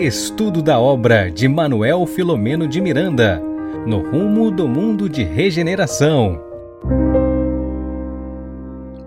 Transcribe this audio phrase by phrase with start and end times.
[0.00, 3.38] Estudo da obra de Manuel Filomeno de Miranda,
[3.86, 6.42] no rumo do mundo de regeneração.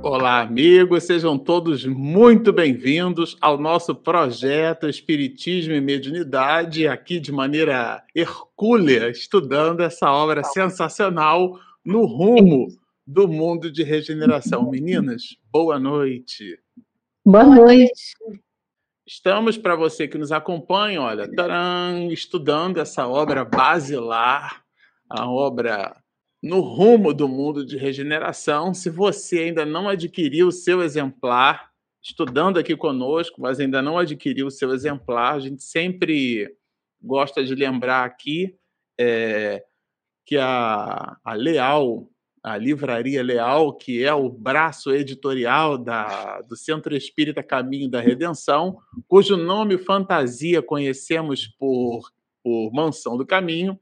[0.03, 8.03] Olá, amigos, sejam todos muito bem-vindos ao nosso projeto Espiritismo e Mediunidade, aqui de maneira
[8.13, 12.67] hercúlea, estudando essa obra sensacional no rumo
[13.07, 14.69] do mundo de regeneração.
[14.69, 16.59] Meninas, boa noite.
[17.25, 18.13] Boa noite.
[19.05, 24.63] Estamos, para você que nos acompanha, olha, taran, estudando essa obra basilar,
[25.09, 25.95] a obra
[26.41, 28.73] no rumo do mundo de regeneração.
[28.73, 31.69] Se você ainda não adquiriu o seu exemplar,
[32.01, 36.55] estudando aqui conosco, mas ainda não adquiriu o seu exemplar, a gente sempre
[37.01, 38.57] gosta de lembrar aqui
[38.97, 39.65] é,
[40.25, 42.09] que a, a Leal
[42.43, 48.77] a Livraria Leal, que é o braço editorial da, do Centro Espírita Caminho da Redenção,
[49.07, 52.01] cujo nome fantasia conhecemos por,
[52.43, 53.79] por Mansão do Caminho,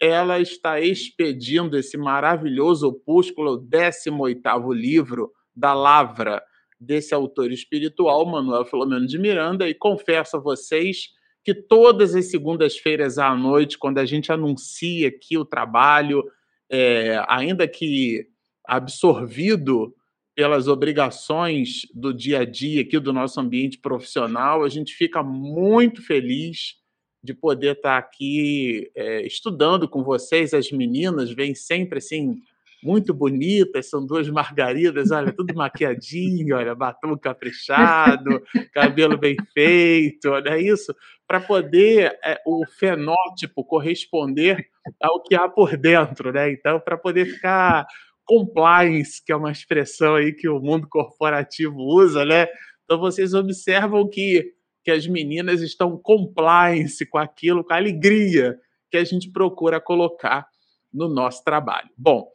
[0.00, 6.40] ela está expedindo esse maravilhoso opúsculo, o 18º livro da Lavra,
[6.78, 11.08] desse autor espiritual, Manuel Filomeno de Miranda, e confesso a vocês
[11.42, 16.24] que todas as segundas-feiras à noite, quando a gente anuncia aqui o trabalho,
[16.70, 18.26] é, ainda que
[18.66, 19.94] absorvido
[20.34, 26.02] pelas obrigações do dia a dia aqui do nosso ambiente profissional, a gente fica muito
[26.02, 26.74] feliz
[27.22, 30.52] de poder estar aqui é, estudando com vocês.
[30.52, 32.40] As meninas vêm sempre assim
[32.84, 38.42] muito bonitas, são duas margaridas, olha, tudo maquiadinho, olha, batom caprichado,
[38.74, 40.94] cabelo bem feito, olha isso,
[41.34, 44.68] para poder é, o fenótipo corresponder
[45.02, 46.52] ao que há por dentro, né?
[46.52, 47.84] Então, para poder ficar
[48.24, 52.46] compliance, que é uma expressão aí que o mundo corporativo usa, né?
[52.84, 54.52] Então, vocês observam que,
[54.84, 58.56] que as meninas estão compliance com aquilo, com a alegria
[58.88, 60.46] que a gente procura colocar
[60.92, 61.88] no nosso trabalho.
[61.98, 62.28] Bom,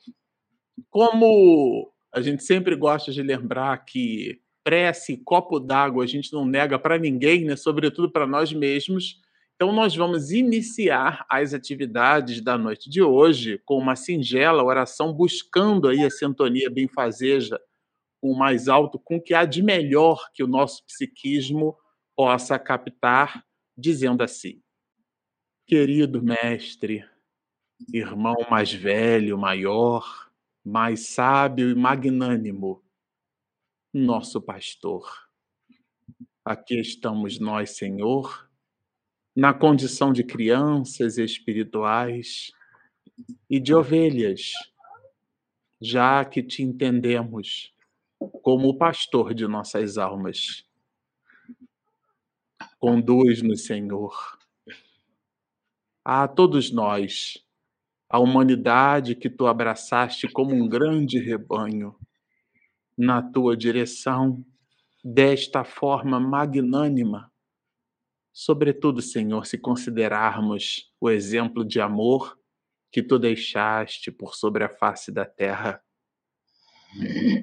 [0.89, 6.77] como a gente sempre gosta de lembrar que prece, copo d'água, a gente não nega
[6.77, 7.55] para ninguém, né?
[7.55, 9.21] sobretudo para nós mesmos.
[9.55, 15.89] Então, nós vamos iniciar as atividades da noite de hoje com uma singela oração, buscando
[15.89, 17.59] aí a sintonia benfazeja
[18.21, 21.75] com o mais alto, com o que há de melhor que o nosso psiquismo
[22.15, 23.43] possa captar,
[23.77, 24.61] dizendo assim:
[25.65, 27.05] Querido mestre,
[27.93, 30.29] irmão mais velho, maior,
[30.65, 32.83] mais sábio e magnânimo,
[33.93, 35.09] nosso pastor.
[36.45, 38.47] Aqui estamos nós, Senhor,
[39.35, 42.51] na condição de crianças espirituais
[43.49, 44.53] e de ovelhas,
[45.81, 47.73] já que te entendemos
[48.43, 50.65] como o pastor de nossas almas.
[52.77, 54.37] Conduz-nos, Senhor,
[56.05, 57.43] a todos nós
[58.07, 61.95] a humanidade que tu abraçaste como um grande rebanho
[62.99, 64.45] na tua direção,
[65.03, 67.31] desta forma magnânima.
[68.33, 72.37] Sobretudo, Senhor, se considerarmos o exemplo de amor
[72.91, 75.81] que tu deixaste por sobre a face da terra.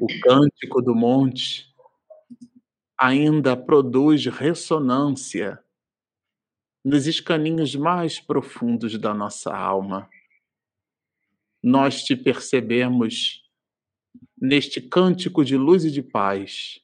[0.01, 1.75] O cântico do monte
[2.99, 5.59] ainda produz ressonância
[6.85, 10.09] nos escaninhos mais profundos da nossa alma
[11.67, 13.43] nós te percebemos
[14.41, 16.81] neste cântico de luz e de paz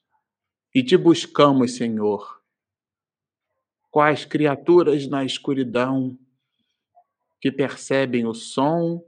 [0.73, 2.41] e te buscamos, Senhor.
[3.91, 6.17] Quais criaturas na escuridão
[7.39, 9.05] que percebem o som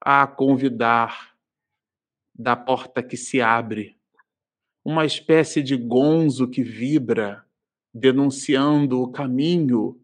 [0.00, 1.36] a convidar
[2.34, 3.96] da porta que se abre,
[4.84, 7.46] uma espécie de gonzo que vibra,
[7.94, 10.02] denunciando o caminho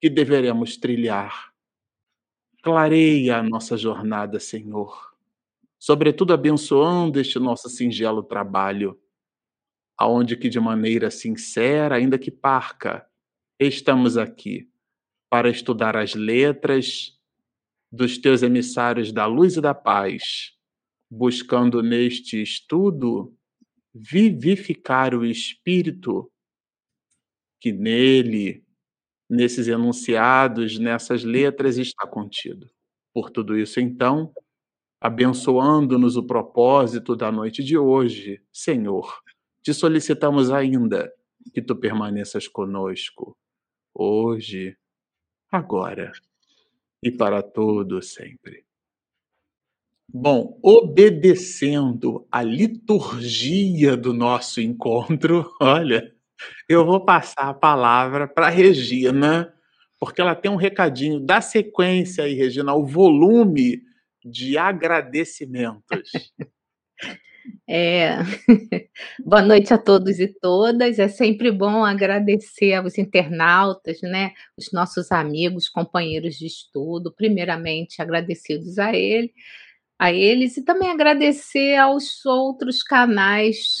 [0.00, 1.52] que deveremos trilhar.
[2.62, 5.13] Clareia a nossa jornada, Senhor.
[5.78, 8.98] Sobretudo abençoando este nosso singelo trabalho,
[9.98, 13.06] aonde que de maneira sincera, ainda que parca,
[13.58, 14.68] estamos aqui
[15.30, 17.18] para estudar as letras
[17.90, 20.52] dos teus emissários da luz e da paz,
[21.10, 23.36] buscando neste estudo
[23.94, 26.30] vivificar o espírito
[27.60, 28.64] que nele
[29.28, 32.70] nesses enunciados, nessas letras está contido.
[33.12, 34.32] Por tudo isso, então,
[35.04, 39.20] abençoando-nos o propósito da noite de hoje, Senhor,
[39.62, 41.12] te solicitamos ainda
[41.52, 43.36] que tu permaneças conosco,
[43.94, 44.74] hoje,
[45.52, 46.10] agora
[47.02, 48.64] e para todo sempre.
[50.10, 56.14] Bom, obedecendo a liturgia do nosso encontro, olha,
[56.66, 59.54] Eu vou passar a palavra para Regina,
[60.00, 63.82] porque ela tem um recadinho da sequência aí, Regina, o volume
[64.24, 66.10] de agradecimentos.
[67.68, 68.16] É.
[69.24, 70.98] Boa noite a todos e todas.
[70.98, 74.32] É sempre bom agradecer aos internautas, né?
[74.56, 79.32] Os nossos amigos, companheiros de estudo, primeiramente agradecidos a ele,
[79.98, 83.78] a eles e também agradecer aos outros canais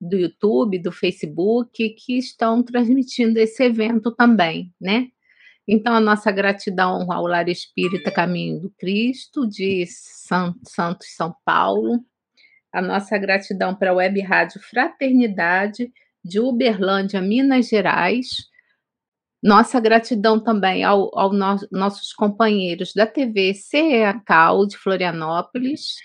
[0.00, 5.08] do YouTube, do Facebook que estão transmitindo esse evento também, né?
[5.68, 12.04] Então, a nossa gratidão ao Lar Espírita Caminho do Cristo, de Santos, São Paulo,
[12.72, 15.92] a nossa gratidão para a Web Rádio Fraternidade,
[16.24, 18.48] de Uberlândia, Minas Gerais,
[19.42, 25.96] nossa gratidão também aos ao no, nossos companheiros da TV CEACAL, de Florianópolis,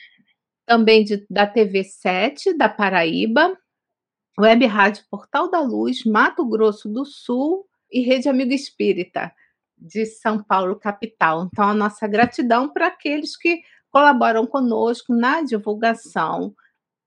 [0.65, 3.55] também de, da TV 7, da Paraíba,
[4.39, 9.31] Web Rádio Portal da Luz, Mato Grosso do Sul e Rede Amigo Espírita
[9.81, 11.49] de São Paulo, capital.
[11.51, 16.53] Então, a nossa gratidão para aqueles que colaboram conosco na divulgação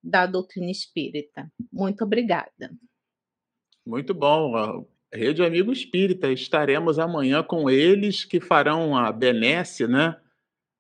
[0.03, 1.51] da doutrina espírita.
[1.73, 2.71] Muito obrigada.
[3.87, 4.87] Muito bom.
[5.13, 10.17] Rede Amigo Espírita, estaremos amanhã com eles que farão a benesse, né?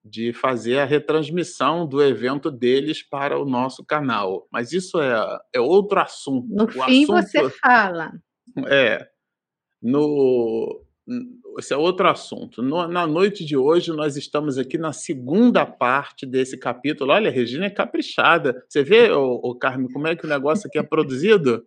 [0.05, 4.47] De fazer a retransmissão do evento deles para o nosso canal.
[4.50, 6.47] Mas isso é, é outro assunto.
[6.49, 8.12] No o fim assunto, você fala.
[8.67, 9.08] É.
[9.81, 10.83] No,
[11.58, 12.62] esse é outro assunto.
[12.62, 17.12] No, na noite de hoje, nós estamos aqui na segunda parte desse capítulo.
[17.12, 18.64] Olha, a Regina é caprichada.
[18.68, 21.66] Você vê, ô, ô Carmen, como é que o negócio aqui é produzido?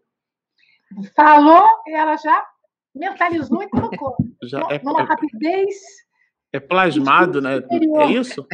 [1.16, 2.46] Falou, ela já
[2.96, 4.16] mentalizou e colocou.
[4.44, 5.76] Já é, numa rapidez.
[6.54, 7.60] É plasmado, né?
[7.60, 8.02] Superior.
[8.02, 8.48] É isso?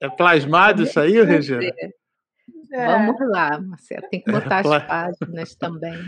[0.00, 1.64] É plasmado isso aí, Regina?
[2.72, 2.86] É.
[2.86, 4.08] Vamos lá, Marcelo.
[4.10, 5.98] Tem que botar é as páginas também.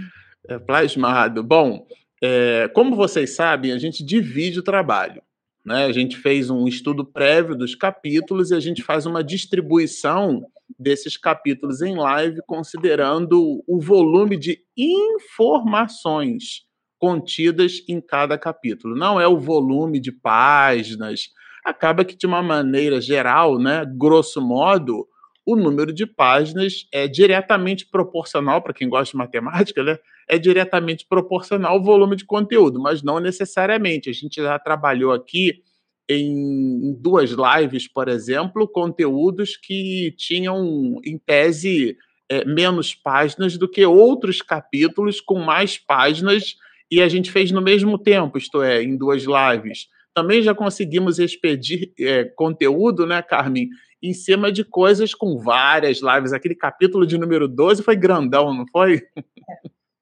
[0.48, 1.42] É plasmado.
[1.42, 1.86] Bom,
[2.26, 5.22] é, como vocês sabem, a gente divide o trabalho.
[5.62, 5.84] Né?
[5.84, 10.42] A gente fez um estudo prévio dos capítulos e a gente faz uma distribuição
[10.78, 16.62] desses capítulos em live, considerando o volume de informações
[16.98, 18.96] contidas em cada capítulo.
[18.96, 21.28] Não é o volume de páginas.
[21.62, 25.06] Acaba que, de uma maneira geral, né, grosso modo,
[25.46, 29.98] o número de páginas é diretamente proporcional, para quem gosta de matemática, né?
[30.28, 34.08] É diretamente proporcional ao volume de conteúdo, mas não necessariamente.
[34.08, 35.62] A gente já trabalhou aqui
[36.08, 41.96] em duas lives, por exemplo, conteúdos que tinham, em tese,
[42.28, 46.56] é, menos páginas do que outros capítulos com mais páginas
[46.90, 49.88] e a gente fez no mesmo tempo, isto é, em duas lives.
[50.14, 53.68] Também já conseguimos expedir é, conteúdo, né, Carmen,
[54.04, 56.34] em cima de coisas com várias lives.
[56.34, 59.02] Aquele capítulo de número 12 foi grandão, não foi?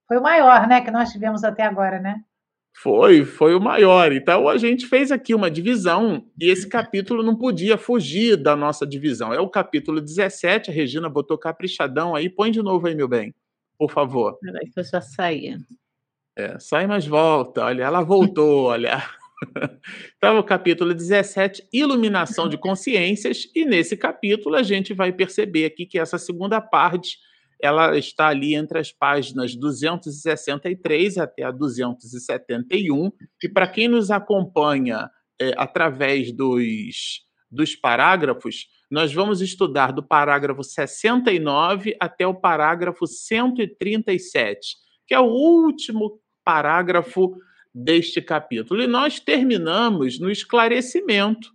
[0.09, 2.21] Foi o maior, né, que nós tivemos até agora, né?
[2.75, 4.13] Foi, foi o maior.
[4.13, 8.85] Então a gente fez aqui uma divisão e esse capítulo não podia fugir da nossa
[8.87, 9.33] divisão.
[9.33, 12.29] É o capítulo 17, a Regina botou caprichadão aí.
[12.29, 13.33] Põe de novo aí, meu bem,
[13.79, 14.37] por favor.
[14.41, 15.57] Peraí que eu já saí.
[16.37, 17.65] É, sai, mas volta.
[17.65, 19.03] Olha, ela voltou, olha.
[20.17, 25.87] Então, o capítulo 17, Iluminação de Consciências, e nesse capítulo a gente vai perceber aqui
[25.87, 27.19] que essa segunda parte
[27.61, 33.13] ela está ali entre as páginas 263 até a 271,
[33.43, 35.09] e para quem nos acompanha
[35.41, 44.77] é, através dos, dos parágrafos, nós vamos estudar do parágrafo 69 até o parágrafo 137,
[45.07, 47.37] que é o último parágrafo
[47.75, 48.83] deste capítulo.
[48.83, 51.51] E nós terminamos no esclarecimento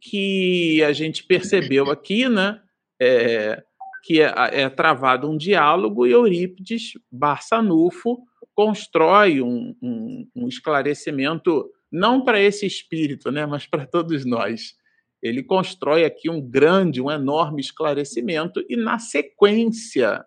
[0.00, 2.60] que a gente percebeu aqui, né?
[3.00, 3.62] É,
[4.04, 8.18] que é, é, travado um diálogo e Eurípides Barçanufo
[8.54, 14.74] constrói um, um, um esclarecimento não para esse espírito, né, mas para todos nós.
[15.22, 20.24] Ele constrói aqui um grande, um enorme esclarecimento e na sequência,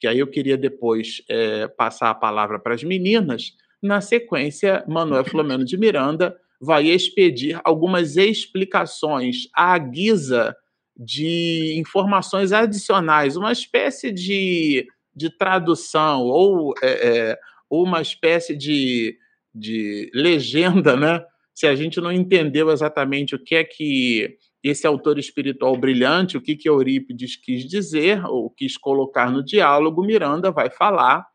[0.00, 3.52] que aí eu queria depois é, passar a palavra para as meninas,
[3.84, 10.56] na sequência, Manuel Flamengo de Miranda vai expedir algumas explicações à guisa
[10.96, 17.38] de informações adicionais, uma espécie de, de tradução ou é, é,
[17.68, 19.18] uma espécie de,
[19.54, 21.22] de legenda, né?
[21.54, 26.40] Se a gente não entendeu exatamente o que é que esse autor espiritual brilhante, o
[26.40, 31.26] que, que Eurípides quis dizer ou quis colocar no diálogo, Miranda vai falar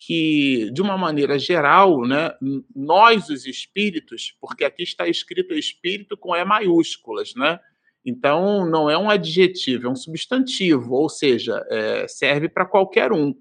[0.00, 2.32] que, de uma maneira geral, né,
[2.74, 7.60] nós, os espíritos, porque aqui está escrito espírito com E maiúsculas, né?
[8.02, 13.34] Então, não é um adjetivo, é um substantivo, ou seja, é, serve para qualquer um.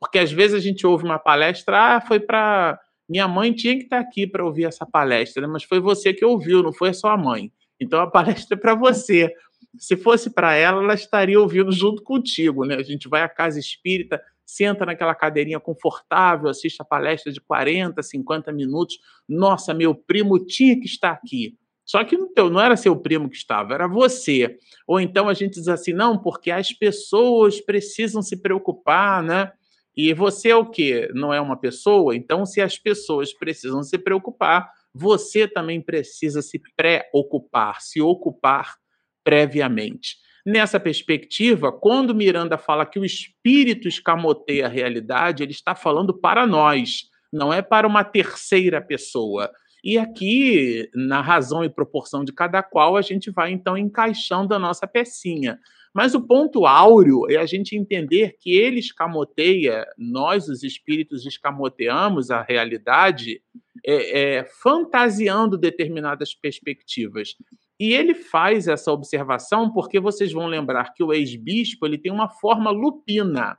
[0.00, 3.84] Porque às vezes a gente ouve uma palestra, ah, foi para minha mãe tinha que
[3.84, 5.46] estar aqui para ouvir essa palestra, né?
[5.46, 7.52] mas foi você que ouviu, não foi a sua mãe.
[7.78, 9.32] Então a palestra é para você.
[9.78, 12.76] Se fosse para ela, ela estaria ouvindo junto contigo, né?
[12.76, 18.00] A gente vai à casa espírita, senta naquela cadeirinha confortável, assiste a palestra de 40,
[18.02, 18.98] 50 minutos.
[19.28, 21.58] Nossa, meu primo tinha que estar aqui.
[21.84, 24.58] Só que não, era seu primo que estava, era você.
[24.86, 29.52] Ou então a gente diz assim, não, porque as pessoas precisam se preocupar, né?
[29.96, 31.08] E você é o quê?
[31.14, 32.14] Não é uma pessoa?
[32.14, 38.76] Então, se as pessoas precisam se preocupar, você também precisa se preocupar, se ocupar
[39.24, 40.16] previamente.
[40.46, 46.46] Nessa perspectiva, quando Miranda fala que o espírito escamoteia a realidade, ele está falando para
[46.46, 49.50] nós, não é para uma terceira pessoa.
[49.82, 54.58] E aqui, na razão e proporção de cada qual, a gente vai então encaixando a
[54.58, 55.58] nossa pecinha.
[55.92, 62.30] Mas o ponto áureo é a gente entender que ele escamoteia, nós, os espíritos, escamoteamos
[62.30, 63.42] a realidade
[63.84, 67.34] é, é, fantasiando determinadas perspectivas.
[67.78, 72.28] E ele faz essa observação porque vocês vão lembrar que o ex-bispo ele tem uma
[72.28, 73.58] forma lupina.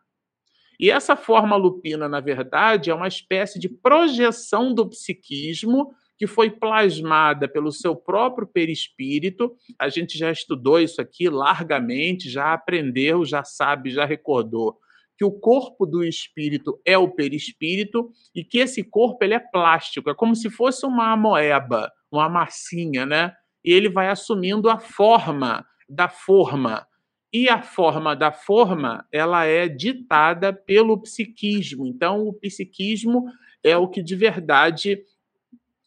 [0.80, 6.50] E essa forma lupina, na verdade, é uma espécie de projeção do psiquismo que foi
[6.50, 9.56] plasmada pelo seu próprio perispírito.
[9.80, 14.78] A gente já estudou isso aqui largamente, já aprendeu, já sabe, já recordou
[15.18, 20.10] que o corpo do espírito é o perispírito e que esse corpo ele é plástico,
[20.12, 23.34] é como se fosse uma amoeba, uma massinha, né?
[23.64, 26.88] E ele vai assumindo a forma da forma.
[27.32, 31.86] E a forma da forma, ela é ditada pelo psiquismo.
[31.86, 33.26] Então, o psiquismo
[33.64, 35.04] é o que de verdade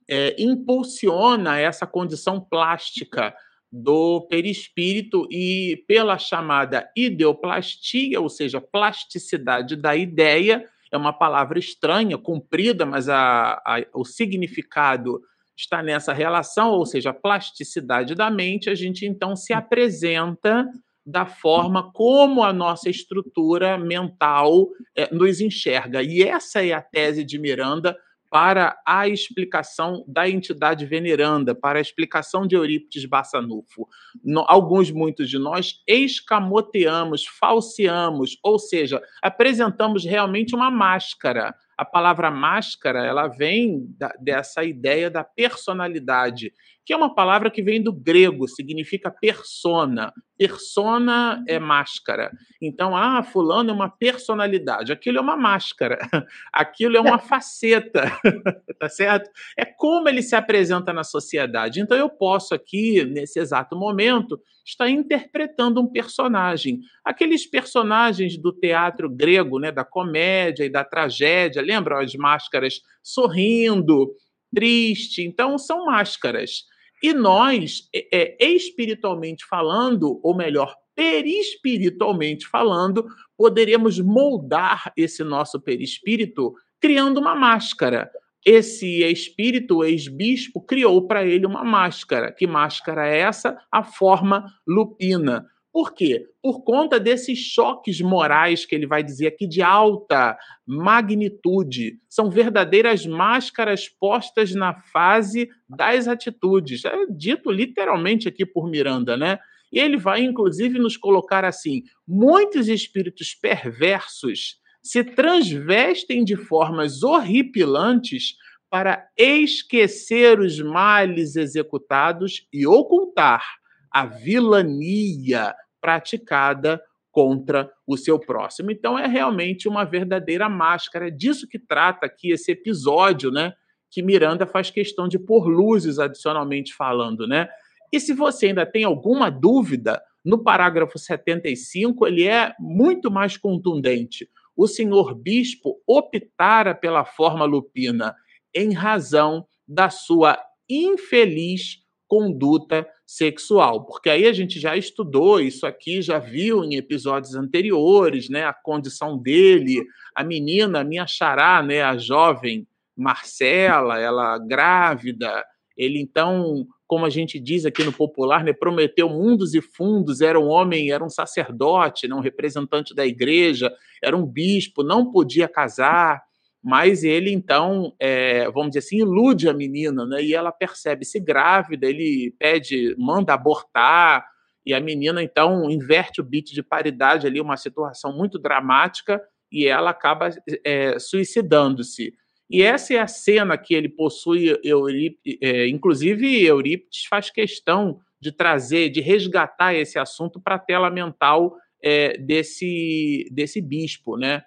[0.09, 3.35] é, impulsiona essa condição plástica
[3.73, 12.19] do perispírito e pela chamada ideoplastia, ou seja, plasticidade da ideia, é uma palavra estranha,
[12.19, 15.23] comprida, mas a, a, o significado
[15.61, 20.67] está nessa relação, ou seja, a plasticidade da mente, a gente então se apresenta
[21.05, 26.03] da forma como a nossa estrutura mental é, nos enxerga.
[26.03, 27.97] E essa é a tese de Miranda
[28.31, 33.89] para a explicação da entidade veneranda, para a explicação de Eurípides Bassanufo.
[34.23, 41.53] No, alguns, muitos de nós, escamoteamos, falseamos, ou seja, apresentamos realmente uma máscara.
[41.81, 46.53] A palavra máscara, ela vem da, dessa ideia da personalidade
[46.91, 50.13] que é uma palavra que vem do grego, significa persona.
[50.37, 52.33] Persona é máscara.
[52.61, 54.91] Então, ah, fulano é uma personalidade.
[54.91, 55.99] Aquilo é uma máscara.
[56.53, 58.11] Aquilo é uma faceta,
[58.81, 59.31] tá certo?
[59.57, 61.81] É como ele se apresenta na sociedade.
[61.81, 66.81] Então, eu posso aqui, nesse exato momento, estar interpretando um personagem.
[67.05, 74.15] Aqueles personagens do teatro grego, né, da comédia e da tragédia, lembram as máscaras sorrindo,
[74.55, 75.23] triste.
[75.23, 76.65] Então, são máscaras.
[77.03, 86.53] E nós, é, é, espiritualmente falando, ou melhor, perispiritualmente falando, poderemos moldar esse nosso perispírito
[86.79, 88.11] criando uma máscara.
[88.45, 92.33] Esse espírito, ex-bispo, criou para ele uma máscara.
[92.33, 93.59] Que máscara é essa?
[93.71, 95.47] A forma lupina.
[95.73, 96.27] Por quê?
[96.43, 101.99] Por conta desses choques morais que ele vai dizer aqui de alta magnitude.
[102.09, 106.85] São verdadeiras máscaras postas na fase das atitudes.
[106.85, 109.39] É dito literalmente aqui por Miranda, né?
[109.73, 118.35] E ele vai, inclusive, nos colocar assim: muitos espíritos perversos se transvestem de formas horripilantes
[118.71, 123.45] para esquecer os males executados e ocultar
[123.93, 128.71] a vilania praticada contra o seu próximo.
[128.71, 131.09] Então é realmente uma verdadeira máscara.
[131.09, 133.53] É disso que trata aqui esse episódio, né?
[133.91, 137.49] Que Miranda faz questão de pôr luzes adicionalmente falando, né?
[137.93, 144.29] E se você ainda tem alguma dúvida, no parágrafo 75 ele é muito mais contundente.
[144.57, 148.15] O senhor bispo optara pela forma lupina
[148.55, 150.39] em razão da sua
[150.69, 157.37] infeliz conduta sexual, porque aí a gente já estudou isso aqui, já viu em episódios
[157.37, 162.67] anteriores, né, a condição dele, a menina, a minha xará, né, a jovem
[162.97, 165.45] Marcela, ela grávida,
[165.77, 170.41] ele então, como a gente diz aqui no popular, né, prometeu mundos e fundos, era
[170.41, 175.47] um homem, era um sacerdote, né, um representante da igreja, era um bispo, não podia
[175.47, 176.21] casar,
[176.61, 180.21] mas ele então, é, vamos dizer assim, ilude a menina, né?
[180.21, 184.27] E ela percebe-se grávida, ele pede, manda abortar,
[184.67, 189.69] e a menina então inverte o beat de paridade ali, uma situação muito dramática, e
[189.69, 190.29] ela acaba
[190.67, 192.15] é, suicidando-se.
[192.51, 198.33] E essa é a cena que ele possui, Eurípides, é, inclusive Eurípides faz questão de
[198.33, 204.43] trazer, de resgatar esse assunto para a tela mental é, desse, desse bispo, né?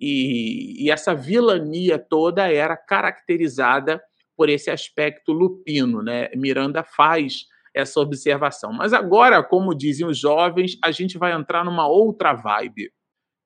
[0.00, 4.00] E, e, essa vilania toda era caracterizada
[4.36, 6.30] por esse aspecto lupino, né?
[6.36, 8.72] Miranda faz essa observação.
[8.72, 12.92] Mas agora, como dizem os jovens, a gente vai entrar numa outra vibe,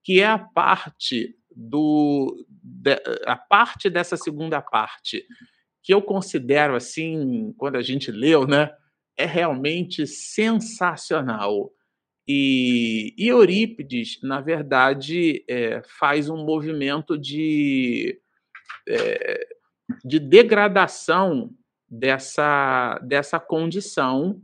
[0.05, 5.27] que é a parte do de, a parte dessa segunda parte,
[5.83, 8.71] que eu considero assim, quando a gente leu, né,
[9.17, 11.71] é realmente sensacional.
[12.27, 18.21] E, e Eurípides, na verdade, é, faz um movimento de,
[18.89, 19.47] é,
[20.05, 21.51] de degradação
[21.89, 24.41] dessa, dessa condição.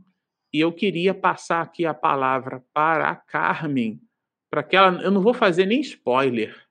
[0.53, 4.01] E eu queria passar aqui a palavra para a Carmen,
[4.49, 5.01] para que ela.
[5.01, 6.68] Eu não vou fazer nem spoiler.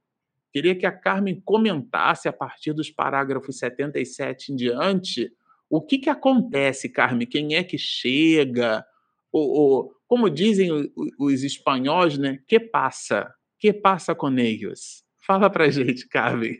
[0.58, 5.32] Queria que a Carmen comentasse a partir dos parágrafos 77 em diante
[5.70, 7.28] o que, que acontece, Carmen?
[7.28, 8.84] Quem é que chega?
[9.30, 10.68] Ou, como dizem
[11.16, 12.40] os espanhóis, né?
[12.48, 13.32] Que passa?
[13.56, 15.04] Que passa com eles?
[15.24, 16.58] Fala para gente, Carmen.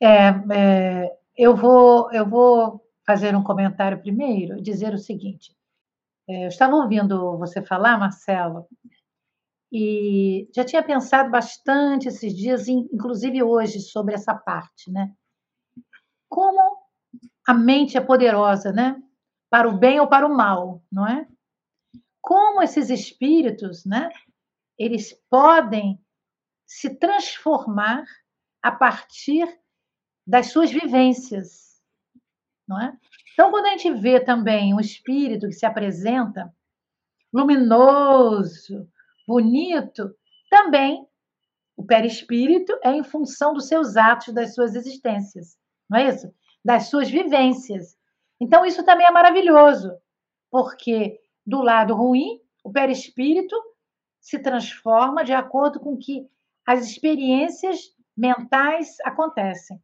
[0.00, 5.56] É, é, eu vou eu vou fazer um comentário primeiro, dizer o seguinte.
[6.28, 8.64] É, eu estava ouvindo você falar, Marcelo,
[9.72, 15.10] e já tinha pensado bastante esses dias, inclusive hoje, sobre essa parte, né?
[16.28, 16.76] Como
[17.48, 19.02] a mente é poderosa, né?
[19.48, 21.26] Para o bem ou para o mal, não é?
[22.20, 24.10] Como esses espíritos, né?
[24.78, 25.98] Eles podem
[26.66, 28.04] se transformar
[28.62, 29.48] a partir
[30.26, 31.82] das suas vivências,
[32.68, 32.94] não é?
[33.32, 36.54] Então, quando a gente vê também um espírito que se apresenta
[37.32, 38.86] luminoso,
[39.26, 40.14] bonito,
[40.50, 41.06] também
[41.76, 45.56] o perispírito é em função dos seus atos, das suas existências,
[45.88, 46.32] não é isso?
[46.64, 47.96] Das suas vivências.
[48.40, 49.92] Então, isso também é maravilhoso,
[50.50, 53.56] porque do lado ruim, o perispírito
[54.20, 56.28] se transforma de acordo com que
[56.64, 59.82] as experiências mentais acontecem.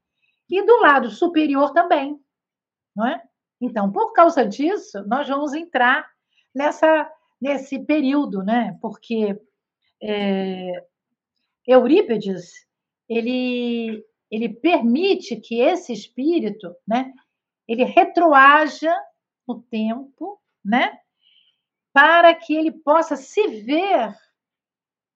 [0.49, 2.19] E do lado superior também,
[2.95, 3.23] não é?
[3.61, 6.09] Então, por causa disso, nós vamos entrar
[6.55, 8.77] nessa nesse período, né?
[8.81, 9.41] Porque
[10.03, 10.87] é,
[11.67, 12.67] Eurípides
[13.09, 17.13] ele ele permite que esse espírito, né?
[17.67, 18.95] Ele retroaja
[19.47, 20.99] no tempo, né?
[21.93, 24.15] Para que ele possa se ver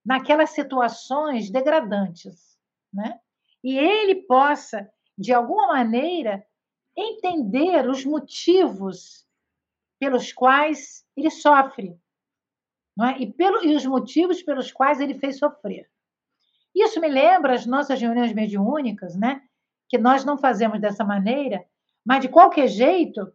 [0.05, 2.59] naquelas situações degradantes,
[2.93, 3.21] né?
[3.63, 6.45] E ele possa, de alguma maneira,
[6.97, 9.27] entender os motivos
[10.01, 11.97] pelos quais ele sofre,
[13.01, 13.23] é?
[13.23, 15.89] e, pelo, e os motivos pelos quais ele fez sofrer.
[16.75, 19.43] Isso me lembra as nossas reuniões mediúnicas, né?
[19.89, 21.65] que nós não fazemos dessa maneira,
[22.05, 23.31] mas de qualquer jeito,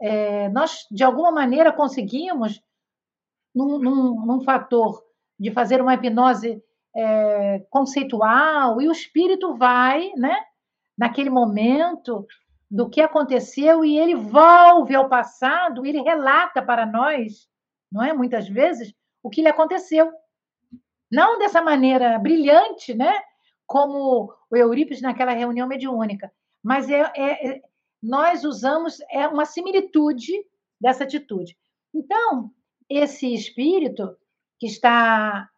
[0.00, 2.60] é, nós de alguma maneira conseguimos,
[3.54, 5.02] num, num, num fator
[5.38, 6.60] de fazer uma hipnose
[6.96, 10.36] é, conceitual, e o espírito vai, né,
[10.98, 12.26] naquele momento,
[12.70, 17.48] do que aconteceu e ele volve ao passado, ele relata para nós,
[17.94, 18.12] não é?
[18.12, 20.12] Muitas vezes, o que lhe aconteceu.
[21.10, 23.12] Não dessa maneira brilhante, né?
[23.64, 27.62] Como o Eurípides naquela reunião mediúnica, mas é, é, é
[28.02, 30.32] nós usamos é uma similitude
[30.78, 31.56] dessa atitude.
[31.94, 32.50] Então,
[32.90, 34.14] esse espírito
[34.58, 35.48] que está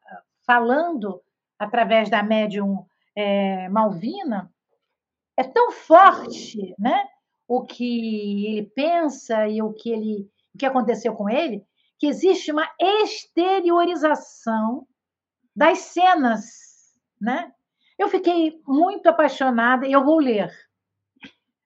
[0.47, 1.21] falando
[1.59, 4.53] através da médium é, Malvina,
[5.37, 7.09] é tão forte, né?
[7.49, 11.65] O que ele pensa e o que ele, o que aconteceu com ele,
[11.99, 14.87] que existe uma exteriorização
[15.55, 16.45] das cenas,
[17.21, 17.53] né?
[17.99, 20.51] Eu fiquei muito apaixonada e eu vou ler.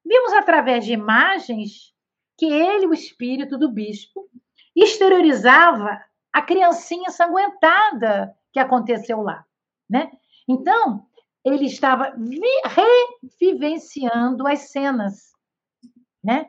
[0.05, 1.93] Vimos através de imagens
[2.39, 4.29] que ele, o espírito do bispo,
[4.75, 6.01] exteriorizava
[6.33, 9.45] a criancinha sanguentada que aconteceu lá,
[9.89, 10.11] né?
[10.49, 11.07] Então,
[11.45, 12.15] ele estava
[13.41, 15.33] revivenciando as cenas,
[16.23, 16.49] né?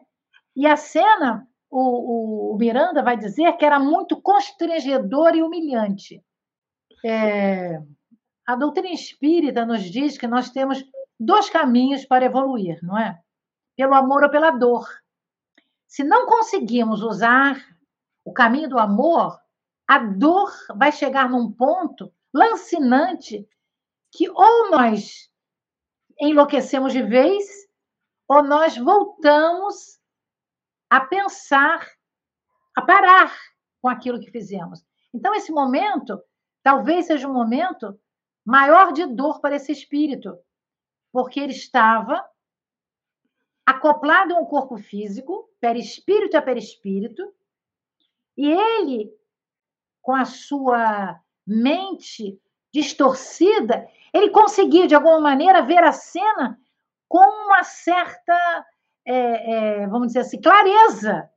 [0.55, 6.21] E a cena, o, o, Miranda vai dizer que era muito constrangedora e humilhante.
[7.03, 7.79] É,
[8.45, 10.83] a doutrina espírita nos diz que nós temos
[11.17, 13.17] dois caminhos para evoluir, não é?
[13.77, 14.85] Pelo amor ou pela dor.
[15.87, 17.55] Se não conseguimos usar
[18.25, 19.39] o caminho do amor,
[19.87, 23.47] a dor vai chegar num ponto lancinante
[24.11, 25.29] que ou nós
[26.19, 27.45] enlouquecemos de vez,
[28.27, 30.00] ou nós voltamos
[30.91, 31.89] a pensar,
[32.75, 33.33] a parar
[33.81, 34.85] com aquilo que fizemos.
[35.13, 36.21] Então, esse momento
[36.61, 37.97] talvez seja um momento
[38.45, 40.37] maior de dor para esse espírito,
[41.09, 42.21] porque ele estava
[43.65, 47.23] acoplado a um corpo físico, perispírito a perispírito,
[48.35, 49.09] e ele,
[50.01, 52.37] com a sua mente
[52.73, 56.59] distorcida, ele conseguia, de alguma maneira, ver a cena
[57.07, 58.65] com uma certa,
[59.05, 61.29] é, é, vamos dizer assim, clareza,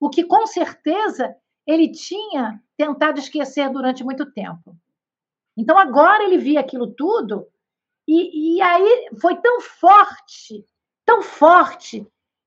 [0.00, 1.34] o que com certeza
[1.66, 4.76] ele tinha tentado esquecer durante muito tempo.
[5.56, 7.46] Então agora ele via aquilo tudo
[8.06, 10.64] e, e aí foi tão forte,
[11.04, 12.06] tão forte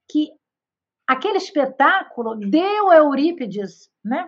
[0.10, 0.32] que
[1.08, 4.28] aquele espetáculo deu a Eurípides, né?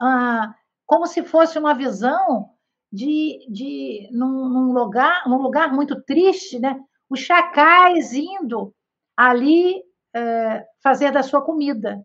[0.00, 0.54] Ah,
[0.86, 2.50] como se fosse uma visão
[2.92, 6.78] de, de num, num, lugar, num lugar muito triste, né?
[7.08, 8.74] Os chacais indo
[9.22, 9.80] ali
[10.12, 12.04] é, fazer da sua comida,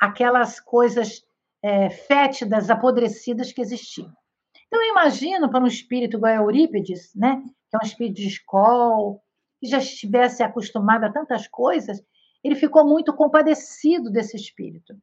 [0.00, 1.22] aquelas coisas
[1.62, 4.10] é, fétidas, apodrecidas que existiam.
[4.66, 7.42] Então, eu imagino para um espírito igual a Eurípides, né?
[7.68, 9.18] que é um espírito de escola,
[9.60, 12.00] que já estivesse acostumado a tantas coisas,
[12.42, 14.94] ele ficou muito compadecido desse espírito.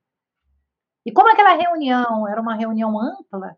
[1.05, 3.55] E como aquela reunião era uma reunião ampla,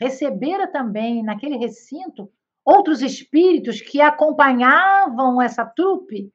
[0.00, 2.28] recebera também naquele recinto
[2.64, 6.32] outros espíritos que acompanhavam essa trupe,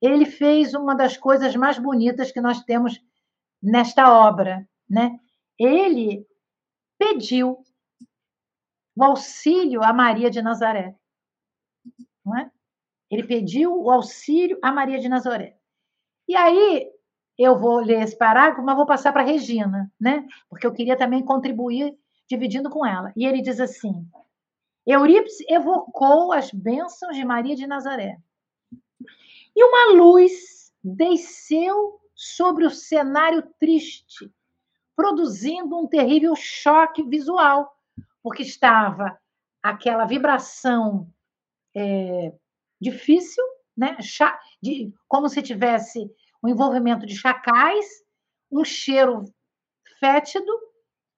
[0.00, 3.00] ele fez uma das coisas mais bonitas que nós temos
[3.62, 5.18] nesta obra, né?
[5.58, 6.26] Ele
[6.98, 7.64] pediu
[8.94, 10.94] o auxílio a Maria de Nazaré.
[12.24, 12.50] Não é?
[13.10, 15.56] Ele pediu o auxílio a Maria de Nazaré.
[16.28, 16.90] E aí
[17.38, 20.26] eu vou ler esse parágrafo, mas vou passar para Regina, né?
[20.48, 21.96] Porque eu queria também contribuir
[22.28, 23.12] dividindo com ela.
[23.16, 24.08] E ele diz assim:
[24.86, 28.18] Eurípides evocou as bênçãos de Maria de Nazaré.
[29.56, 34.30] E uma luz desceu sobre o cenário triste,
[34.94, 37.74] produzindo um terrível choque visual,
[38.22, 39.18] porque estava
[39.62, 41.10] aquela vibração
[41.74, 42.34] é,
[42.78, 43.42] difícil,
[43.74, 43.96] né?
[44.62, 46.06] De, como se tivesse
[46.42, 47.86] um envolvimento de chacais,
[48.52, 49.22] um cheiro
[49.98, 50.52] fétido,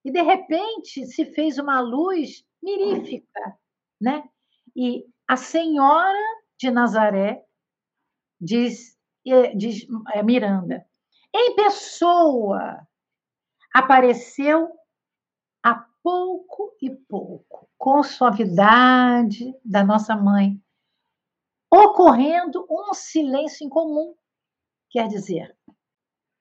[0.04, 3.58] e de repente se fez uma luz mirífica,
[4.00, 4.22] né?
[4.76, 6.18] E a Senhora
[6.56, 7.44] de Nazaré
[8.40, 8.96] diz,
[9.56, 10.86] diz é, Miranda,
[11.34, 12.86] em pessoa
[13.72, 14.70] apareceu
[15.62, 20.60] a pouco e pouco, com suavidade da nossa mãe,
[21.70, 24.14] ocorrendo um silêncio incomum.
[24.90, 25.56] Quer dizer,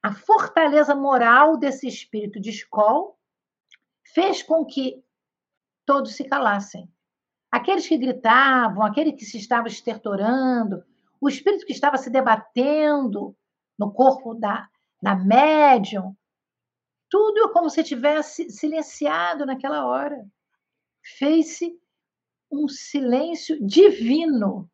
[0.01, 3.13] a fortaleza moral desse espírito de escola
[4.13, 5.03] fez com que
[5.85, 6.89] todos se calassem.
[7.51, 10.83] Aqueles que gritavam, aquele que se estava estertorando,
[11.19, 13.35] o espírito que estava se debatendo
[13.77, 14.67] no corpo da,
[15.01, 16.15] da médium,
[17.09, 20.25] tudo como se tivesse silenciado naquela hora.
[21.17, 21.79] Fez-se
[22.51, 24.69] um silêncio divino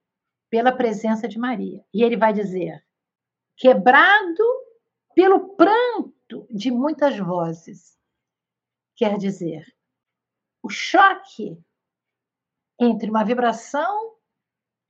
[0.50, 1.84] pela presença de Maria.
[1.94, 2.84] E ele vai dizer:
[3.58, 4.44] quebrado
[5.16, 7.98] pelo pranto de muitas vozes.
[8.96, 9.66] Quer dizer,
[10.62, 11.58] o choque
[12.80, 14.16] entre uma vibração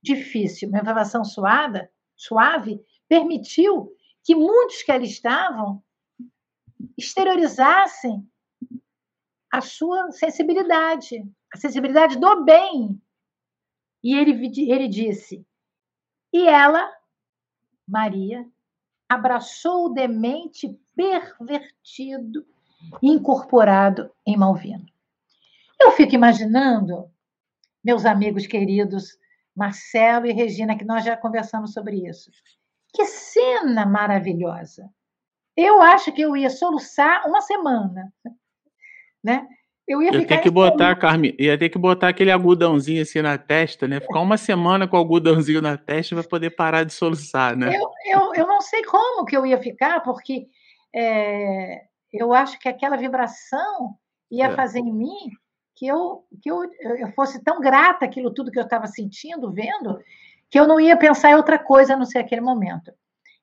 [0.04, 5.82] difícil, uma vibração suada, suave, permitiu que muitos que ali estavam
[6.96, 8.26] exteriorizassem
[9.52, 13.00] a sua sensibilidade, a sensibilidade do bem.
[14.02, 14.32] E ele,
[14.70, 15.46] ele disse:
[16.32, 16.92] e ela,
[17.86, 18.44] Maria,
[19.08, 22.44] abraçou o demente pervertido,
[23.00, 24.84] incorporado em Malvino.
[25.80, 27.08] Eu fico imaginando,
[27.84, 29.16] meus amigos queridos,
[29.56, 32.30] Marcelo e Regina, que nós já conversamos sobre isso.
[32.92, 34.88] Que cena maravilhosa!
[35.56, 38.12] Eu acho que eu ia soluçar uma semana,
[39.22, 39.46] né?
[39.86, 43.36] Eu ia, ia ter que botar, Carmen, ia ter que botar aquele agudãozinho assim na
[43.36, 44.00] testa, né?
[44.00, 47.76] Ficar uma semana com o algodãozinho na testa para poder parar de soluçar, né?
[47.76, 50.46] Eu, eu, eu não sei como que eu ia ficar, porque
[50.94, 53.94] é, eu acho que aquela vibração
[54.30, 54.56] ia é.
[54.56, 55.30] fazer em mim
[55.76, 59.98] que eu, que eu, eu fosse tão grata aquilo tudo que eu estava sentindo, vendo,
[60.50, 62.92] que eu não ia pensar em outra coisa a não ser aquele momento.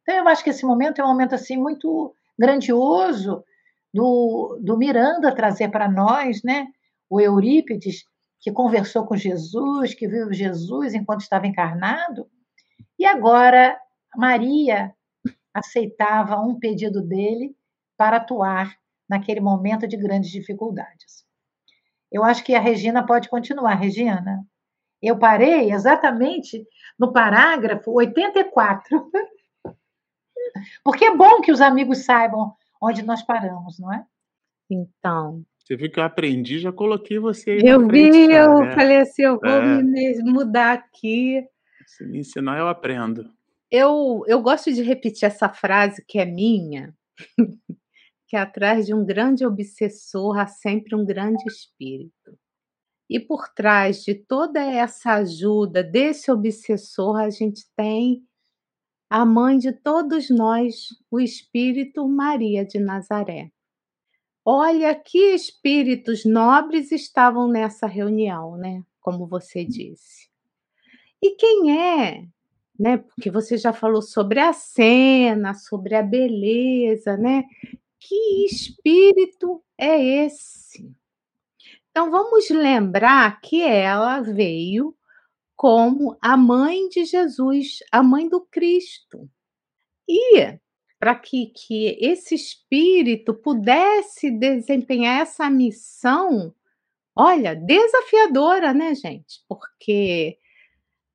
[0.02, 3.44] Então, eu acho que esse momento é um momento assim muito grandioso,
[3.94, 6.68] do, do Miranda trazer para nós, né?
[7.10, 8.06] O Eurípides,
[8.40, 12.28] que conversou com Jesus, que viu Jesus enquanto estava encarnado,
[12.98, 13.78] e agora
[14.16, 14.94] Maria
[15.54, 17.56] aceitava um pedido dele
[17.98, 18.74] para atuar
[19.10, 21.26] naquele momento de grandes dificuldades.
[22.12, 23.76] Eu acho que a Regina pode continuar.
[23.76, 24.44] Regina,
[25.02, 26.66] eu parei exatamente
[27.00, 29.10] no parágrafo 84.
[30.84, 34.04] Porque é bom que os amigos saibam onde nós paramos, não é?
[34.70, 38.60] Então, Você viu que eu aprendi, já coloquei você aí Eu frente vi, já, eu
[38.60, 38.76] né?
[38.76, 39.84] falei assim: "Eu vou É.
[39.84, 41.46] me mudar aqui".
[41.86, 43.30] Se me ensinar, eu aprendo.
[43.70, 46.94] Eu eu gosto de repetir essa frase que é minha,
[48.32, 52.40] que atrás de um grande obsessor há sempre um grande espírito.
[53.10, 58.24] E por trás de toda essa ajuda desse obsessor, a gente tem
[59.10, 63.52] a mãe de todos nós, o espírito Maria de Nazaré.
[64.46, 70.30] Olha que espíritos nobres estavam nessa reunião, né, como você disse.
[71.22, 72.24] E quem é,
[72.80, 77.44] né, porque você já falou sobre a cena, sobre a beleza, né,
[78.02, 80.92] que espírito é esse?
[81.92, 84.96] Então vamos lembrar que ela veio
[85.56, 89.30] como a mãe de Jesus, a mãe do Cristo.
[90.10, 90.58] E
[91.00, 96.54] para que que esse espírito pudesse desempenhar essa missão,
[97.16, 100.38] olha, desafiadora, né, gente, porque,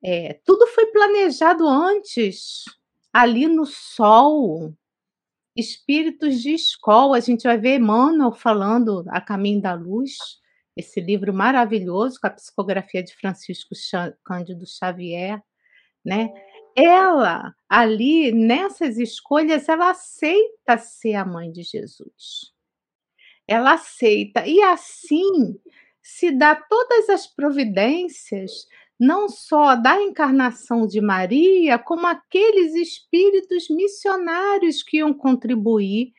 [0.03, 2.64] eh, tudo foi planejado antes,
[3.12, 4.75] ali no sol.
[5.57, 10.16] Espíritos de escola, a gente vai ver Emmanuel falando A Caminho da Luz,
[10.77, 13.75] esse livro maravilhoso com a psicografia de Francisco
[14.23, 15.42] Cândido Xavier,
[16.05, 16.29] né.
[16.77, 22.53] Ela, ali, nessas escolhas, ela aceita ser a mãe de Jesus.
[23.49, 25.59] Ela aceita, e assim
[26.03, 34.83] se dá todas as providências, não só da encarnação de Maria, como aqueles espíritos missionários
[34.83, 36.13] que iam contribuir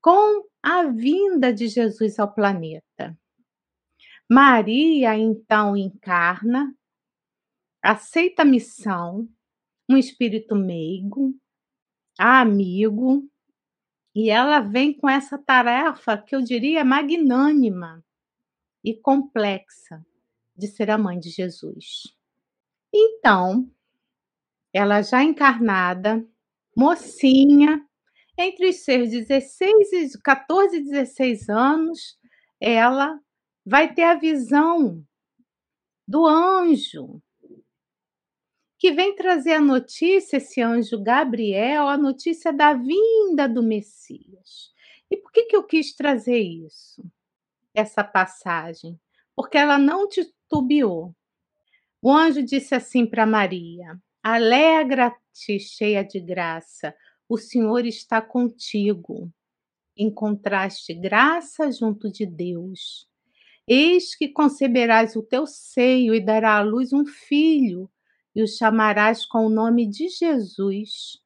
[0.00, 3.16] com a vinda de Jesus ao planeta.
[4.30, 6.74] Maria, então, encarna,
[7.82, 9.28] aceita a missão,
[9.88, 11.34] um espírito meigo,
[12.18, 13.28] amigo,
[14.14, 18.02] e ela vem com essa tarefa que eu diria magnânima
[18.82, 20.04] e complexa
[20.56, 22.13] de ser a mãe de Jesus.
[22.96, 23.68] Então,
[24.72, 26.24] ela já encarnada,
[26.76, 27.84] mocinha,
[28.38, 32.16] entre os seus 16 e 14 e 16 anos,
[32.60, 33.18] ela
[33.66, 35.04] vai ter a visão
[36.06, 37.20] do anjo
[38.78, 44.72] que vem trazer a notícia, esse anjo Gabriel, a notícia da vinda do Messias.
[45.10, 47.02] E por que que eu quis trazer isso?
[47.74, 49.00] Essa passagem,
[49.34, 51.14] porque ela não titubeou.
[52.06, 56.94] O anjo disse assim para Maria: "Alegra-te, cheia de graça,
[57.26, 59.32] o Senhor está contigo.
[59.96, 63.08] Encontraste graça junto de Deus.
[63.66, 67.90] Eis que conceberás o teu seio e dará à luz um filho,
[68.36, 71.18] e o chamarás com o nome de Jesus.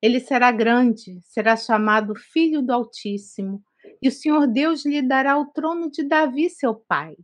[0.00, 3.62] Ele será grande, será chamado Filho do Altíssimo,
[4.00, 7.18] e o Senhor Deus lhe dará o trono de Davi, seu pai.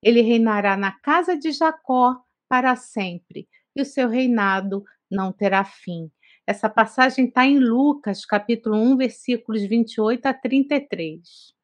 [0.00, 2.22] Ele reinará na casa de Jacó
[2.52, 6.10] para sempre, e o seu reinado não terá fim.
[6.46, 11.54] Essa passagem está em Lucas, capítulo 1, versículos 28 a 33.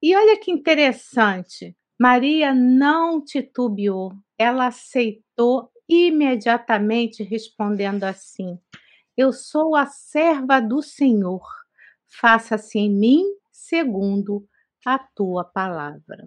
[0.00, 8.60] E olha que interessante, Maria não titubeou, ela aceitou imediatamente, respondendo assim:
[9.16, 11.42] Eu sou a serva do Senhor,
[12.06, 14.46] faça-se em mim segundo
[14.86, 16.24] a tua palavra.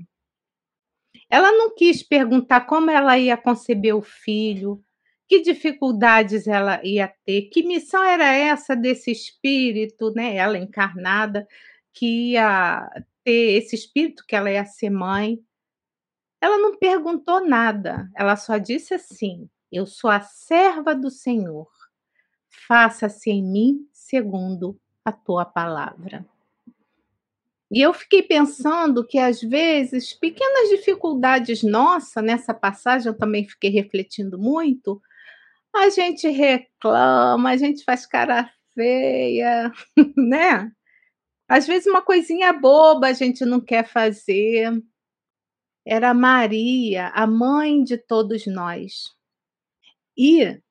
[1.31, 4.83] Ela não quis perguntar como ela ia conceber o filho,
[5.29, 11.47] que dificuldades ela ia ter, que missão era essa desse espírito, né, ela encarnada,
[11.93, 12.85] que ia
[13.23, 15.39] ter esse espírito que ela ia ser mãe.
[16.41, 21.69] Ela não perguntou nada, ela só disse assim: Eu sou a serva do Senhor,
[22.67, 26.25] faça-se em mim segundo a tua palavra.
[27.71, 33.69] E eu fiquei pensando que às vezes pequenas dificuldades nossa nessa passagem, eu também fiquei
[33.69, 35.01] refletindo muito,
[35.73, 39.71] a gente reclama, a gente faz cara feia,
[40.17, 40.69] né?
[41.47, 44.71] Às vezes uma coisinha boba a gente não quer fazer.
[45.85, 49.15] Era Maria, a mãe de todos nós.
[50.17, 50.61] E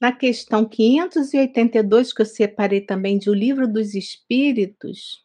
[0.00, 5.23] na questão 582, que eu separei também de O Livro dos Espíritos,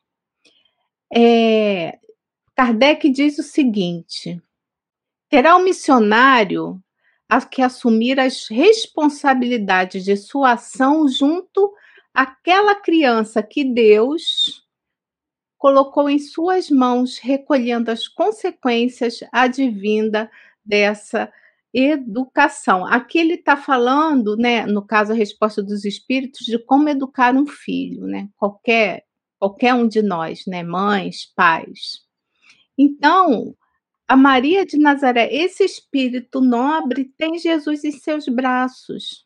[1.13, 2.00] eh,
[2.56, 4.41] Kardec diz o seguinte:
[5.30, 6.82] terá o missionário
[7.30, 11.72] a que assumir as responsabilidades de sua ação junto
[12.13, 14.67] àquela criança que Deus
[15.58, 20.32] colocou em suas mãos, recolhendo as consequências advinda
[20.65, 21.32] dessa
[21.74, 22.86] educação.
[22.86, 27.45] Aqui ele está falando, né, no caso a resposta dos espíritos, de como educar um
[27.45, 28.30] filho, né?
[28.38, 29.06] Qualquer
[29.39, 32.02] qualquer um de nós, né, mães, pais.
[32.78, 33.56] Então,
[34.08, 39.25] a Maria de Nazaré, esse espírito nobre, tem Jesus em seus braços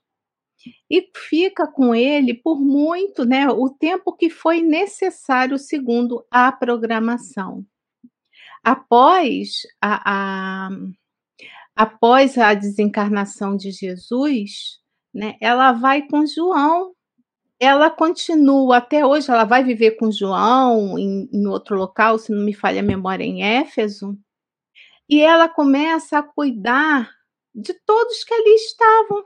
[0.90, 7.66] e fica com ele por muito, né, o tempo que foi necessário segundo a programação.
[8.64, 10.70] Após a, a
[11.76, 14.80] após a desencarnação de Jesus,
[15.14, 16.94] né, ela vai com João.
[17.60, 22.44] Ela continua até hoje, ela vai viver com João em, em outro local, se não
[22.44, 24.18] me falha a memória, em Éfeso.
[25.10, 27.10] E ela começa a cuidar
[27.54, 29.26] de todos que ali estavam.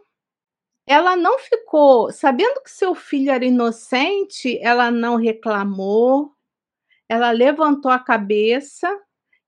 [0.85, 6.33] Ela não ficou, sabendo que seu filho era inocente, ela não reclamou,
[7.09, 8.89] ela levantou a cabeça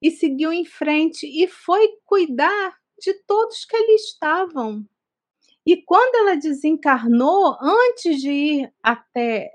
[0.01, 4.85] e seguiu em frente e foi cuidar de todos que ali estavam.
[5.69, 9.51] E quando ela desencarnou, antes de ir até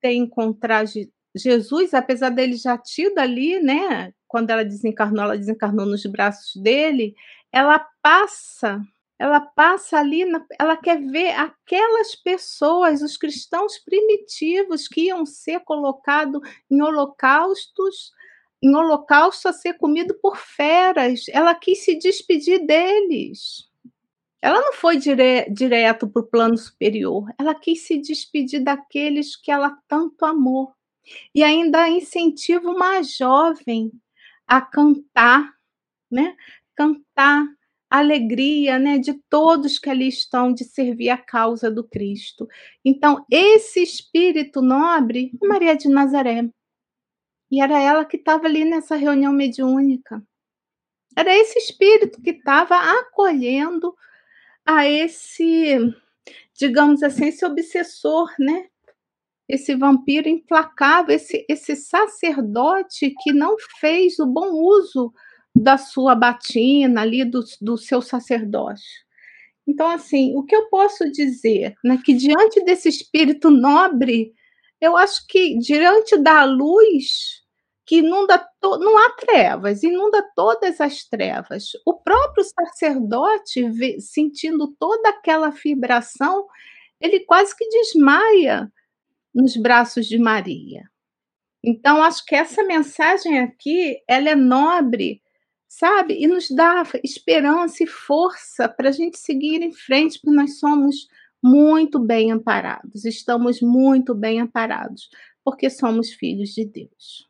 [0.00, 0.88] ter encontrado
[1.36, 4.14] Jesus, apesar dele já tido ali, né?
[4.28, 7.12] Quando ela desencarnou, ela desencarnou nos braços dele,
[7.50, 8.80] ela passa,
[9.18, 15.58] ela passa ali, na, ela quer ver aquelas pessoas, os cristãos primitivos que iam ser
[15.64, 16.40] colocados
[16.70, 18.12] em holocaustos,
[18.62, 21.24] em holocausto a ser comido por feras.
[21.32, 23.67] Ela quis se despedir deles.
[24.40, 29.50] Ela não foi dire direto para o plano superior, ela quis se despedir daqueles que
[29.50, 30.72] ela tanto amou.
[31.34, 33.90] E ainda incentiva uma jovem
[34.46, 35.52] a cantar,
[36.10, 36.36] né?
[36.76, 37.46] Cantar
[37.90, 42.46] a alegria, né, de todos que ali estão de servir a causa do Cristo.
[42.84, 46.48] Então, esse espírito nobre, Maria de Nazaré.
[47.50, 50.22] E era ela que estava ali nessa reunião mediúnica.
[51.16, 53.94] Era esse espírito que estava acolhendo
[54.68, 55.78] a esse,
[56.54, 58.66] digamos assim, esse obsessor, né?
[59.48, 65.10] Esse vampiro implacável, esse, esse sacerdote que não fez o bom uso
[65.54, 69.08] da sua batina ali, do, do seu sacerdócio.
[69.66, 74.34] Então, assim, o que eu posso dizer, né, que diante desse espírito nobre,
[74.82, 77.42] eu acho que diante da luz
[77.88, 78.78] que inunda, to...
[78.78, 81.70] não há trevas, inunda todas as trevas.
[81.86, 83.64] O próprio sacerdote,
[83.98, 86.46] sentindo toda aquela vibração,
[87.00, 88.70] ele quase que desmaia
[89.34, 90.82] nos braços de Maria.
[91.64, 95.22] Então, acho que essa mensagem aqui, ela é nobre,
[95.66, 96.22] sabe?
[96.22, 101.08] E nos dá esperança e força para a gente seguir em frente, porque nós somos
[101.42, 105.08] muito bem amparados, estamos muito bem amparados,
[105.42, 107.27] porque somos filhos de Deus.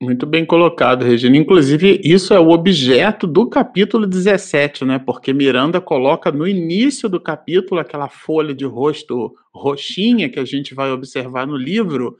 [0.00, 1.38] Muito bem colocado, Regina.
[1.38, 4.98] Inclusive, isso é o objeto do capítulo 17, né?
[4.98, 10.74] Porque Miranda coloca no início do capítulo aquela folha de rosto roxinha que a gente
[10.74, 12.18] vai observar no livro.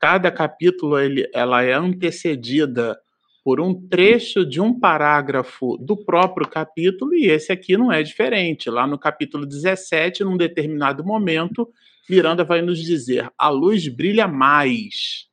[0.00, 2.98] Cada capítulo ele, ela é antecedida
[3.44, 8.70] por um trecho de um parágrafo do próprio capítulo, e esse aqui não é diferente.
[8.70, 11.68] Lá no capítulo 17, num determinado momento,
[12.08, 15.26] Miranda vai nos dizer: a luz brilha mais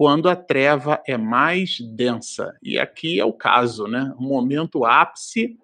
[0.00, 2.56] quando a treva é mais densa.
[2.62, 4.14] E aqui é o caso, né?
[4.18, 5.58] Um momento ápice,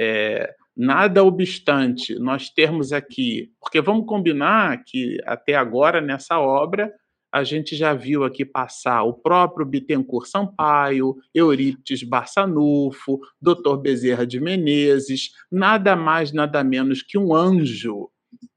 [0.00, 6.90] é, nada obstante nós termos aqui, porque vamos combinar que até agora nessa obra
[7.30, 13.76] a gente já viu aqui passar o próprio Bittencourt Sampaio, Eurípides Barçanufo, Dr.
[13.82, 18.08] Bezerra de Menezes, nada mais, nada menos que um anjo,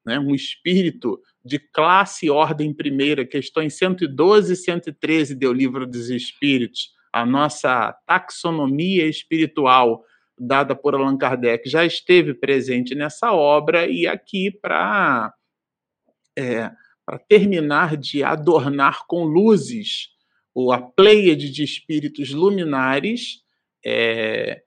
[0.07, 6.09] né, um espírito de classe e ordem primeira, questões 112 e 113 do Livro dos
[6.09, 10.01] Espíritos, a nossa taxonomia espiritual
[10.39, 15.33] dada por Allan Kardec já esteve presente nessa obra e aqui para
[16.37, 16.71] é,
[17.27, 20.09] terminar de adornar com luzes
[20.53, 23.41] ou a pleiade de espíritos luminares,
[23.85, 24.61] é,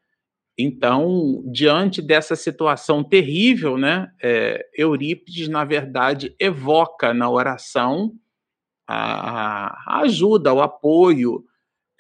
[0.60, 8.12] então, diante dessa situação terrível, né, é, Eurípides, na verdade, evoca na oração
[8.86, 11.44] a, a ajuda, o apoio,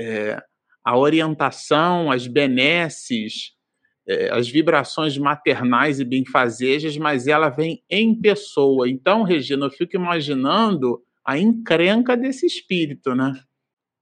[0.00, 0.42] é,
[0.84, 3.52] a orientação, as benesses,
[4.08, 8.88] é, as vibrações maternais e benfazejas, mas ela vem em pessoa.
[8.88, 13.40] Então, Regina, eu fico imaginando a encrenca desse espírito, né?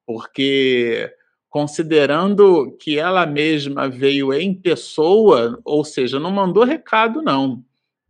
[0.07, 1.13] Porque
[1.49, 7.63] considerando que ela mesma veio em pessoa, ou seja, não mandou recado, não.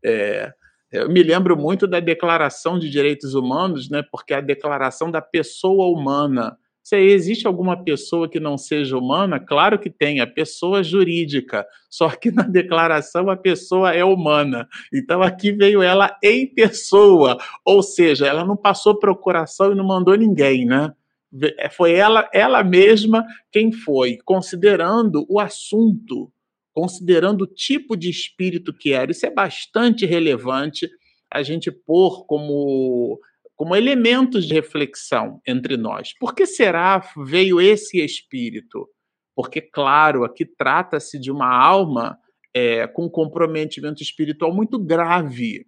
[0.04, 0.52] É,
[0.90, 5.86] eu me lembro muito da Declaração de Direitos Humanos, né, porque a declaração da pessoa
[5.86, 6.56] humana.
[6.82, 12.08] Se existe alguma pessoa que não seja humana, claro que tem, a pessoa jurídica, só
[12.08, 14.66] que na declaração a pessoa é humana.
[14.92, 20.16] Então aqui veio ela em pessoa, ou seja, ela não passou procuração e não mandou
[20.16, 20.90] ninguém, né?
[21.72, 26.32] Foi ela, ela mesma quem foi, considerando o assunto,
[26.72, 29.10] considerando o tipo de espírito que era.
[29.10, 30.88] Isso é bastante relevante
[31.30, 33.20] a gente pôr como,
[33.54, 36.16] como elementos de reflexão entre nós.
[36.18, 38.88] Por que será veio esse espírito?
[39.34, 42.18] Porque, claro, aqui trata-se de uma alma
[42.54, 45.66] é, com comprometimento espiritual muito grave.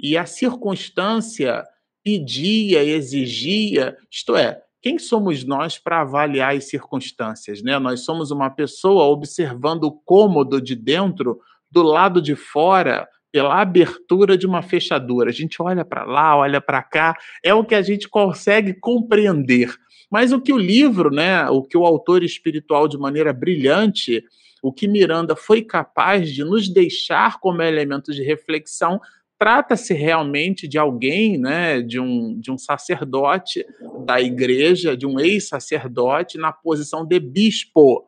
[0.00, 1.64] E a circunstância
[2.02, 7.62] pedia, exigia, isto é, quem somos nós para avaliar as circunstâncias?
[7.62, 7.78] Né?
[7.78, 14.38] Nós somos uma pessoa observando o cômodo de dentro, do lado de fora, pela abertura
[14.38, 15.30] de uma fechadura.
[15.30, 19.74] A gente olha para lá, olha para cá, é o que a gente consegue compreender.
[20.10, 24.24] Mas o que o livro, né, o que o autor espiritual de maneira brilhante,
[24.62, 29.00] o que Miranda foi capaz de nos deixar como elementos de reflexão,
[29.38, 33.64] trata-se realmente de alguém, né, de um, de um sacerdote
[34.04, 38.04] da igreja, de um ex-sacerdote na posição de bispo.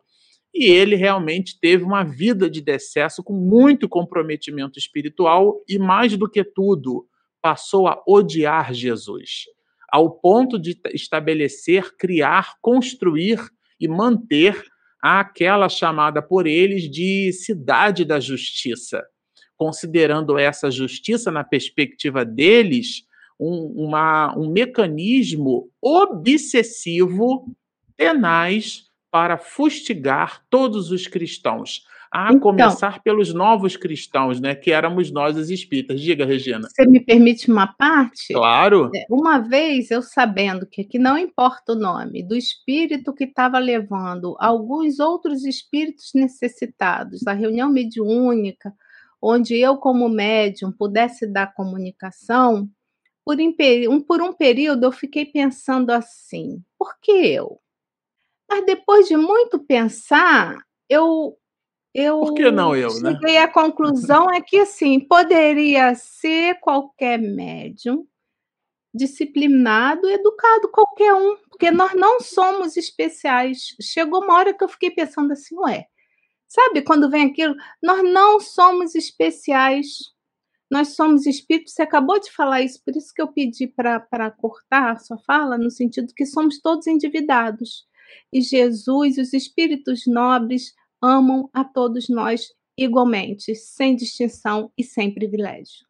[0.53, 6.29] E ele realmente teve uma vida de decesso com muito comprometimento espiritual e, mais do
[6.29, 7.07] que tudo,
[7.41, 9.45] passou a odiar Jesus,
[9.91, 13.39] ao ponto de estabelecer, criar, construir
[13.81, 14.61] e manter
[15.01, 19.03] aquela chamada por eles de cidade da justiça
[19.61, 23.05] considerando essa justiça na perspectiva deles
[23.39, 27.45] um, uma, um mecanismo obsessivo,
[27.95, 31.85] tenaz, para fustigar todos os cristãos.
[32.11, 36.01] A então, começar pelos novos cristãos, né, que éramos nós os espíritas.
[36.01, 36.67] Diga, Regina.
[36.67, 38.33] Você me permite uma parte?
[38.33, 38.91] Claro.
[38.95, 43.59] É, uma vez eu sabendo que aqui não importa o nome, do espírito que estava
[43.59, 48.73] levando alguns outros espíritos necessitados à reunião mediúnica,
[49.21, 52.69] onde eu, como médium, pudesse dar comunicação,
[53.25, 57.61] por um, por um período eu fiquei pensando assim: por que eu?
[58.49, 60.57] Mas depois de muito pensar,
[60.89, 61.37] eu
[61.93, 63.13] eu Por que não eu, né?
[63.13, 68.07] cheguei à conclusão é que assim poderia ser qualquer médium
[68.95, 73.77] disciplinado, educado, qualquer um, porque nós não somos especiais.
[73.81, 75.87] Chegou uma hora que eu fiquei pensando assim, ué,
[76.51, 77.55] Sabe quando vem aquilo?
[77.81, 79.87] Nós não somos especiais.
[80.69, 81.75] Nós somos espíritos.
[81.75, 85.57] Você acabou de falar isso, por isso que eu pedi para cortar a sua fala,
[85.57, 87.87] no sentido que somos todos endividados.
[88.33, 95.87] E Jesus os espíritos nobres amam a todos nós igualmente, sem distinção e sem privilégio.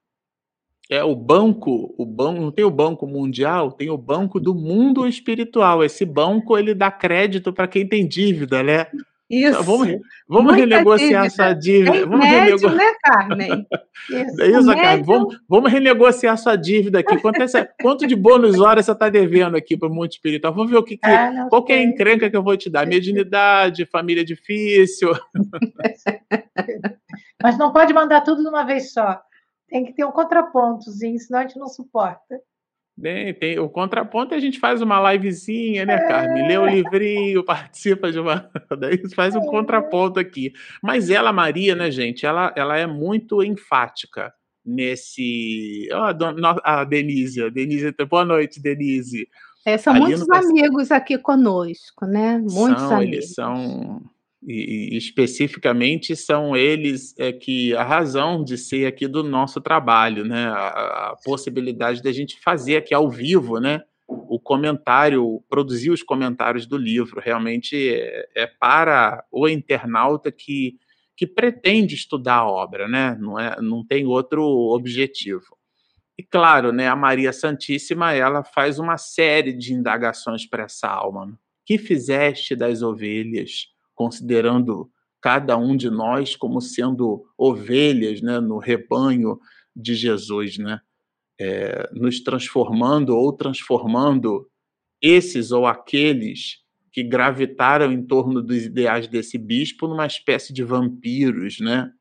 [0.90, 5.06] É o banco, o banco, não tem o banco mundial, tem o banco do mundo
[5.06, 5.82] espiritual.
[5.82, 8.86] Esse banco ele dá crédito para quem tem dívida, né?
[9.30, 9.62] Isso.
[9.62, 9.88] Vamos,
[10.28, 11.26] vamos renegociar dívida.
[11.26, 11.96] essa dívida.
[11.96, 12.76] É vamos médio, renego...
[12.76, 13.66] né, Carmen?
[14.10, 15.04] Isso, é isso Carmen.
[15.04, 17.16] Vamos, vamos renegociar sua dívida aqui.
[17.18, 20.52] Quanto, essa, quanto de bônus horas você está devendo aqui para o mundo espiritual?
[20.52, 22.68] Vamos ver o que, que ah, qual que é a encrenca que eu vou te
[22.68, 22.86] dar.
[22.86, 25.12] Mediunidade, família difícil.
[27.40, 29.20] Mas não pode mandar tudo de uma vez só.
[29.68, 32.40] Tem que ter um contrapontozinho, senão a gente não suporta.
[33.00, 36.46] Tem, tem, o contraponto a gente faz uma livezinha, né, Carmen?
[36.46, 36.74] Lê o é.
[36.74, 38.50] livrinho, participa de uma.
[38.78, 39.46] Daí faz um é.
[39.46, 40.52] contraponto aqui.
[40.82, 44.32] Mas ela, Maria, né, gente, ela, ela é muito enfática
[44.64, 45.88] nesse.
[45.92, 49.28] Oh, a Denise, a Denise, boa noite, Denise.
[49.64, 52.38] É, são Ali muitos amigos aqui conosco, né?
[52.38, 53.14] Muitos são, amigos.
[53.14, 54.02] Eles são
[54.42, 60.24] e, e, especificamente são eles é, que a razão de ser aqui do nosso trabalho,
[60.24, 60.46] né?
[60.46, 63.82] A, a possibilidade da gente fazer aqui ao vivo, né?
[64.08, 70.78] O comentário, produzir os comentários do livro, realmente é, é para o internauta que,
[71.16, 73.16] que pretende estudar a obra, né?
[73.20, 75.56] Não, é, não tem outro objetivo.
[76.18, 81.38] E claro, né, a Maria Santíssima ela faz uma série de indagações para essa alma.
[81.64, 83.68] Que fizeste das ovelhas?
[84.00, 84.90] Considerando
[85.20, 89.38] cada um de nós como sendo ovelhas né, no rebanho
[89.76, 90.80] de Jesus, né?
[91.38, 94.48] É, nos transformando ou transformando
[95.02, 101.60] esses ou aqueles que gravitaram em torno dos ideais desse bispo numa espécie de vampiros,
[101.60, 101.92] né?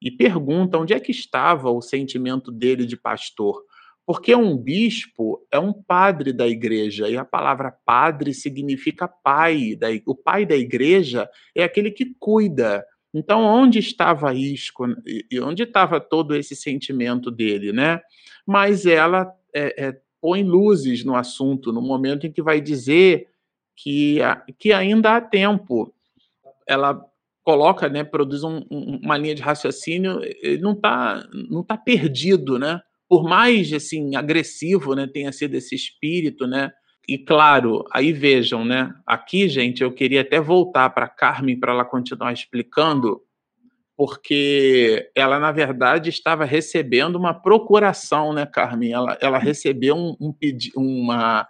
[0.00, 3.62] E pergunta onde é que estava o sentimento dele de pastor.
[4.06, 9.78] Porque um bispo é um padre da igreja, e a palavra padre significa pai.
[10.06, 12.84] o pai da igreja é aquele que cuida.
[13.12, 14.72] Então, onde estava isso?
[15.30, 18.00] E onde estava todo esse sentimento dele, né?
[18.46, 23.28] Mas ela é, é, põe luzes no assunto, no momento em que vai dizer
[23.76, 24.18] que,
[24.58, 25.92] que ainda há tempo.
[26.66, 27.04] Ela
[27.42, 30.20] coloca, né, produz um, uma linha de raciocínio,
[30.60, 32.80] não está não tá perdido, né?
[33.10, 36.70] Por mais assim agressivo, né, tenha sido esse espírito, né,
[37.08, 38.94] e claro, aí vejam, né?
[39.04, 43.20] Aqui, gente, eu queria até voltar para Carmen para ela continuar explicando,
[43.96, 48.92] porque ela, na verdade, estava recebendo uma procuração, né, Carmen?
[48.92, 51.48] Ela, ela recebeu um, um, pedi uma,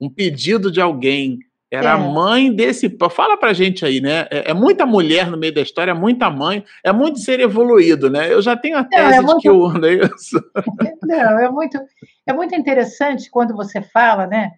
[0.00, 1.40] um pedido de alguém.
[1.70, 1.92] Era é.
[1.92, 2.96] a mãe desse.
[3.10, 4.26] Fala pra gente aí, né?
[4.30, 8.10] É, é, muita mulher no meio da história, é muita mãe, é muito ser evoluído,
[8.10, 8.32] né?
[8.32, 9.36] Eu já tenho a tese Não, é muito...
[9.36, 10.40] de que eu ando, é isso?
[11.04, 11.78] Não, é muito,
[12.26, 14.50] é muito interessante quando você fala, né?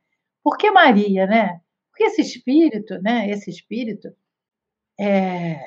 [0.43, 1.61] Por que Maria, né?
[1.91, 3.29] Porque esse espírito, né?
[3.29, 4.09] Esse espírito
[4.99, 5.61] é,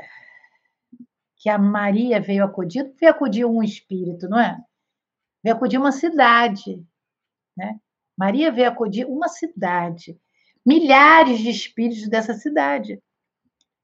[1.38, 4.58] que a Maria veio acudir, veio acudir um espírito, não é?
[5.44, 6.84] Veio acudir uma cidade,
[7.56, 7.80] né?
[8.18, 10.20] Maria veio acudir uma cidade,
[10.66, 13.02] milhares de espíritos dessa cidade.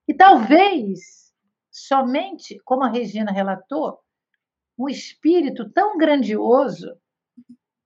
[0.07, 1.31] E talvez,
[1.69, 3.99] somente, como a Regina relatou,
[4.77, 6.97] um espírito tão grandioso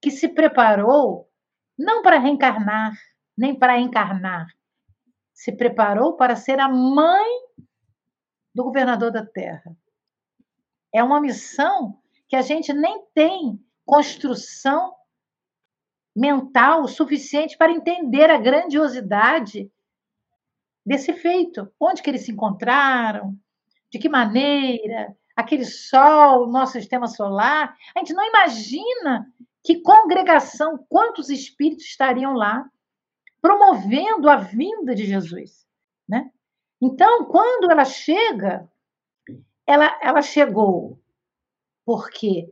[0.02, 1.30] que se preparou
[1.78, 2.94] não para reencarnar,
[3.38, 4.48] nem para encarnar.
[5.34, 7.46] Se preparou para ser a mãe
[8.54, 9.76] do governador da Terra.
[10.94, 14.96] É uma missão que a gente nem tem construção
[16.16, 19.70] mental suficiente para entender a grandiosidade
[20.86, 21.70] desse feito.
[21.80, 23.36] Onde que eles se encontraram?
[23.92, 25.16] De que maneira?
[25.36, 27.76] Aquele sol, nosso sistema solar.
[27.96, 29.28] A gente não imagina
[29.64, 32.70] que congregação, quantos espíritos estariam lá
[33.42, 35.68] promovendo a vinda de Jesus,
[36.08, 36.32] né?
[36.82, 38.70] Então, quando ela chega,
[39.68, 41.00] ela, ela chegou
[41.86, 42.52] porque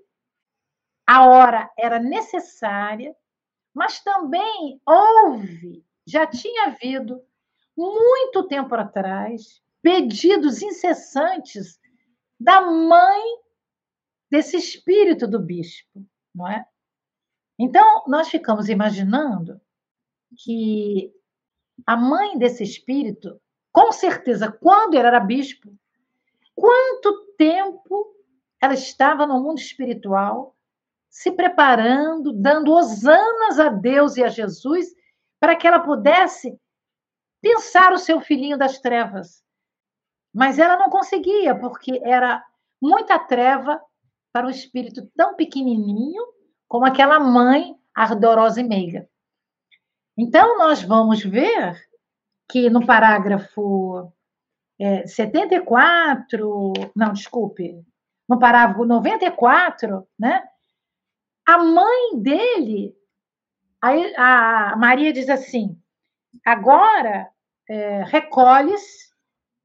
[1.08, 3.16] a hora era necessária,
[3.74, 7.22] mas também houve, já tinha havido,
[7.76, 11.80] muito tempo atrás, pedidos incessantes
[12.40, 13.22] da mãe
[14.30, 16.66] desse espírito do bispo, não é?
[17.58, 19.60] Então, nós ficamos imaginando
[20.38, 21.14] que
[21.86, 23.40] a mãe desse espírito,
[23.72, 25.76] com certeza, quando ele era bispo,
[26.56, 28.16] quanto tempo
[28.62, 30.56] ela estava no mundo espiritual,
[31.14, 34.88] se preparando, dando hosanas a Deus e a Jesus,
[35.40, 36.60] para que ela pudesse
[37.40, 39.44] pensar o seu filhinho das trevas.
[40.34, 42.44] Mas ela não conseguia, porque era
[42.82, 43.80] muita treva
[44.32, 46.24] para um espírito tão pequenininho
[46.68, 49.08] como aquela mãe ardorosa e meiga.
[50.18, 51.80] Então, nós vamos ver
[52.50, 54.12] que no parágrafo
[54.80, 57.86] é, 74, não, desculpe,
[58.28, 60.44] no parágrafo 94, né,
[61.46, 62.96] a mãe dele,
[63.82, 65.78] a, Maria diz assim:
[66.46, 67.30] agora
[67.70, 69.12] é, recolhes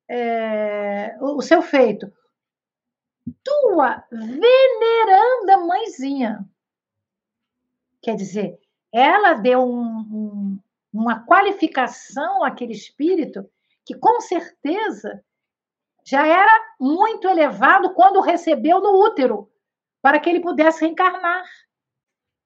[0.09, 2.13] é, o, o seu feito.
[3.45, 6.49] Tua veneranda mãezinha.
[8.01, 8.59] Quer dizer,
[8.93, 10.59] ela deu um, um,
[10.93, 13.49] uma qualificação àquele espírito
[13.85, 15.23] que, com certeza,
[16.05, 19.51] já era muito elevado quando recebeu no útero,
[20.01, 21.45] para que ele pudesse reencarnar.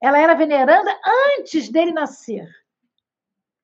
[0.03, 0.91] Ela era veneranda
[1.37, 2.45] antes dele nascer,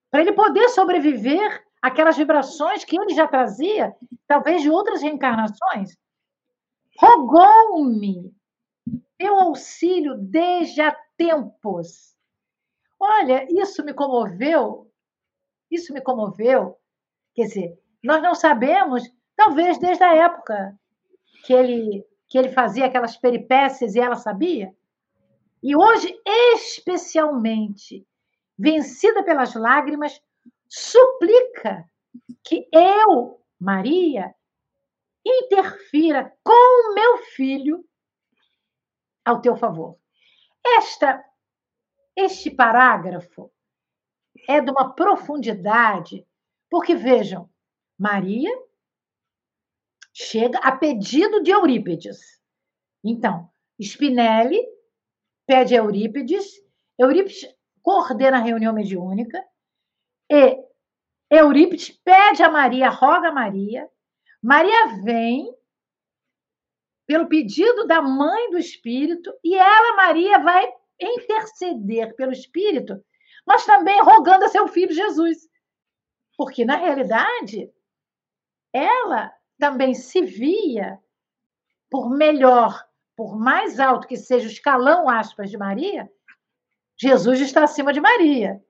[0.10, 3.94] para ele poder sobreviver àquelas vibrações que ele já trazia,
[4.26, 5.98] talvez de outras reencarnações.
[6.98, 8.34] Rogou-me
[9.20, 12.16] meu auxílio desde há tempos.
[12.98, 14.90] Olha, isso me comoveu,
[15.70, 16.78] isso me comoveu.
[17.36, 19.04] Quer dizer, nós não sabemos,
[19.36, 20.80] talvez desde a época
[21.44, 24.74] que ele, que ele fazia aquelas peripécias e ela sabia.
[25.62, 28.08] E hoje, especialmente,
[28.58, 30.22] vencida pelas lágrimas,
[30.68, 31.90] suplica
[32.44, 34.34] que eu, Maria,
[35.26, 37.86] interfira com meu filho
[39.26, 39.98] ao teu favor.
[40.66, 41.24] Esta,
[42.16, 43.52] este parágrafo
[44.48, 46.26] é de uma profundidade,
[46.70, 47.50] porque vejam,
[47.98, 48.52] Maria
[50.14, 52.42] chega a pedido de Eurípides.
[53.04, 53.50] Então,
[53.80, 54.60] Spinelli
[55.50, 56.46] pede a Eurípides,
[56.96, 59.44] Eurípides coordena a reunião mediúnica
[60.32, 60.56] e
[61.28, 63.90] Eurípides pede a Maria, roga a Maria,
[64.44, 65.52] Maria vem
[67.08, 70.72] pelo pedido da mãe do Espírito, e ela, Maria, vai
[71.02, 73.04] interceder pelo Espírito,
[73.44, 75.50] mas também rogando a seu filho Jesus.
[76.38, 77.74] Porque, na realidade,
[78.72, 81.00] ela também se via,
[81.90, 82.88] por melhor,
[83.20, 86.10] por mais alto que seja o escalão, aspas, de Maria,
[86.98, 88.64] Jesus está acima de Maria.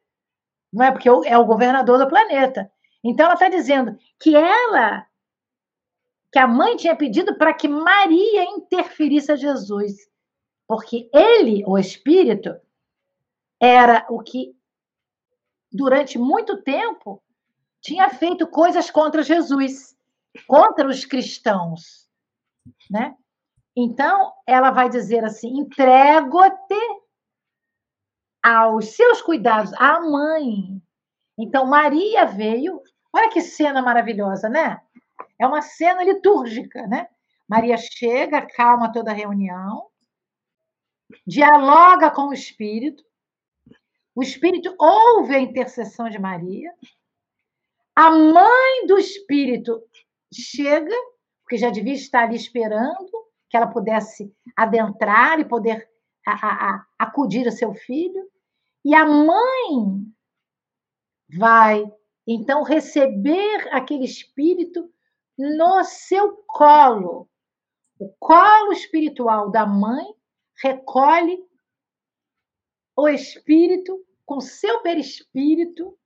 [0.73, 2.67] Não é porque é o governador do planeta.
[3.03, 5.05] Então, ela está dizendo que ela
[6.33, 10.09] que a mãe tinha pedido para que Maria interferisse a Jesus,
[10.67, 12.49] porque ele, o Espírito,
[13.61, 14.55] era o que
[15.71, 17.21] durante muito tempo,
[17.79, 19.95] tinha feito coisas contra Jesus,
[20.47, 22.09] contra os cristãos,
[22.89, 23.15] né?
[23.81, 26.75] Então, ela vai dizer assim: entrego-te
[28.43, 30.81] aos seus cuidados, à mãe.
[31.37, 32.81] Então, Maria veio.
[33.13, 34.81] Olha que cena maravilhosa, né?
[35.39, 37.07] É uma cena litúrgica, né?
[37.47, 39.87] Maria chega, calma toda a reunião,
[41.25, 43.01] dialoga com o Espírito,
[44.13, 46.71] o Espírito ouve a intercessão de Maria,
[47.95, 49.81] a mãe do Espírito
[50.31, 50.93] chega,
[51.41, 55.89] porque já devia estar ali esperando que ela pudesse adentrar e poder
[56.25, 58.29] a, a, a, acudir o seu filho,
[58.85, 60.05] e a mãe
[61.37, 61.83] vai
[62.27, 64.89] então receber aquele espírito
[65.37, 67.27] no seu colo.
[67.99, 70.05] O colo espiritual da mãe
[70.61, 71.43] recolhe
[72.95, 75.97] o espírito com seu perispírito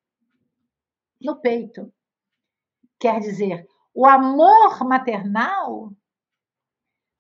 [1.22, 1.92] no peito.
[3.00, 5.92] Quer dizer, o amor maternal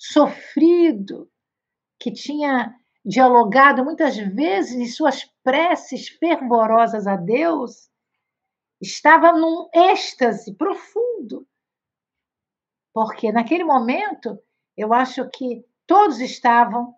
[0.03, 1.31] sofrido,
[1.97, 2.75] que tinha
[3.05, 7.89] dialogado muitas vezes em suas preces fervorosas a Deus,
[8.81, 11.47] estava num êxtase profundo.
[12.93, 14.37] Porque naquele momento,
[14.75, 16.93] eu acho que todos estavam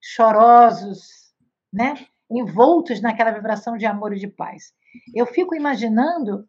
[0.00, 1.34] chorosos,
[1.70, 2.06] né?
[2.30, 4.72] envoltos naquela vibração de amor e de paz.
[5.14, 6.48] Eu fico imaginando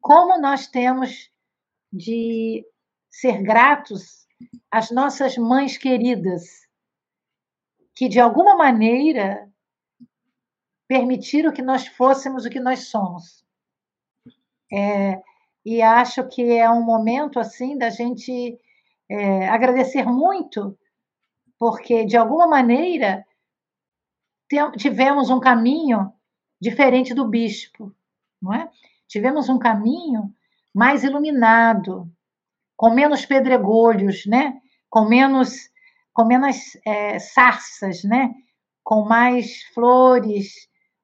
[0.00, 1.30] como nós temos
[1.90, 2.66] de
[3.08, 4.23] ser gratos
[4.70, 6.66] às nossas mães queridas,
[7.94, 9.50] que de alguma maneira
[10.88, 13.44] permitiram que nós fôssemos o que nós somos.
[14.72, 15.22] É,
[15.64, 18.58] e acho que é um momento assim da gente
[19.08, 20.76] é, agradecer muito,
[21.58, 23.24] porque de alguma maneira
[24.76, 26.12] tivemos um caminho
[26.60, 27.94] diferente do bispo,
[28.40, 28.70] não é?
[29.08, 30.34] Tivemos um caminho
[30.72, 32.10] mais iluminado,
[32.76, 34.54] com menos pedregulhos, né?
[34.90, 35.70] Com menos,
[36.12, 36.56] com menos
[36.86, 38.32] é, sarças, né?
[38.82, 40.52] Com mais flores,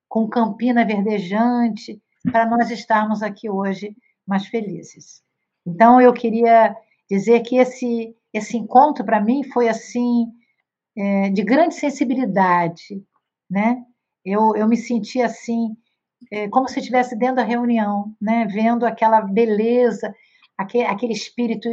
[0.09, 2.01] com campina verdejante,
[2.31, 3.97] para nós estarmos aqui hoje
[4.27, 5.23] mais felizes.
[5.67, 6.77] Então eu queria
[7.09, 10.27] dizer que esse esse encontro para mim foi assim
[10.97, 13.03] é, de grande sensibilidade,
[13.49, 13.83] né?
[14.25, 15.77] Eu, eu me senti assim,
[16.31, 18.47] é, como se estivesse dentro da reunião, né?
[18.47, 20.15] Vendo aquela beleza,
[20.61, 21.69] aquele, aquele espírito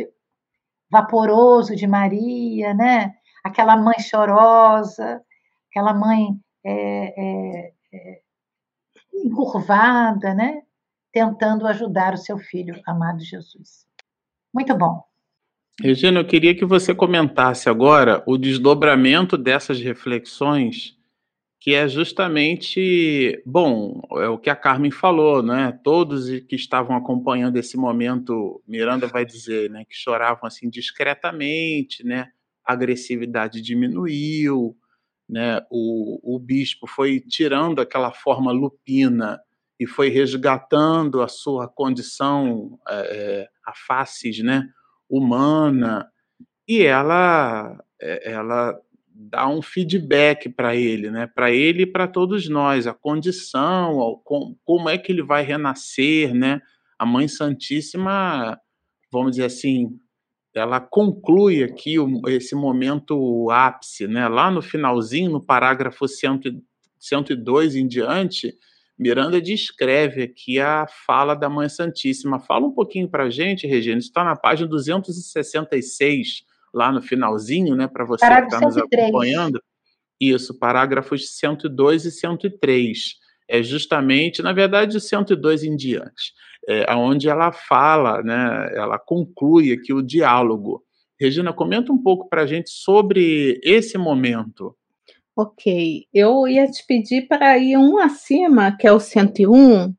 [0.90, 3.14] vaporoso de Maria, né?
[3.44, 5.22] Aquela mãe chorosa,
[5.70, 8.22] aquela mãe é, é, é,
[9.14, 10.62] encurvada, né?
[11.12, 13.86] Tentando ajudar o seu filho amado Jesus.
[14.54, 15.04] Muito bom.
[15.82, 20.97] Regina, eu queria que você comentasse agora o desdobramento dessas reflexões
[21.68, 25.78] que é justamente, bom, é o que a Carmen falou, né?
[25.84, 32.32] Todos que estavam acompanhando esse momento, Miranda vai dizer, né, que choravam assim discretamente, né?
[32.66, 34.78] A agressividade diminuiu,
[35.28, 35.60] né?
[35.70, 39.38] O, o bispo foi tirando aquela forma lupina
[39.78, 44.70] e foi resgatando a sua condição, é, a faces, né?
[45.10, 46.10] Humana
[46.66, 48.80] e ela, é, ela
[49.20, 51.28] dar um feedback para ele, né?
[51.28, 54.22] Para ele e para todos nós, a condição,
[54.64, 56.62] como é que ele vai renascer, né?
[57.00, 58.60] A Mãe Santíssima,
[59.12, 60.00] vamos dizer assim,
[60.54, 61.96] ela conclui aqui
[62.28, 64.28] esse momento ápice, né?
[64.28, 68.56] Lá no finalzinho, no parágrafo 102 em diante,
[68.98, 72.40] Miranda descreve aqui a fala da Mãe Santíssima.
[72.40, 76.47] Fala um pouquinho para a gente, Regina, está na página 266
[76.78, 79.04] lá no finalzinho, né, para você Parágrafo que está nos 103.
[79.10, 79.62] acompanhando.
[80.20, 83.16] Isso, parágrafos 102 e 103.
[83.50, 86.34] É justamente, na verdade, 102 em diante,
[86.68, 90.84] é, onde ela fala, né, ela conclui aqui o diálogo.
[91.20, 94.76] Regina, comenta um pouco para a gente sobre esse momento.
[95.36, 99.94] Ok, eu ia te pedir para ir um acima, que é o 101,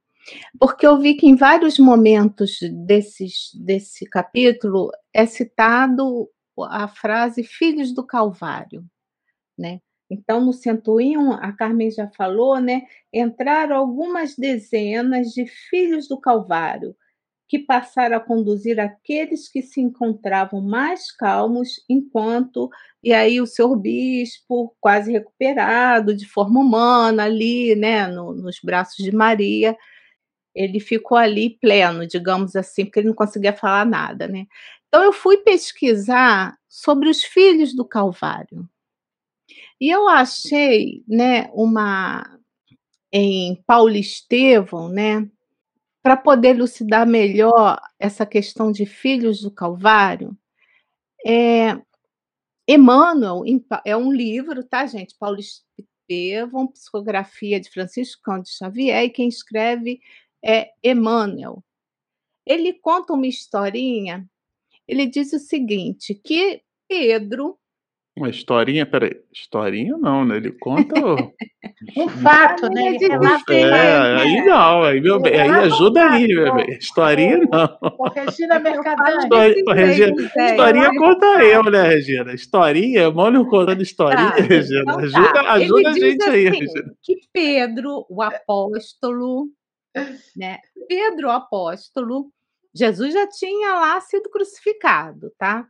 [0.59, 6.29] porque eu vi que em vários momentos desses, desse capítulo é citado
[6.65, 8.85] a frase filhos do Calvário,
[9.59, 9.81] né?
[10.11, 12.83] Então, no 101, a Carmen já falou, né?
[13.13, 16.97] Entraram algumas dezenas de filhos do Calvário,
[17.49, 22.71] que passaram a conduzir aqueles que se encontravam mais calmos, enquanto.
[23.03, 28.07] E aí, o senhor bispo, quase recuperado, de forma humana, ali, né?
[28.07, 29.77] No, nos braços de Maria,
[30.55, 34.47] ele ficou ali pleno, digamos assim, porque ele não conseguia falar nada, né?
[34.89, 38.69] Então, eu fui pesquisar sobre os filhos do Calvário.
[39.81, 42.39] E eu achei né, uma,
[43.13, 45.31] em Paulo Estevão, né,
[46.03, 50.37] para poder elucidar melhor essa questão de filhos do Calvário,
[51.27, 51.81] é,
[52.67, 53.43] Emmanuel
[53.85, 55.17] é um livro, tá, gente?
[55.19, 60.01] Paulo Estevão, Psicografia de Francisco Cândido Xavier, e quem escreve
[60.45, 61.65] é Emmanuel.
[62.47, 64.29] Ele conta uma historinha,
[64.89, 67.59] ele diz o seguinte, que Pedro,
[68.19, 69.13] uma historinha, peraí.
[69.33, 70.39] Historinha não, né?
[70.39, 70.95] Ele conta.
[71.97, 72.89] um fato, né?
[72.89, 76.77] Ele relata, é, aí não, aí, meu bem, aí ajuda ali, meu bem.
[76.77, 77.79] Historinha não.
[77.97, 79.23] O Regina Mercadante.
[79.23, 79.55] Histori...
[79.73, 80.13] Regina,
[80.51, 82.35] historinha conta eu, né, Regina?
[82.35, 84.81] Historinha, mano contando historinha, tá, Regina.
[84.83, 85.53] Então ajuda tá.
[85.53, 86.95] ajuda a gente assim, aí, Regina.
[87.01, 89.47] Que Pedro, o apóstolo,
[90.37, 90.59] né?
[90.89, 92.33] Pedro, o apóstolo,
[92.79, 95.69] Jesus já tinha lá sido crucificado, tá?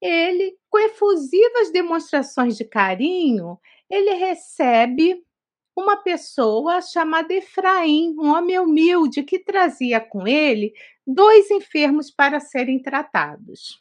[0.00, 3.58] ele, com efusivas demonstrações de carinho,
[3.90, 5.22] ele recebe
[5.76, 10.72] uma pessoa chamada Efraim, um homem humilde que trazia com ele
[11.06, 13.80] dois enfermos para serem tratados.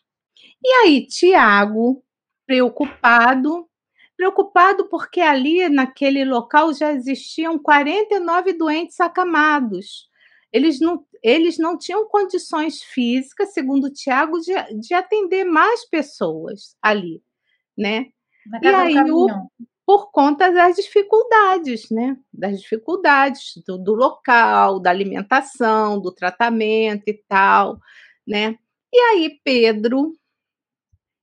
[0.64, 2.04] E aí, Tiago,
[2.46, 3.68] preocupado,
[4.16, 10.10] preocupado porque ali naquele local já existiam 49 doentes acamados.
[10.58, 16.76] Eles não, eles não tinham condições físicas, segundo o Tiago, de, de atender mais pessoas
[16.82, 17.22] ali,
[17.78, 18.08] né?
[18.62, 19.28] e aí, o,
[19.86, 22.18] por conta das dificuldades, né?
[22.34, 27.80] Das dificuldades do, do, local, da alimentação, do tratamento e tal,
[28.26, 28.58] né?
[28.92, 30.14] E aí, Pedro,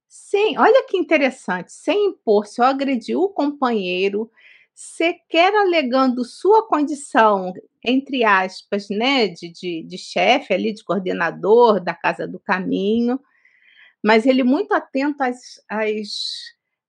[0.07, 4.31] sem, olha que interessante, sem impor-se ou agredir o companheiro,
[4.75, 7.53] sequer alegando sua condição,
[7.85, 13.21] entre aspas, né, de, de, de chefe ali, de coordenador da Casa do Caminho,
[14.03, 16.09] mas ele muito atento às, às,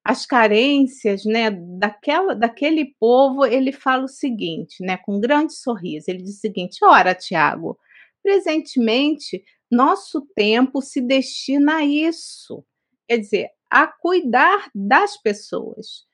[0.03, 6.05] às carências né, daquela, daquele povo, ele fala o seguinte, né, com um grande sorriso,
[6.09, 7.77] ele diz o seguinte, ora, Tiago,
[8.23, 12.65] presentemente nosso tempo se destina a isso,
[13.07, 16.05] quer dizer, a cuidar das pessoas.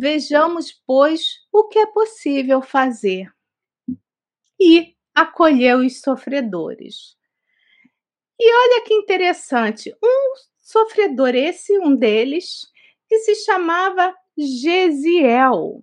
[0.00, 3.30] Vejamos, pois, o que é possível fazer.
[4.58, 7.18] E acolheu os sofredores.
[8.38, 12.66] E olha que interessante, um sofredor, esse, um deles,
[13.06, 15.82] que se chamava Gesiel,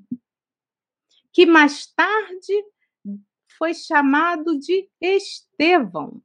[1.31, 2.65] que mais tarde
[3.55, 6.23] foi chamado de Estevão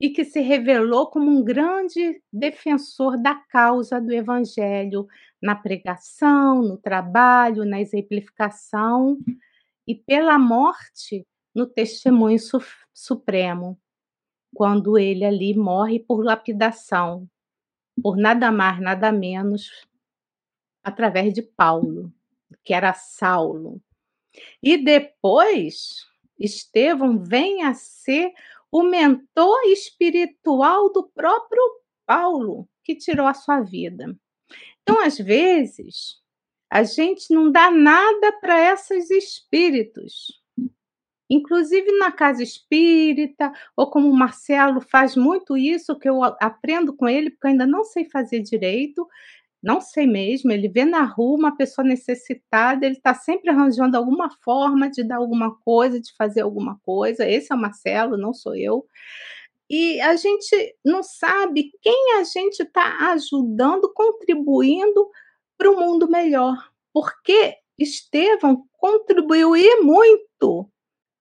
[0.00, 5.06] e que se revelou como um grande defensor da causa do evangelho
[5.40, 9.18] na pregação, no trabalho, na exemplificação
[9.86, 12.60] e pela morte no testemunho su
[12.92, 13.80] supremo,
[14.54, 17.28] quando ele ali morre por lapidação,
[18.02, 19.86] por nada mais, nada menos,
[20.82, 22.12] através de Paulo,
[22.62, 23.80] que era Saulo.
[24.62, 26.06] E depois,
[26.38, 28.32] Estevão vem a ser
[28.70, 31.62] o mentor espiritual do próprio
[32.06, 34.16] Paulo, que tirou a sua vida.
[34.82, 36.16] Então, às vezes,
[36.70, 40.40] a gente não dá nada para esses espíritos.
[41.28, 47.08] Inclusive na casa espírita, ou como o Marcelo faz muito isso, que eu aprendo com
[47.08, 49.06] ele, porque eu ainda não sei fazer direito,
[49.62, 50.50] não sei mesmo.
[50.50, 55.16] Ele vê na rua uma pessoa necessitada, ele está sempre arranjando alguma forma de dar
[55.16, 57.28] alguma coisa, de fazer alguma coisa.
[57.28, 58.84] Esse é o Marcelo, não sou eu.
[59.70, 65.08] E a gente não sabe quem a gente está ajudando, contribuindo
[65.56, 66.56] para um mundo melhor.
[66.92, 70.68] Porque Estevão contribuiu e muito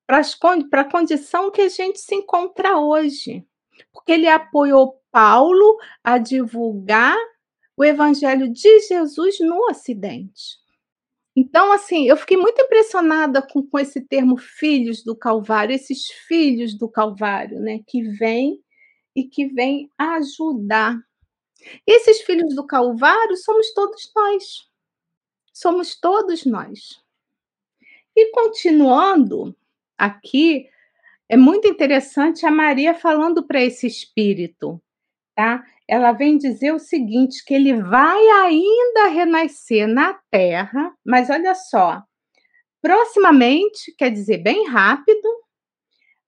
[0.07, 3.45] para a condição que a gente se encontra hoje.
[3.93, 7.17] Porque ele apoiou Paulo a divulgar
[7.77, 10.57] o evangelho de Jesus no Ocidente.
[11.39, 16.77] Então, assim, eu fiquei muito impressionada com, com esse termo filhos do Calvário, esses filhos
[16.77, 18.61] do Calvário, né, que vêm
[19.15, 20.99] e que vêm ajudar.
[21.87, 24.69] Esses filhos do Calvário somos todos nós.
[25.53, 27.01] Somos todos nós.
[28.13, 29.55] E continuando
[29.97, 30.67] aqui,
[31.29, 34.81] é muito interessante a Maria falando para esse espírito,
[35.39, 35.63] tá?
[35.87, 42.03] ela vem dizer o seguinte: que ele vai ainda renascer na Terra, mas olha só,
[42.81, 45.27] proximamente, quer dizer, bem rápido,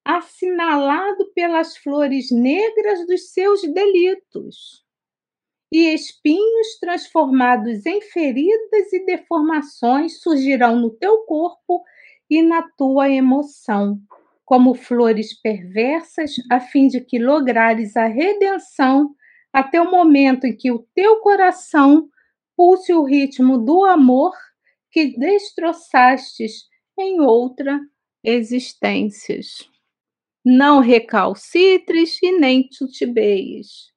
[0.06, 4.86] assinalado pelas flores negras dos seus delitos,
[5.74, 11.84] e espinhos transformados em feridas e deformações surgirão no teu corpo
[12.30, 14.00] e na tua emoção,
[14.52, 19.16] como flores perversas, a fim de que lograres a redenção
[19.54, 22.10] até o momento em que o teu coração
[22.54, 24.34] pulse o ritmo do amor
[24.92, 26.66] que destroçastes
[27.00, 27.80] em outra
[28.22, 29.70] existências.
[30.44, 33.90] Não recalcitres e nem titubeis.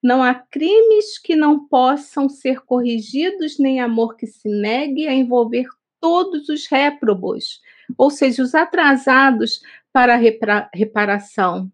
[0.00, 5.66] Não há crimes que não possam ser corrigidos, nem amor que se negue a envolver
[6.00, 7.60] todos os réprobos,
[7.96, 9.60] ou seja, os atrasados
[9.98, 11.72] para a reparação.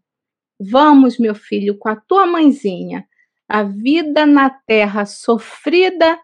[0.59, 3.07] Vamos, meu filho, com a tua mãezinha.
[3.47, 6.18] A vida na terra sofrida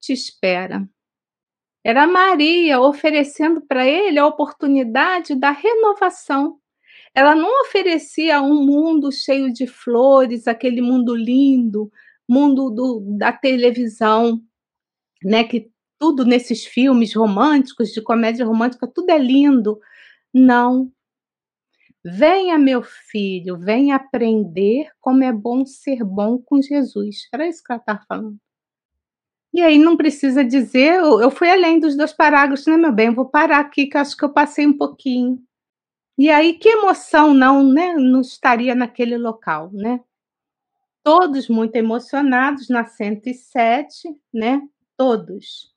[0.00, 0.84] te espera.
[1.84, 6.58] Era Maria oferecendo para ele a oportunidade da renovação.
[7.14, 11.88] Ela não oferecia um mundo cheio de flores, aquele mundo lindo,
[12.28, 14.42] mundo do, da televisão,
[15.22, 15.44] né?
[15.44, 19.78] Que tudo nesses filmes românticos, de comédia romântica, tudo é lindo.
[20.32, 20.90] Não.
[22.04, 27.28] Venha, meu filho, venha aprender como é bom ser bom com Jesus.
[27.32, 28.36] Era isso que ela estava falando.
[29.54, 33.14] E aí não precisa dizer, eu fui além dos dois parágrafos, né, meu bem?
[33.14, 35.40] Vou parar aqui, que acho que eu passei um pouquinho.
[36.18, 37.94] E aí, que emoção não, né?
[37.94, 40.00] Não estaria naquele local, né?
[41.02, 44.60] Todos muito emocionados na 107, né?
[44.96, 45.72] Todos.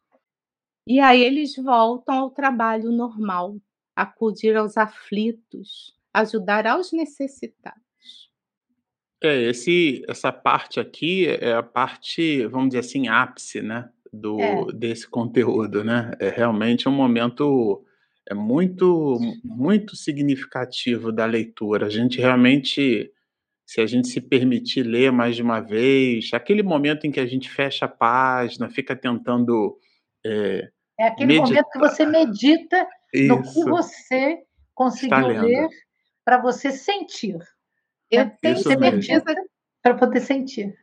[0.86, 3.58] E aí eles voltam ao trabalho normal,
[3.96, 7.82] acudir aos aflitos, ajudar aos necessitados.
[9.22, 14.66] É, esse, essa parte aqui é a parte, vamos dizer assim, ápice, né, do, é.
[14.74, 16.12] desse conteúdo, né?
[16.20, 17.84] É realmente um momento
[18.30, 21.88] é muito, muito significativo da leitura.
[21.88, 23.10] A gente realmente,
[23.66, 27.26] se a gente se permitir ler mais de uma vez, aquele momento em que a
[27.26, 29.78] gente fecha a página, fica tentando.
[30.26, 31.48] É, é aquele meditar.
[31.48, 33.28] momento que você medita Isso.
[33.30, 34.38] no que você
[34.76, 35.70] conseguiu ler
[36.28, 37.40] para você sentir.
[38.12, 38.38] Eu né?
[38.42, 39.24] tenho certeza
[39.82, 40.78] para poder sentir.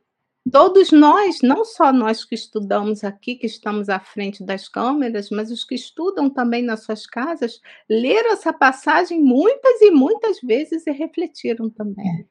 [0.51, 5.51] Todos nós, não só nós que estudamos aqui, que estamos à frente das câmeras, mas
[5.51, 10.91] os que estudam também nas suas casas, leram essa passagem muitas e muitas vezes e
[10.93, 12.09] refletiram também.
[12.09, 12.25] É.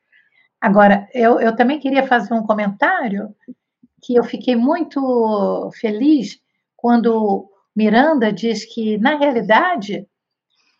[0.59, 3.35] Agora, eu, eu também queria fazer um comentário
[4.01, 6.41] que eu fiquei muito feliz
[6.75, 10.07] quando Miranda diz que, na realidade,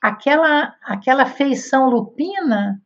[0.04, 2.84] aquela, aquela feição lupina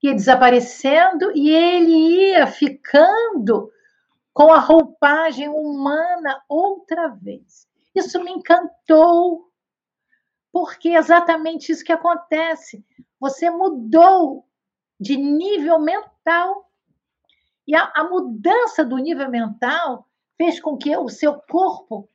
[0.00, 3.68] ia desaparecendo e ele ia ficando
[4.32, 7.66] com a roupagem humana outra vez.
[7.92, 9.50] Isso me encantou,
[10.52, 12.84] porque é exatamente isso que acontece.
[13.18, 14.46] Você mudou
[15.00, 16.70] de nível mental.
[17.66, 22.08] E a, a mudança do nível mental fez com que o seu corpo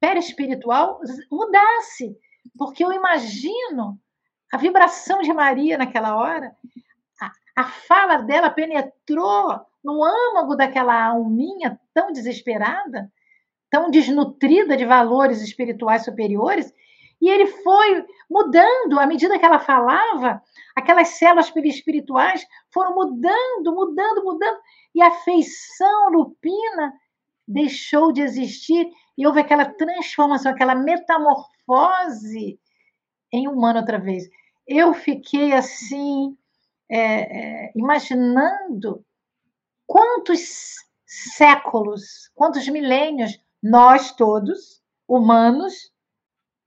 [0.00, 2.18] perispiritual mudasse.
[2.58, 3.98] Porque eu imagino
[4.52, 6.54] a vibração de Maria naquela hora
[7.56, 13.10] a fala dela penetrou no âmago daquela alminha tão desesperada,
[13.70, 16.70] tão desnutrida de valores espirituais superiores,
[17.18, 20.42] e ele foi mudando à medida que ela falava,
[20.76, 24.58] aquelas células espirituais foram mudando, mudando, mudando,
[24.94, 26.92] e a feição lupina
[27.48, 32.60] deixou de existir e houve aquela transformação, aquela metamorfose
[33.32, 34.24] em humano outra vez.
[34.66, 36.36] Eu fiquei assim
[36.88, 39.04] é, é, imaginando
[39.86, 40.74] quantos
[41.06, 45.90] séculos, quantos milênios nós todos, humanos,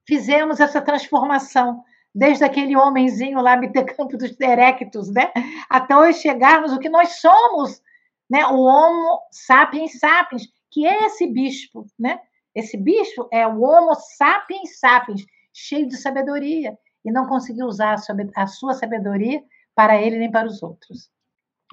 [0.07, 1.83] fizemos essa transformação,
[2.13, 5.31] desde aquele homenzinho lá, Mitecampo dos Erectus, né?
[5.69, 7.81] até hoje chegarmos o que nós somos,
[8.29, 8.45] né?
[8.47, 11.85] o Homo sapiens sapiens, que é esse bispo.
[11.97, 12.19] Né?
[12.59, 17.95] Esse bispo é o Homo sapiens sapiens, cheio de sabedoria, e não conseguiu usar
[18.35, 19.41] a sua sabedoria
[19.73, 21.09] para ele nem para os outros.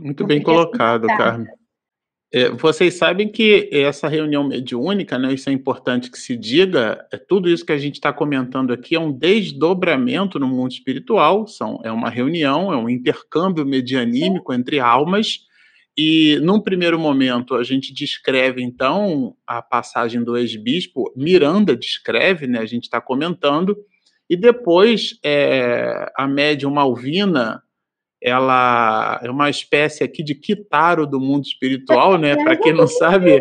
[0.01, 1.49] Muito bem colocado, Carmen.
[2.33, 7.17] É, vocês sabem que essa reunião mediúnica, né, isso é importante que se diga, é
[7.17, 11.81] tudo isso que a gente está comentando aqui é um desdobramento no mundo espiritual, são,
[11.85, 14.59] é uma reunião, é um intercâmbio medianímico Sim.
[14.59, 15.47] entre almas,
[15.97, 22.59] e num primeiro momento a gente descreve então a passagem do ex-bispo, Miranda descreve, né,
[22.59, 23.77] a gente está comentando,
[24.29, 27.63] e depois é, a médium Malvina
[28.21, 32.35] ela é uma espécie aqui de Kitaro do mundo espiritual, né?
[32.35, 33.41] Para quem não sabe,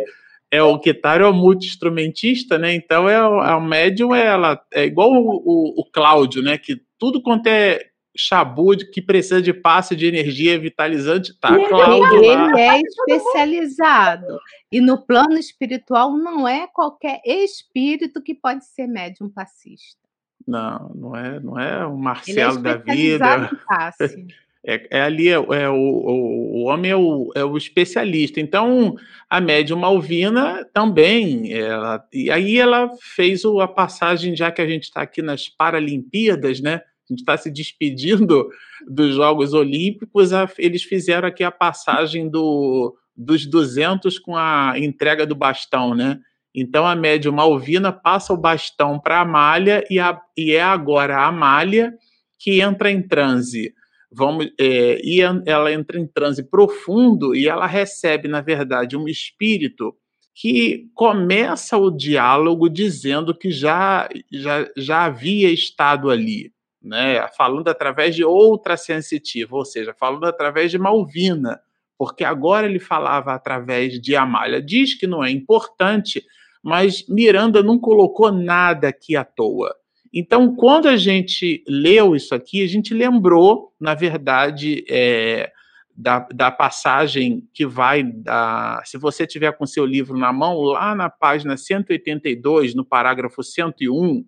[0.52, 2.76] é o Kitaro é o multi-instrumentista, né?
[2.76, 6.58] Então é a médium é ela é igual o, o, o Cláudio, né?
[6.58, 7.80] Que tudo quanto é
[8.16, 11.54] chabu que precisa de passe de energia vitalizante, tá?
[11.54, 14.40] Ele, Cláudio ele é especializado.
[14.72, 20.00] E no plano espiritual não é qualquer espírito que pode ser médium passista.
[20.48, 23.50] Não, não é, não é o Marcelo é da vida.
[23.68, 24.28] Passe.
[24.68, 28.40] É, é ali, é, é o, o, o, homem é o, é o especialista.
[28.40, 28.96] Então,
[29.30, 34.84] a médium Malvina também, ela, e aí ela fez a passagem, já que a gente
[34.84, 36.82] está aqui nas Paralimpíadas, né?
[37.10, 38.50] A gente está se despedindo
[38.88, 45.36] dos Jogos Olímpicos, eles fizeram aqui a passagem do, dos 200 com a entrega do
[45.36, 46.20] bastão, né?
[46.54, 49.98] Então a médium Malvina passa o bastão para a Amália e,
[50.38, 51.94] e é agora a Amália
[52.40, 53.74] que entra em transe
[54.16, 59.94] vamos, é, e ela entra em transe profundo e ela recebe, na verdade, um espírito
[60.34, 66.52] que começa o diálogo dizendo que já, já, já havia estado ali,
[66.86, 67.28] né?
[67.36, 71.60] falando através de outra sensitiva, ou seja, falando através de Malvina,
[71.98, 74.62] porque agora ele falava através de Amália.
[74.62, 76.24] Diz que não é importante,
[76.62, 79.76] mas Miranda não colocou nada aqui à toa.
[80.14, 85.52] Então, quando a gente leu isso aqui, a gente lembrou, na verdade, é,
[85.96, 88.82] da, da, passagem que vai da.
[88.86, 94.26] Se você tiver com seu livro na mão, lá na página 182, no parágrafo 101,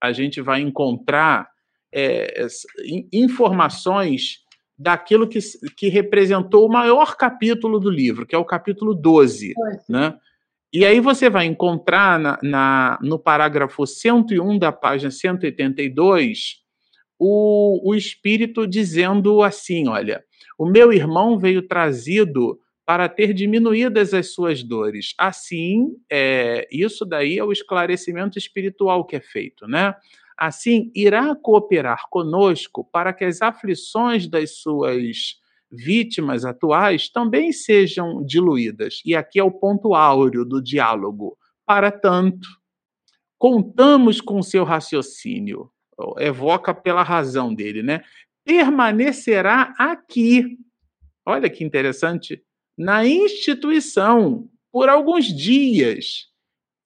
[0.00, 1.48] a gente vai encontrar
[1.92, 2.46] é,
[3.12, 4.44] informações
[4.78, 5.38] daquilo que,
[5.76, 9.54] que representou o maior capítulo do livro, que é o capítulo 12.
[9.88, 10.14] Né?
[10.72, 16.66] E aí você vai encontrar na, na, no parágrafo 101 da página 182
[17.18, 20.22] o, o espírito dizendo assim: olha,
[20.58, 25.14] o meu irmão veio trazido para ter diminuídas as suas dores.
[25.18, 29.94] Assim, é, isso daí é o esclarecimento espiritual que é feito, né?
[30.36, 35.38] Assim, irá cooperar conosco para que as aflições das suas
[35.70, 39.00] vítimas atuais também sejam diluídas.
[39.04, 41.36] E aqui é o ponto áureo do diálogo.
[41.64, 42.46] Para tanto,
[43.38, 45.70] contamos com seu raciocínio,
[46.18, 48.02] evoca pela razão dele, né?
[48.44, 50.58] Permanecerá aqui.
[51.24, 52.42] Olha que interessante,
[52.78, 56.26] na instituição por alguns dias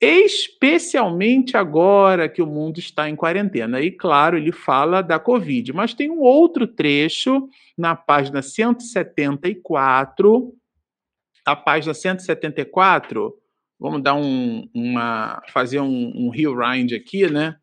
[0.01, 3.81] especialmente agora que o mundo está em quarentena.
[3.81, 7.47] E, claro, ele fala da Covid, mas tem um outro trecho
[7.77, 10.55] na página 174.
[11.45, 13.35] A página 174,
[13.79, 17.57] vamos dar um, uma, fazer um, um rewind aqui, né?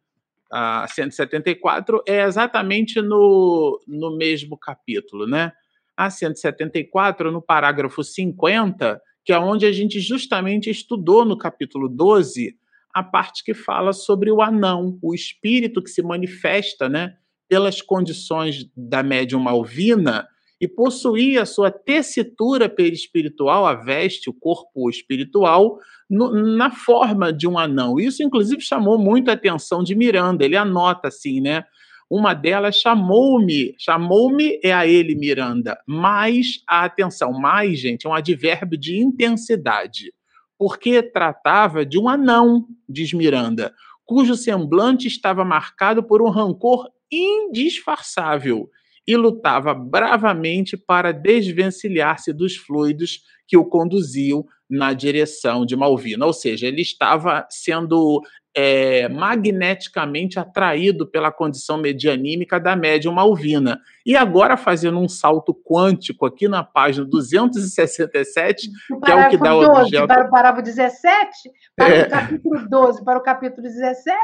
[0.51, 5.51] A 174 é exatamente no, no mesmo capítulo, né?
[5.95, 12.55] A 174, no parágrafo 50, que é onde a gente justamente estudou no capítulo 12
[12.93, 18.71] a parte que fala sobre o anão, o espírito que se manifesta, né, pelas condições
[18.73, 20.25] da médium Malvina
[20.61, 25.77] e possuía a sua tessitura perispiritual, a veste, o corpo espiritual,
[26.09, 27.99] no, na forma de um anão.
[27.99, 30.45] Isso, inclusive, chamou muito a atenção de Miranda.
[30.45, 31.65] Ele anota assim, né?
[32.09, 37.33] Uma delas chamou-me, chamou-me é a ele, Miranda, mais a atenção.
[37.33, 40.13] Mais, gente, é um advérbio de intensidade,
[40.57, 43.73] porque tratava de um anão, diz Miranda,
[44.05, 48.69] cujo semblante estava marcado por um rancor indisfarçável
[49.05, 56.25] e lutava bravamente para desvencilhar-se dos fluidos que o conduziam na direção de Malvina.
[56.25, 58.21] Ou seja, ele estava sendo
[58.55, 63.79] é, magneticamente atraído pela condição medianímica da médium Malvina.
[64.05, 68.69] E agora, fazendo um salto quântico aqui na página 267,
[69.05, 70.07] que é o que dá o 12 objeto...
[70.07, 72.03] para o parágrafo 17, para é...
[72.03, 74.17] o capítulo 12 para o capítulo 17.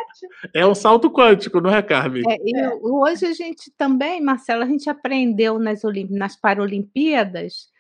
[0.54, 2.24] É um salto quântico, não é, Carmen?
[2.28, 2.74] É, e é.
[2.82, 6.10] hoje a gente também, Marcela, a gente aprendeu nas, Olimp...
[6.12, 7.72] nas Paralimpíadas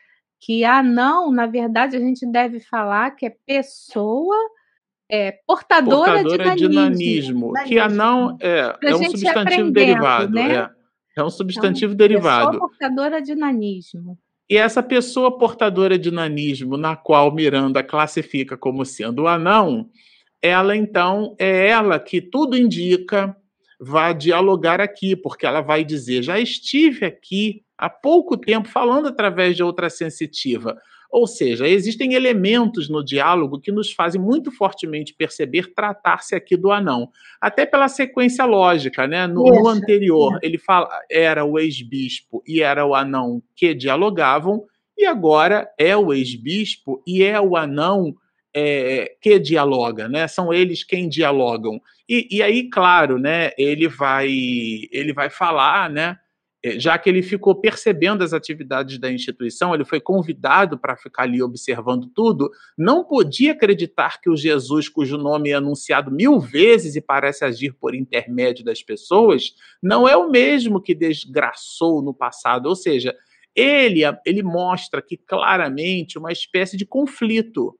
[0.46, 4.36] que a não, na verdade, a gente deve falar que é pessoa
[5.14, 10.34] é, portadora, portadora de, nanismo, de Que a não é, é um substantivo derivado.
[10.34, 10.56] Né?
[10.56, 10.70] É,
[11.22, 12.52] é um substantivo então, derivado.
[12.54, 14.18] Pessoa portadora de nanismo.
[14.50, 19.88] E essa pessoa portadora de nanismo, na qual Miranda classifica como sendo anão,
[20.42, 23.38] ela então é ela que tudo indica
[23.80, 29.56] vai dialogar aqui, porque ela vai dizer: já estive aqui há pouco tempo falando através
[29.56, 30.76] de outra sensitiva.
[31.14, 36.72] Ou seja, existem elementos no diálogo que nos fazem muito fortemente perceber tratar-se aqui do
[36.72, 37.08] anão.
[37.40, 39.28] Até pela sequência lógica, né?
[39.28, 44.66] No, no anterior, ele fala, era o ex-bispo e era o anão que dialogavam,
[44.98, 48.16] e agora é o ex-bispo e é o anão
[48.52, 50.28] é, que dialoga, né?
[50.28, 51.80] São eles quem dialogam.
[52.10, 53.52] E, e, aí, claro, né?
[53.56, 54.32] Ele vai,
[54.92, 56.18] ele vai falar, né?
[56.64, 61.24] É, já que ele ficou percebendo as atividades da instituição, ele foi convidado para ficar
[61.24, 66.96] ali observando tudo, não podia acreditar que o Jesus, cujo nome é anunciado mil vezes
[66.96, 72.68] e parece agir por intermédio das pessoas, não é o mesmo que desgraçou no passado.
[72.68, 73.14] Ou seja,
[73.54, 77.78] ele, ele mostra que claramente uma espécie de conflito.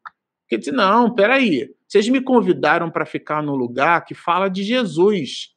[0.50, 5.53] Que diz: não, peraí, vocês me convidaram para ficar no lugar que fala de Jesus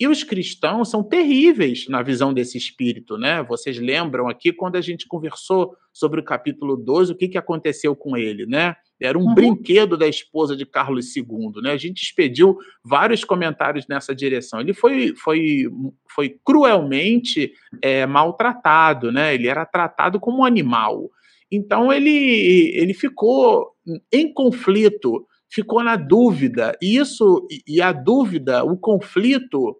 [0.00, 3.42] e os cristãos são terríveis na visão desse espírito, né?
[3.42, 7.96] Vocês lembram aqui quando a gente conversou sobre o capítulo 12, o que, que aconteceu
[7.96, 8.76] com ele, né?
[9.00, 9.34] Era um uhum.
[9.34, 11.24] brinquedo da esposa de Carlos II,
[11.62, 11.72] né?
[11.72, 14.60] A gente expediu vários comentários nessa direção.
[14.60, 15.66] Ele foi, foi,
[16.14, 19.34] foi cruelmente é, maltratado, né?
[19.34, 21.10] Ele era tratado como um animal.
[21.50, 23.72] Então ele, ele ficou
[24.12, 26.76] em conflito, ficou na dúvida.
[26.80, 29.76] E isso, e a dúvida, o conflito,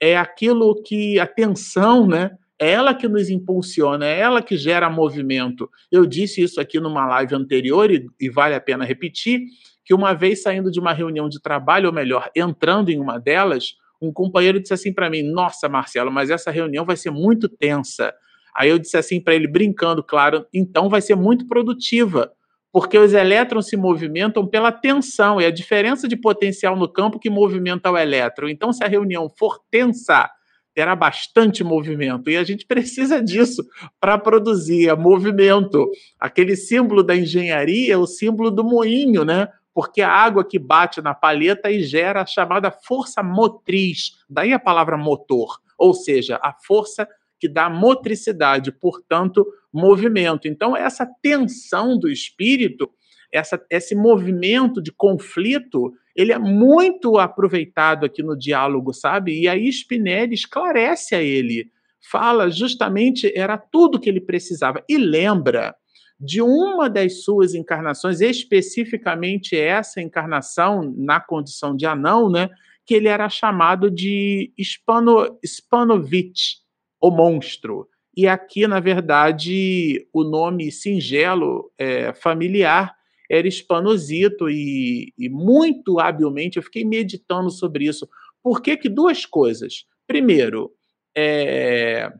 [0.00, 2.32] é aquilo que a tensão, né?
[2.58, 5.70] É ela que nos impulsiona, é ela que gera movimento.
[5.92, 9.42] Eu disse isso aqui numa live anterior e, e vale a pena repetir
[9.84, 13.74] que uma vez saindo de uma reunião de trabalho, ou melhor, entrando em uma delas,
[14.00, 18.12] um companheiro disse assim para mim: "Nossa, Marcelo, mas essa reunião vai ser muito tensa".
[18.56, 22.32] Aí eu disse assim para ele brincando, claro, então vai ser muito produtiva
[22.76, 27.30] porque os elétrons se movimentam pela tensão, e a diferença de potencial no campo que
[27.30, 28.50] movimenta o elétron.
[28.50, 30.28] Então, se a reunião for tensa,
[30.74, 33.64] terá bastante movimento, e a gente precisa disso
[33.98, 35.90] para produzir movimento.
[36.20, 39.48] Aquele símbolo da engenharia é o símbolo do moinho, né?
[39.72, 44.58] Porque a água que bate na palheta e gera a chamada força motriz, daí a
[44.58, 47.08] palavra motor, ou seja, a força
[47.38, 50.48] que dá motricidade, portanto, movimento.
[50.48, 52.90] Então, essa tensão do espírito,
[53.32, 59.38] essa, esse movimento de conflito, ele é muito aproveitado aqui no diálogo, sabe?
[59.38, 61.70] E aí Spinelli esclarece a ele,
[62.10, 64.82] fala justamente, era tudo que ele precisava.
[64.88, 65.74] E lembra
[66.18, 72.48] de uma das suas encarnações, especificamente essa encarnação na condição de anão, né?
[72.86, 76.65] Que ele era chamado de Spano, Spanovich,
[77.00, 77.88] o monstro.
[78.16, 82.94] E aqui, na verdade, o nome singelo é, familiar
[83.30, 88.08] era Espanosito, e, e, muito habilmente eu fiquei meditando sobre isso.
[88.42, 89.84] Por que, que duas coisas?
[90.06, 90.72] Primeiro,
[91.16, 92.10] é,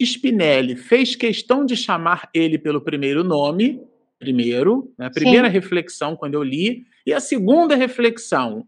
[0.00, 3.82] Spinelli fez questão de chamar ele pelo primeiro nome,
[4.18, 5.54] primeiro, né, a primeira Sim.
[5.54, 8.66] reflexão quando eu li, e a segunda reflexão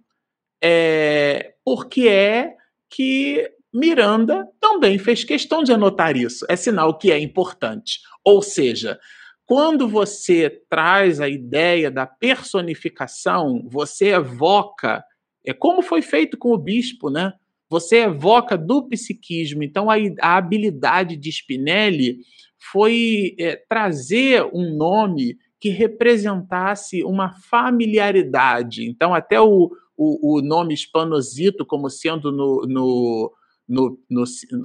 [0.62, 2.54] é porque é
[2.88, 6.44] que Miranda também fez questão de anotar isso.
[6.48, 8.00] É sinal que é importante.
[8.24, 8.98] Ou seja,
[9.46, 15.04] quando você traz a ideia da personificação, você evoca,
[15.44, 17.32] é como foi feito com o bispo, né?
[17.68, 19.62] Você evoca do psiquismo.
[19.62, 22.18] Então, a, a habilidade de Spinelli
[22.70, 28.84] foi é, trazer um nome que representasse uma familiaridade.
[28.88, 33.32] Então, até o, o, o nome Spanosito, como sendo no, no
[33.68, 34.24] no, no,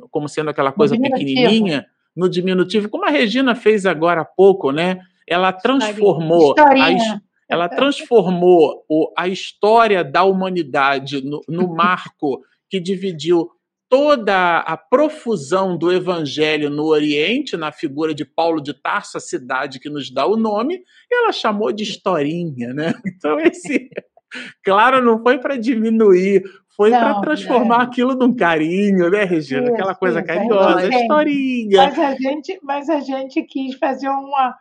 [0.09, 1.85] como sendo aquela coisa no pequenininha,
[2.15, 4.99] no diminutivo, como a Regina fez agora há pouco, né?
[5.27, 7.19] Ela transformou a,
[7.49, 13.49] ela transformou o, a história da humanidade no, no marco que dividiu
[13.89, 19.79] toda a profusão do evangelho no Oriente, na figura de Paulo de Tarso, a cidade
[19.79, 22.93] que nos dá o nome, ela chamou de historinha, né?
[23.07, 23.89] Então esse
[24.63, 26.43] claro, não foi para diminuir
[26.77, 27.83] foi para transformar é.
[27.85, 29.63] aquilo num carinho, né, Regina?
[29.63, 31.83] Isso, Aquela coisa isso, carinhosa, historinha.
[31.83, 34.55] Mas a, gente, mas a gente quis fazer uma,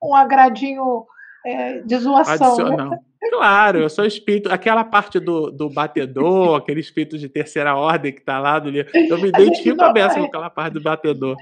[0.00, 1.04] um agradinho
[1.46, 2.76] é, de zoação.
[2.76, 2.98] Né?
[3.30, 4.50] Claro, eu sou espírito.
[4.50, 8.90] Aquela parte do, do batedor, aquele espírito de terceira ordem que está lá do livro.
[8.92, 11.36] Eu me identifico a beça com aquela parte do batedor.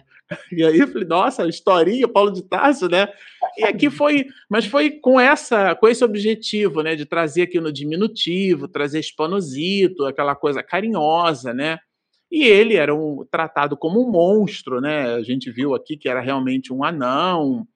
[0.53, 3.09] E aí eu falei, nossa, historinha, Paulo de Tarso, né?
[3.59, 7.73] E aqui foi, mas foi com essa, com esse objetivo, né, de trazer aqui no
[7.73, 11.79] diminutivo, trazer espanosito, aquela coisa carinhosa, né?
[12.33, 15.15] E ele era um, tratado como um monstro, né?
[15.15, 17.67] A gente viu aqui que era realmente um anão,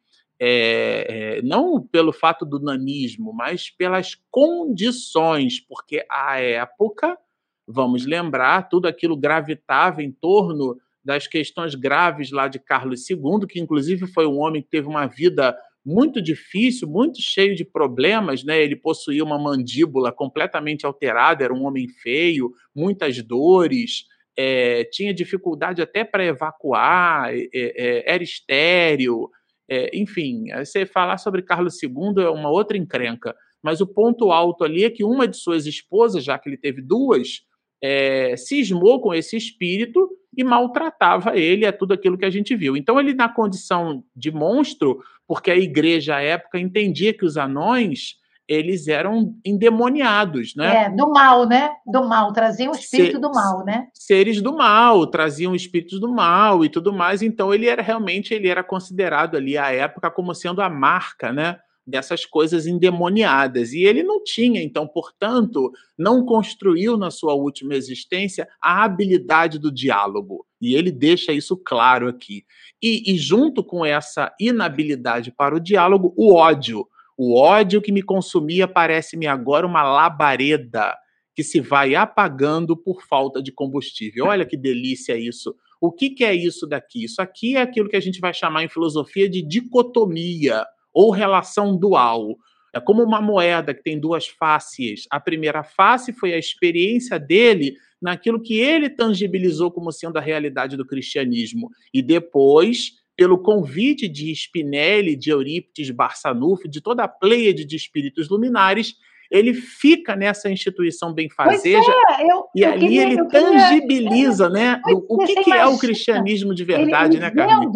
[0.41, 7.19] é, é, não pelo fato do nanismo, mas pelas condições, porque à época,
[7.67, 13.61] vamos lembrar, tudo aquilo gravitava em torno das questões graves lá de Carlos II, que
[13.61, 18.63] inclusive foi um homem que teve uma vida muito difícil, muito cheio de problemas, né?
[18.63, 24.05] Ele possuía uma mandíbula completamente alterada, era um homem feio, muitas dores,
[24.37, 29.31] é, tinha dificuldade até para evacuar, é, é, era estéreo,
[29.69, 30.47] é, enfim.
[30.57, 34.91] Você falar sobre Carlos II é uma outra encrenca, mas o ponto alto ali é
[34.91, 37.43] que uma de suas esposas, já que ele teve duas,
[37.83, 42.77] é, cismou com esse espírito e maltratava ele, é tudo aquilo que a gente viu.
[42.77, 48.15] Então, ele, na condição de monstro, porque a igreja à época entendia que os anões
[48.49, 50.85] eles eram endemoniados, né?
[50.85, 51.71] É, do mal, né?
[51.87, 53.89] Do mal, traziam o espírito Se, do mal, né?
[53.93, 57.21] Seres do mal, traziam espíritos do mal e tudo mais.
[57.21, 61.59] Então ele era realmente ele era considerado ali à época como sendo a marca, né?
[61.87, 63.73] Dessas coisas endemoniadas.
[63.73, 69.73] E ele não tinha, então, portanto, não construiu na sua última existência a habilidade do
[69.73, 70.47] diálogo.
[70.61, 72.45] E ele deixa isso claro aqui.
[72.83, 76.87] E, e junto com essa inabilidade para o diálogo, o ódio
[77.19, 80.97] o ódio que me consumia parece-me agora uma labareda
[81.35, 84.27] que se vai apagando por falta de combustível.
[84.27, 85.53] Olha que delícia isso.
[85.81, 87.05] O que, que é isso daqui?
[87.05, 90.65] Isso aqui é aquilo que a gente vai chamar em filosofia de dicotomia
[90.95, 92.37] ou relação dual.
[92.73, 95.07] É como uma moeda que tem duas faces.
[95.11, 100.77] A primeira face foi a experiência dele naquilo que ele tangibilizou como sendo a realidade
[100.77, 101.69] do cristianismo.
[101.93, 108.29] E depois pelo convite de Spinelli, de Eurípides Barçanufo, de toda a pleiade de espíritos
[108.29, 108.95] luminares,
[109.29, 114.83] ele fica nessa instituição benfazeja é, eu, e eu ali queria, ele tangibiliza, queria, né,
[114.87, 117.69] o, o que, que é o cristianismo de verdade, ele, né, Carmen?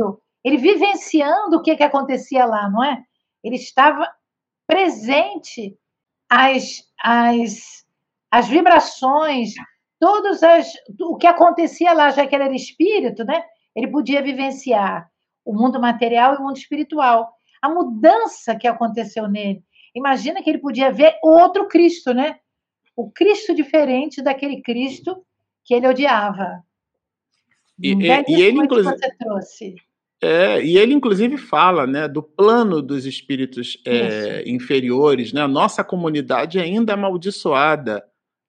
[0.44, 3.02] Ele vivenciando o que, que acontecia lá, não é?
[3.42, 4.08] Ele estava
[4.64, 5.76] presente
[6.30, 7.84] as, as,
[8.30, 9.50] as vibrações,
[9.98, 13.42] todos as, o que acontecia lá, já que ele era espírito, né?
[13.74, 15.11] Ele podia vivenciar
[15.44, 17.32] o mundo material e o mundo espiritual.
[17.60, 19.62] A mudança que aconteceu nele.
[19.94, 22.36] Imagina que ele podia ver outro Cristo, né?
[22.96, 25.24] O Cristo diferente daquele Cristo
[25.64, 26.62] que ele odiava.
[27.78, 29.76] E, e, e ele, inclusive, você trouxe.
[30.20, 35.32] É, e ele, inclusive, fala né, do plano dos espíritos é, inferiores.
[35.32, 35.44] Né?
[35.48, 38.04] Nossa comunidade ainda é amaldiçoada,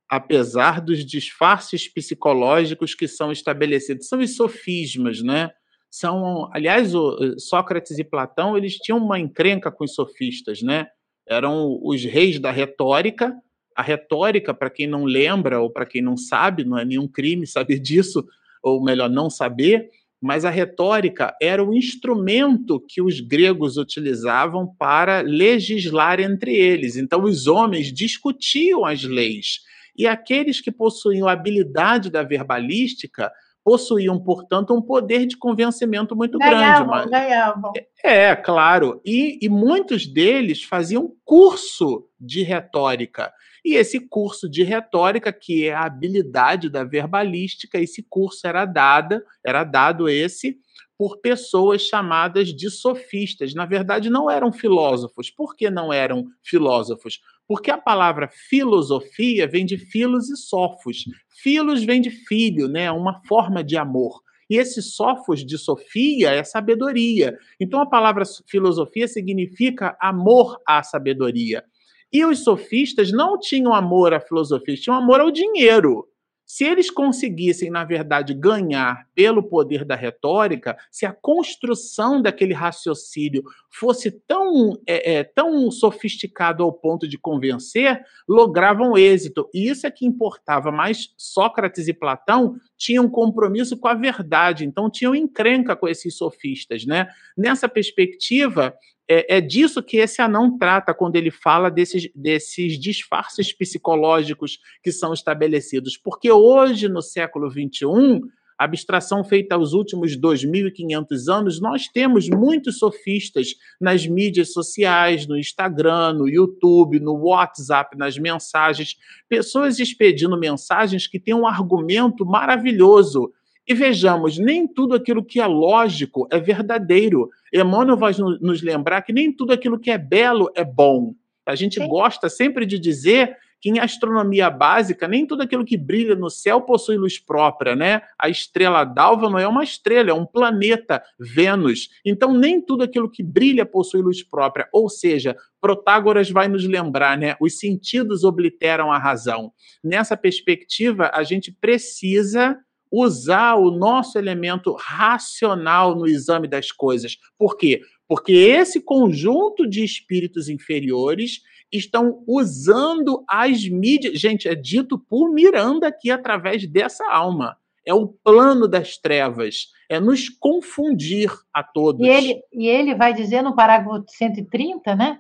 [0.08, 4.08] apesar dos disfarces psicológicos que são estabelecidos.
[4.08, 5.50] São os sofismas, né?
[5.94, 10.88] São, aliás, o Sócrates e Platão, eles tinham uma encrenca com os sofistas, né?
[11.28, 13.32] Eram os reis da retórica.
[13.76, 17.46] A retórica, para quem não lembra ou para quem não sabe, não é nenhum crime
[17.46, 18.26] saber disso,
[18.64, 25.22] ou melhor, não saber, mas a retórica era o instrumento que os gregos utilizavam para
[25.22, 26.98] legislar entre eles.
[26.98, 29.60] Então, os homens discutiam as leis.
[29.96, 33.32] E aqueles que possuíam a habilidade da verbalística
[33.64, 37.10] possuíam, portanto, um poder de convencimento muito ganhavam, grande.
[37.10, 37.10] Mas...
[37.10, 37.72] Ganhavam.
[38.04, 39.02] É, claro.
[39.06, 43.32] E, e muitos deles faziam curso de retórica.
[43.66, 49.24] E esse curso de retórica, que é a habilidade da verbalística, esse curso era dada,
[49.46, 50.58] era dado esse
[50.98, 53.54] por pessoas chamadas de sofistas.
[53.54, 55.30] Na verdade, não eram filósofos.
[55.30, 57.20] Por que não eram filósofos?
[57.48, 61.04] Porque a palavra filosofia vem de filos e sofos.
[61.42, 62.92] Filos vem de filho, né?
[62.92, 64.22] Uma forma de amor.
[64.50, 67.38] E esse sofos de Sofia é sabedoria.
[67.60, 71.64] Então a palavra filosofia significa amor à sabedoria.
[72.12, 76.08] E os sofistas não tinham amor à filosofia, tinham amor ao dinheiro.
[76.54, 83.42] Se eles conseguissem, na verdade, ganhar pelo poder da retórica, se a construção daquele raciocínio
[83.72, 88.00] fosse tão, é, é, tão sofisticado ao ponto de convencer,
[88.30, 89.50] logravam êxito.
[89.52, 90.72] E isso é que importava.
[90.72, 96.86] Mas Sócrates e Platão tinham compromisso com a verdade, então tinham encrenca com esses sofistas.
[96.86, 97.08] Né?
[97.36, 98.76] Nessa perspectiva,
[99.08, 104.92] é, é, disso que esse anão trata quando ele fala desses, desses disfarces psicológicos que
[104.92, 105.98] são estabelecidos.
[105.98, 108.22] Porque hoje, no século XXI,
[108.58, 116.14] abstração feita aos últimos 2.500 anos, nós temos muitos sofistas nas mídias sociais, no Instagram,
[116.14, 118.96] no YouTube, no WhatsApp, nas mensagens,
[119.28, 123.32] pessoas expedindo mensagens que têm um argumento maravilhoso
[123.68, 127.30] e vejamos, nem tudo aquilo que é lógico é verdadeiro.
[127.54, 131.14] Emmanuel vai nos lembrar que nem tudo aquilo que é belo é bom.
[131.46, 131.88] A gente Sim.
[131.88, 136.60] gosta sempre de dizer que em astronomia básica, nem tudo aquilo que brilha no céu
[136.60, 138.02] possui luz própria, né?
[138.20, 141.88] A estrela d'alva não é uma estrela, é um planeta, Vênus.
[142.06, 144.68] Então, nem tudo aquilo que brilha possui luz própria.
[144.74, 147.38] Ou seja, Protágoras vai nos lembrar, né?
[147.40, 149.54] Os sentidos obliteram a razão.
[149.82, 152.60] Nessa perspectiva, a gente precisa
[152.96, 157.18] usar o nosso elemento racional no exame das coisas.
[157.40, 157.82] Por quê?
[158.08, 161.42] Porque esse conjunto de espíritos inferiores
[161.72, 164.20] estão usando as mídias.
[164.20, 167.58] Gente, é dito por Miranda aqui através dessa alma.
[167.84, 172.06] É o plano das trevas, é nos confundir a todos.
[172.06, 175.20] E ele, e ele vai dizer no parágrafo 130, né?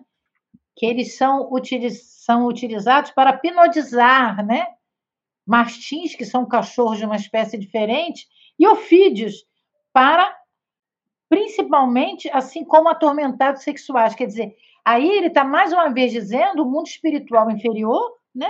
[0.75, 4.67] Que eles são, utiliz, são utilizados para hipnotizar, né?
[5.45, 9.45] Mastins, que são cachorros de uma espécie diferente, e ofídeos,
[9.91, 10.35] para
[11.29, 14.15] principalmente assim como atormentados sexuais.
[14.15, 14.55] Quer dizer,
[14.85, 18.49] aí ele está mais uma vez dizendo o mundo espiritual inferior, né?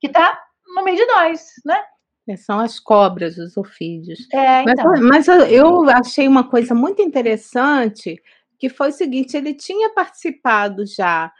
[0.00, 0.38] Que está
[0.74, 1.82] no meio de nós, né?
[2.28, 4.28] É, são as cobras, os ofídeos.
[4.32, 4.84] É, então.
[4.84, 8.22] mas, mas eu achei uma coisa muito interessante,
[8.58, 11.32] que foi o seguinte: ele tinha participado já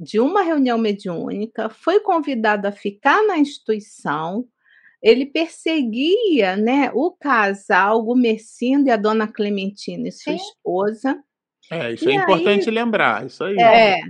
[0.00, 4.48] de uma reunião mediúnica, foi convidado a ficar na instituição,
[5.02, 10.38] ele perseguia né, o casal, o Mercindo e a dona Clementina e sua Sim.
[10.38, 11.22] esposa.
[11.70, 13.56] É, isso e é aí, importante lembrar, isso aí.
[13.58, 14.00] É,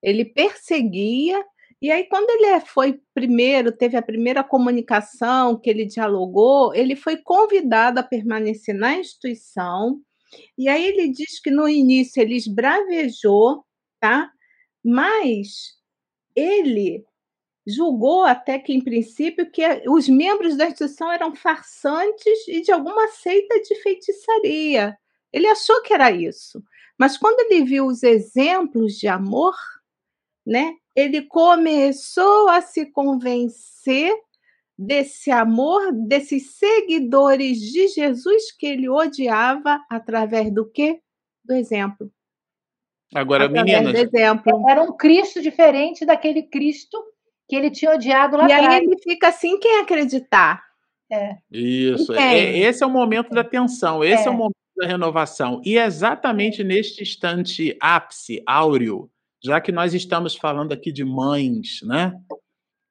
[0.00, 1.44] ele perseguia,
[1.82, 7.16] e aí quando ele foi primeiro, teve a primeira comunicação que ele dialogou, ele foi
[7.16, 10.00] convidado a permanecer na instituição,
[10.56, 13.64] e aí ele diz que no início ele esbravejou,
[14.00, 14.30] tá?
[14.84, 15.74] Mas
[16.34, 17.04] ele
[17.66, 23.08] julgou até que, em princípio, que os membros da instituição eram farsantes e de alguma
[23.08, 24.96] seita de feitiçaria.
[25.32, 26.62] Ele achou que era isso.
[26.98, 29.54] Mas quando ele viu os exemplos de amor,
[30.46, 34.12] né, ele começou a se convencer
[34.76, 41.00] desse amor, desses seguidores de Jesus que ele odiava através do quê?
[41.44, 42.10] Do exemplo.
[43.14, 43.94] Agora, meninas.
[43.94, 44.68] Exemplo.
[44.68, 46.98] Era um Cristo diferente daquele Cristo
[47.48, 48.74] que ele tinha odiado lá e atrás.
[48.74, 50.62] E aí ele fica assim, quem acreditar?
[51.10, 51.36] É.
[51.50, 52.12] Isso.
[52.12, 54.26] É, esse é o momento da tensão, esse é.
[54.26, 55.62] é o momento da renovação.
[55.64, 59.10] E exatamente neste instante ápice, áureo,
[59.42, 62.12] já que nós estamos falando aqui de mães, né?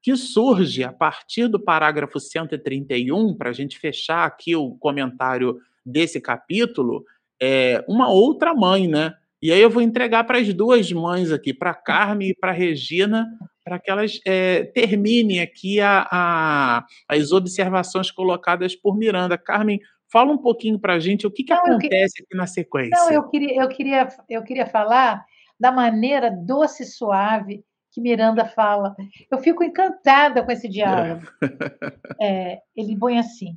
[0.02, 6.20] Que surge a partir do parágrafo 131, para a gente fechar aqui o comentário desse
[6.20, 7.06] capítulo,
[7.40, 9.14] é uma outra mãe, né?
[9.42, 13.28] E aí eu vou entregar para as duas mães aqui, para Carmen e para Regina,
[13.64, 19.38] para que elas é, terminem aqui a, a, as observações colocadas por Miranda.
[19.38, 19.80] Carmen,
[20.12, 22.24] fala um pouquinho para a gente o que, que não, acontece que...
[22.24, 22.98] aqui na sequência.
[22.98, 25.24] Não, eu queria, eu, queria, eu queria falar
[25.60, 28.96] da maneira doce e suave que Miranda fala.
[29.30, 31.28] Eu fico encantada com esse diálogo.
[31.42, 31.48] É.
[32.20, 33.56] É, ele põe assim: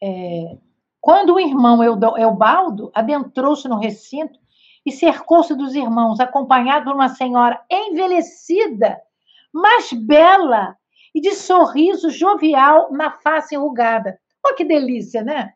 [0.00, 0.56] é,
[1.00, 4.38] quando o irmão Eubaldo adentrou-se no recinto,
[4.84, 9.00] e cercou-se dos irmãos, acompanhado por uma senhora envelhecida,
[9.52, 10.76] mas bela
[11.14, 14.18] e de sorriso jovial na face enrugada.
[14.44, 15.52] Olha que delícia, né?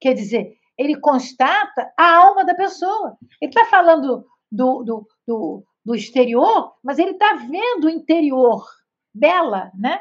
[0.00, 3.16] Quer dizer, ele constata a alma da pessoa.
[3.40, 8.64] Ele está falando do, do, do, do, exterior, mas ele está vendo o interior.
[9.12, 10.00] Bela, né?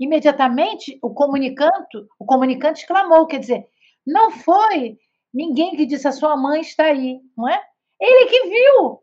[0.00, 3.68] Imediatamente, o comunicante, o comunicante exclamou, quer dizer,
[4.06, 4.98] não foi
[5.32, 7.60] ninguém que disse a sua mãe está aí, não é?
[8.00, 9.02] Ele que viu.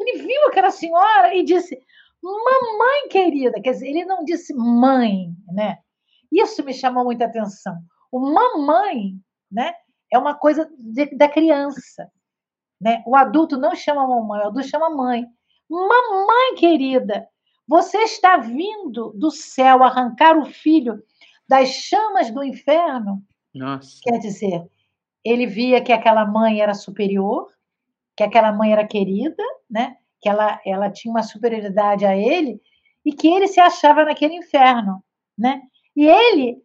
[0.00, 1.80] Ele viu aquela senhora e disse:
[2.22, 3.60] Mamãe querida.
[3.60, 5.78] Quer dizer, ele não disse mãe, né?
[6.30, 7.76] Isso me chamou muita atenção.
[8.10, 9.14] O mamãe,
[9.50, 9.72] né?
[10.12, 12.10] É uma coisa de, da criança.
[12.80, 13.02] Né?
[13.06, 15.26] O adulto não chama mamãe, o adulto chama mãe.
[15.68, 17.28] Mamãe querida,
[17.66, 21.02] você está vindo do céu arrancar o filho
[21.46, 23.22] das chamas do inferno?
[23.54, 23.98] Nossa.
[24.02, 24.66] Quer dizer,
[25.28, 27.52] ele via que aquela mãe era superior,
[28.16, 29.96] que aquela mãe era querida, né?
[30.20, 32.60] Que ela, ela tinha uma superioridade a ele
[33.04, 35.02] e que ele se achava naquele inferno,
[35.36, 35.62] né?
[35.94, 36.62] E ele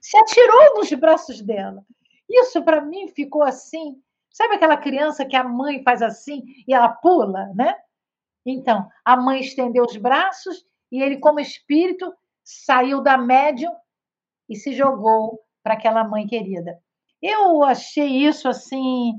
[0.00, 1.84] se atirou nos braços dela.
[2.28, 4.00] Isso para mim ficou assim,
[4.30, 7.74] sabe aquela criança que a mãe faz assim e ela pula, né?
[8.44, 12.12] Então, a mãe estendeu os braços e ele, como espírito,
[12.42, 13.72] saiu da médium
[14.48, 16.78] e se jogou para aquela mãe querida.
[17.22, 19.14] Eu achei isso assim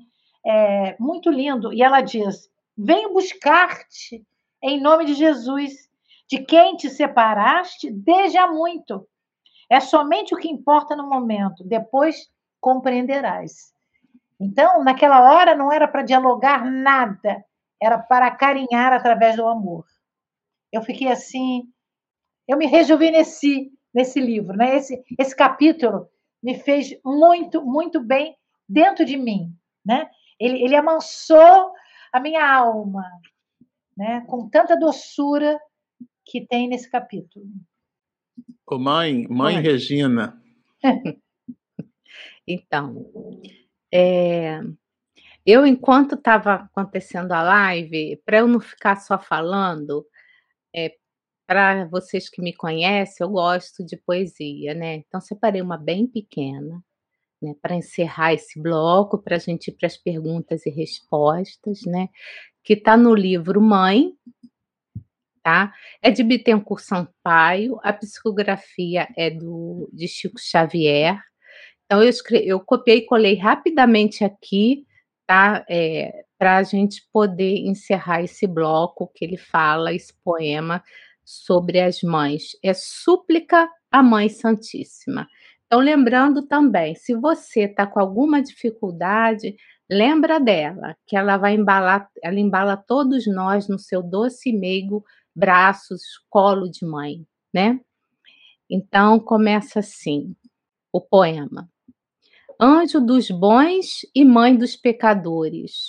[0.46, 1.72] é, muito lindo.
[1.74, 4.26] E ela diz: Venho buscar-te
[4.62, 5.90] em nome de Jesus,
[6.30, 9.08] de quem te separaste desde há muito.
[9.70, 13.74] É somente o que importa no momento, depois compreenderás.
[14.40, 17.44] Então, naquela hora não era para dialogar nada,
[17.82, 19.86] era para carinhar através do amor.
[20.72, 21.64] Eu fiquei assim,
[22.48, 24.76] eu me rejuvenesci nesse livro, né?
[24.76, 26.10] Esse, esse capítulo
[26.44, 28.36] me fez muito, muito bem
[28.68, 29.56] dentro de mim,
[29.86, 30.10] né?
[30.40, 31.72] Ele, ele amansou
[32.12, 33.10] a minha alma,
[33.96, 34.22] né?
[34.28, 35.58] Com tanta doçura
[36.26, 37.46] que tem nesse capítulo.
[38.66, 40.42] Ô mãe, mãe, Regina.
[42.48, 43.10] então,
[43.94, 44.60] é,
[45.46, 50.06] eu enquanto estava acontecendo a live, para eu não ficar só falando,
[50.76, 50.96] é,
[51.46, 54.96] para vocês que me conhecem, eu gosto de poesia, né?
[54.96, 56.84] Então separei uma bem pequena,
[57.42, 62.10] né, para encerrar esse bloco, para a gente ir para as perguntas e respostas, né?
[62.64, 64.14] Que está no livro Mãe,
[65.44, 65.74] tá?
[66.02, 71.20] É de Bittencourt Sampaio, a psicografia é do de Chico Xavier.
[71.86, 74.86] Então eu escrevi, eu copiei e colei rapidamente aqui,
[75.28, 75.66] tá?
[75.70, 80.84] É, para a gente poder encerrar esse bloco que ele fala, esse poema
[81.24, 82.58] sobre as mães.
[82.64, 85.28] É súplica à Mãe Santíssima.
[85.66, 89.56] Então, lembrando também, se você está com alguma dificuldade,
[89.90, 95.04] lembra dela, que ela vai embalar, ela embala todos nós no seu doce e meigo
[95.36, 97.80] braços, colo de mãe, né?
[98.70, 100.36] Então começa assim
[100.92, 101.70] o poema.
[102.60, 105.88] Anjo dos bons e mãe dos pecadores.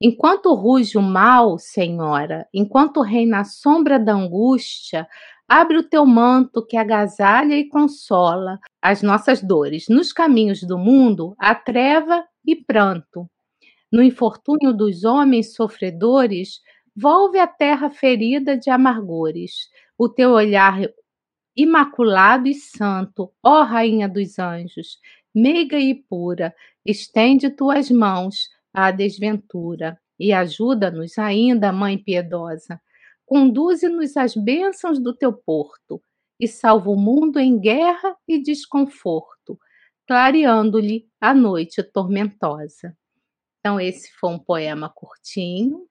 [0.00, 5.08] Enquanto ruge o mal, Senhora, enquanto reina a sombra da angústia,
[5.48, 9.86] abre o teu manto que agasalha e consola as nossas dores.
[9.88, 13.26] Nos caminhos do mundo, há treva e pranto.
[13.90, 16.60] No infortúnio dos homens sofredores,
[16.94, 19.70] volve a terra ferida de amargores.
[19.96, 20.78] O teu olhar
[21.56, 24.98] imaculado e santo, ó Rainha dos anjos,
[25.34, 26.54] meiga e pura,
[26.84, 32.78] estende tuas mãos à desventura e ajuda-nos ainda, Mãe piedosa.
[33.24, 36.00] Conduze-nos às bênçãos do teu porto
[36.38, 39.58] e salva o mundo em guerra e desconforto,
[40.06, 42.94] clareando-lhe a noite tormentosa.
[43.60, 45.86] Então, esse foi um poema curtinho,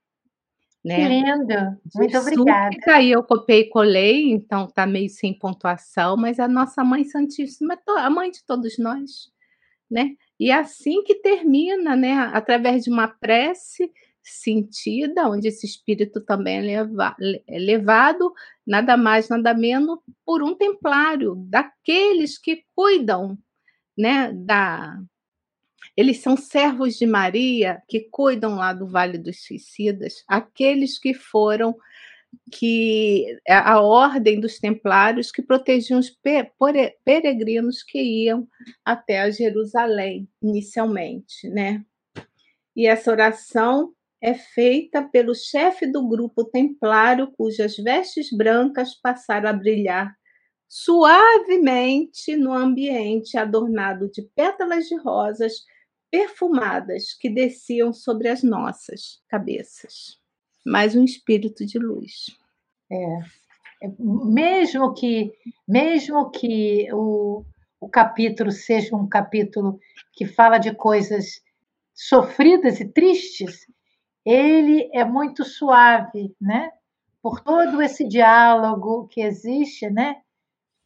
[0.83, 0.97] né?
[0.97, 1.81] Que lindo!
[1.95, 2.77] Muito obrigada.
[2.87, 7.73] Aí eu copiei e colei, então tá meio sem pontuação, mas a nossa Mãe Santíssima
[7.73, 9.31] é a mãe de todos nós,
[9.89, 10.15] né?
[10.39, 12.13] E é assim que termina, né?
[12.33, 13.91] Através de uma prece
[14.21, 17.15] sentida, onde esse espírito também é, leva,
[17.47, 18.33] é levado,
[18.65, 23.37] nada mais, nada menos, por um templário, daqueles que cuidam,
[23.97, 24.33] né?
[24.33, 24.99] Da,
[25.95, 31.75] eles são servos de Maria que cuidam lá do Vale dos Suicidas, aqueles que foram
[32.51, 36.09] que é a ordem dos templários que protegiam os
[37.03, 38.47] peregrinos que iam
[38.83, 41.83] até Jerusalém inicialmente, né?
[42.75, 49.53] E essa oração é feita pelo chefe do grupo templário cujas vestes brancas passaram a
[49.53, 50.15] brilhar
[50.67, 55.53] suavemente no ambiente adornado de pétalas de rosas
[56.11, 60.24] perfumadas que desciam sobre as nossas cabeças.
[60.65, 62.35] Mais um espírito de luz.
[62.91, 63.19] É.
[63.83, 65.31] é mesmo que,
[65.67, 67.43] mesmo que o,
[67.79, 69.79] o capítulo seja um capítulo
[70.13, 71.41] que fala de coisas
[71.93, 73.67] sofridas e tristes,
[74.25, 76.71] ele é muito suave, né?
[77.21, 80.17] Por todo esse diálogo que existe, né?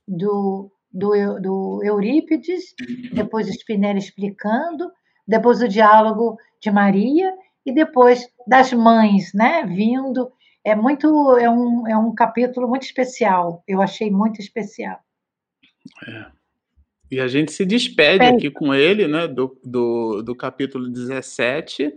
[0.05, 2.73] Do, do, do Eurípides,
[3.13, 4.91] depois Spinelli explicando,
[5.27, 7.33] depois o diálogo de Maria
[7.69, 10.31] e depois das mães, né, vindo.
[10.63, 13.63] É muito, é um, é um capítulo muito especial.
[13.67, 14.99] Eu achei muito especial.
[16.07, 16.25] É.
[17.11, 18.29] E a gente se despede é.
[18.29, 21.93] aqui com ele, né, do, do, do capítulo 17,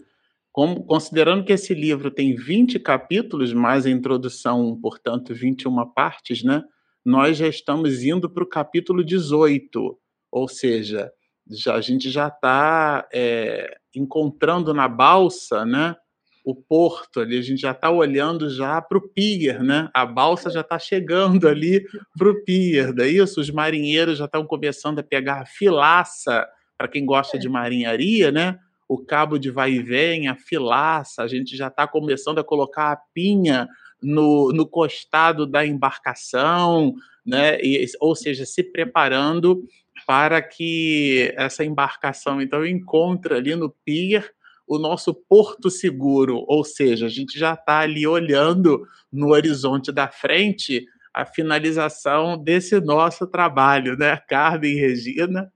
[0.51, 6.63] como, considerando que esse livro tem 20 capítulos, mais a introdução, portanto, 21 partes, né,
[7.05, 9.99] nós já estamos indo para o capítulo 18,
[10.31, 11.13] ou seja,
[11.51, 15.97] já, a gente já está é, encontrando na balsa, né?
[16.45, 19.89] O porto ali, a gente já está olhando já para o pier, né?
[19.95, 21.85] A balsa já está chegando ali
[22.19, 26.47] para o pier, daí isso, os marinheiros já estão começando a pegar a filaça,
[26.77, 28.59] para quem gosta de marinharia, né?
[28.89, 32.91] O cabo de vai e vem, a filaça, a gente já está começando a colocar
[32.91, 33.69] a pinha
[34.03, 36.93] no, no costado da embarcação,
[37.25, 37.61] né?
[37.63, 39.63] E, ou seja, se preparando
[40.07, 44.33] para que essa embarcação então encontre ali no pier
[44.67, 50.09] o nosso porto seguro, ou seja, a gente já está ali olhando no horizonte da
[50.09, 55.53] frente a finalização desse nosso trabalho, né, Carmen e Regina?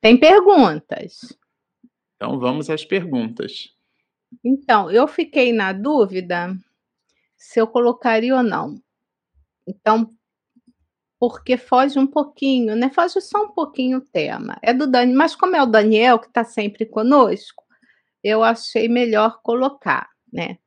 [0.00, 1.36] Tem perguntas.
[2.16, 3.74] Então vamos às perguntas.
[4.42, 6.56] Então, eu fiquei na dúvida
[7.36, 8.80] se eu colocaria ou não.
[9.66, 10.10] Então,
[11.26, 12.90] porque foge um pouquinho, né?
[12.90, 14.58] Foge só um pouquinho o tema.
[14.62, 17.64] É do Daniel, mas como é o Daniel que está sempre conosco,
[18.22, 20.58] eu achei melhor colocar, né?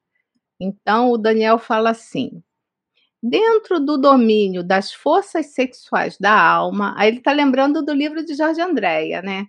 [0.59, 2.41] Então o Daniel fala assim:
[3.21, 8.33] dentro do domínio das forças sexuais da alma, aí ele está lembrando do livro de
[8.33, 9.45] Jorge Andréia, né?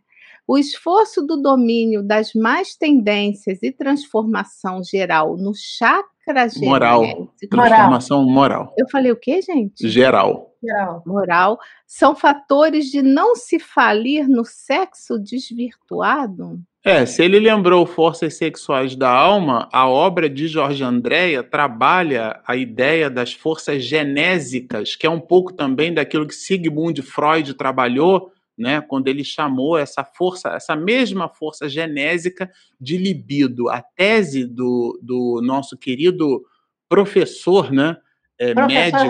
[0.47, 7.03] O esforço do domínio das mais tendências e transformação geral no chakra Moral.
[7.51, 8.75] Transformação moral.
[8.77, 9.89] Eu falei o quê, gente?
[9.89, 10.48] Geral.
[10.63, 11.03] Geral.
[11.07, 11.59] Moral.
[11.87, 16.61] São fatores de não se falir no sexo desvirtuado?
[16.85, 22.57] É, se ele lembrou Forças Sexuais da Alma, a obra de Jorge Andréa trabalha a
[22.57, 28.81] ideia das forças genésicas, que é um pouco também daquilo que Sigmund Freud trabalhou, né,
[28.81, 33.69] quando ele chamou essa força, essa mesma força genésica de libido.
[33.69, 36.43] A tese do, do nosso querido
[36.89, 37.97] professor, né,
[38.41, 39.05] é, médico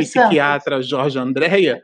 [0.00, 1.82] e psiquiatra Jorge Andréa,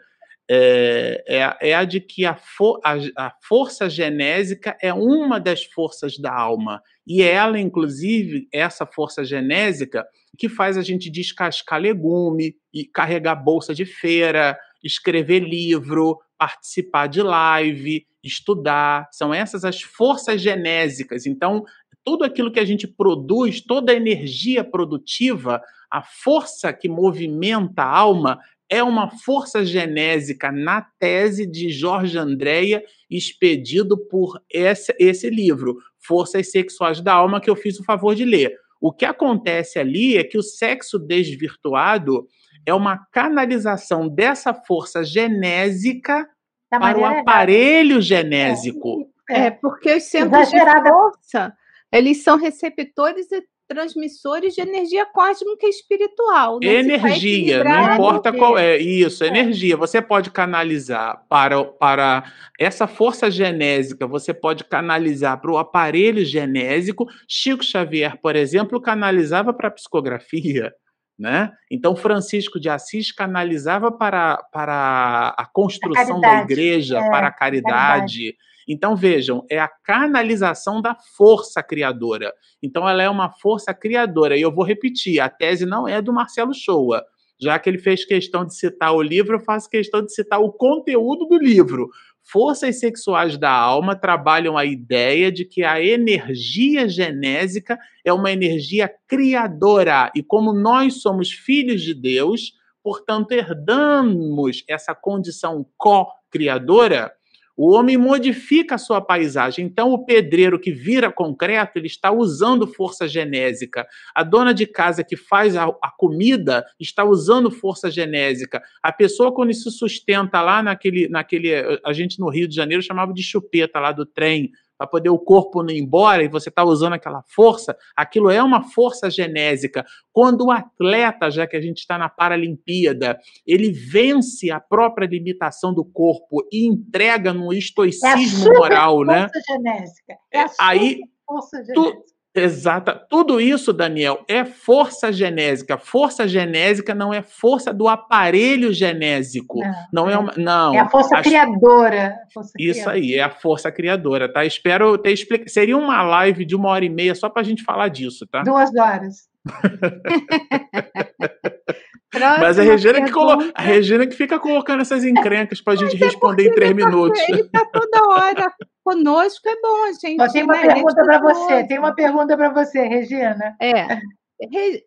[0.50, 5.64] é, é, é, a de que a, for, a, a, força genésica é uma das
[5.64, 6.80] forças da alma.
[7.06, 10.06] E ela, inclusive, essa força genésica
[10.38, 17.20] que faz a gente descascar legume, e carregar bolsa de feira, escrever livro, participar de
[17.22, 19.08] live, estudar.
[19.10, 21.26] São essas as forças genésicas.
[21.26, 21.64] Então,
[22.08, 25.60] tudo aquilo que a gente produz, toda a energia produtiva,
[25.90, 32.82] a força que movimenta a alma é uma força genésica na tese de Jorge Andréia,
[33.10, 38.24] expedido por esse, esse livro, Forças Sexuais da Alma, que eu fiz o favor de
[38.24, 38.54] ler.
[38.80, 42.26] O que acontece ali é que o sexo desvirtuado
[42.64, 46.26] é uma canalização dessa força genésica
[46.70, 49.10] para o aparelho genésico.
[49.28, 51.54] É, é porque os centros de força,
[51.92, 56.58] eles são receptores e transmissores de energia cósmica e espiritual.
[56.62, 58.78] Energia, não importa qual é.
[58.78, 59.28] Isso, é.
[59.28, 59.76] energia.
[59.76, 67.06] Você pode canalizar para, para essa força genésica, você pode canalizar para o aparelho genésico.
[67.28, 70.72] Chico Xavier, por exemplo, canalizava para a psicografia.
[71.20, 71.50] Né?
[71.68, 77.32] Então, Francisco de Assis canalizava para, para a construção a da igreja, é, para a
[77.32, 77.72] caridade.
[77.72, 78.36] caridade.
[78.68, 82.32] Então, vejam, é a canalização da força criadora.
[82.62, 84.36] Então, ela é uma força criadora.
[84.36, 87.02] E eu vou repetir: a tese não é do Marcelo Shoa.
[87.40, 90.52] Já que ele fez questão de citar o livro, eu faço questão de citar o
[90.52, 91.88] conteúdo do livro.
[92.30, 98.92] Forças sexuais da alma trabalham a ideia de que a energia genésica é uma energia
[99.06, 100.10] criadora.
[100.14, 107.12] E como nós somos filhos de Deus, portanto, herdamos essa condição co-criadora,
[107.58, 109.66] o homem modifica a sua paisagem.
[109.66, 113.84] Então, o pedreiro que vira concreto, ele está usando força genésica.
[114.14, 118.62] A dona de casa que faz a, a comida está usando força genésica.
[118.80, 121.52] A pessoa, quando se sustenta lá naquele, naquele.
[121.84, 125.18] A gente no Rio de Janeiro chamava de chupeta lá do trem para poder o
[125.18, 129.84] corpo não ir embora e você está usando aquela força, aquilo é uma força genésica.
[130.12, 135.74] Quando o atleta, já que a gente está na Paralimpíada, ele vence a própria limitação
[135.74, 139.28] do corpo e entrega no estoicismo é moral, né?
[139.46, 140.14] Genésica.
[140.32, 141.96] É, é aí, força genésica.
[141.96, 142.94] Tu, Exata.
[142.94, 145.78] Tudo isso, Daniel, é força genésica.
[145.78, 149.60] Força genésica não é força do aparelho genésico.
[149.92, 150.74] Não, não é, uma, não.
[150.74, 152.16] É a força criadora.
[152.32, 152.96] Força isso criadora.
[152.96, 154.44] aí, é a força criadora, tá?
[154.44, 155.50] Espero ter explicado.
[155.50, 158.42] Seria uma live de uma hora e meia só para a gente falar disso, tá?
[158.42, 159.28] Duas horas.
[162.14, 163.50] Mas a Regina, que colo...
[163.54, 167.20] a Regina que fica colocando essas encrencas para a gente é responder em três minutos.
[167.28, 168.52] Ele está toda hora
[168.88, 170.32] conosco, é bom, gente.
[170.32, 170.72] tem uma né?
[170.72, 173.54] pergunta para você, tem uma pergunta para você, Regina.
[173.60, 174.00] É,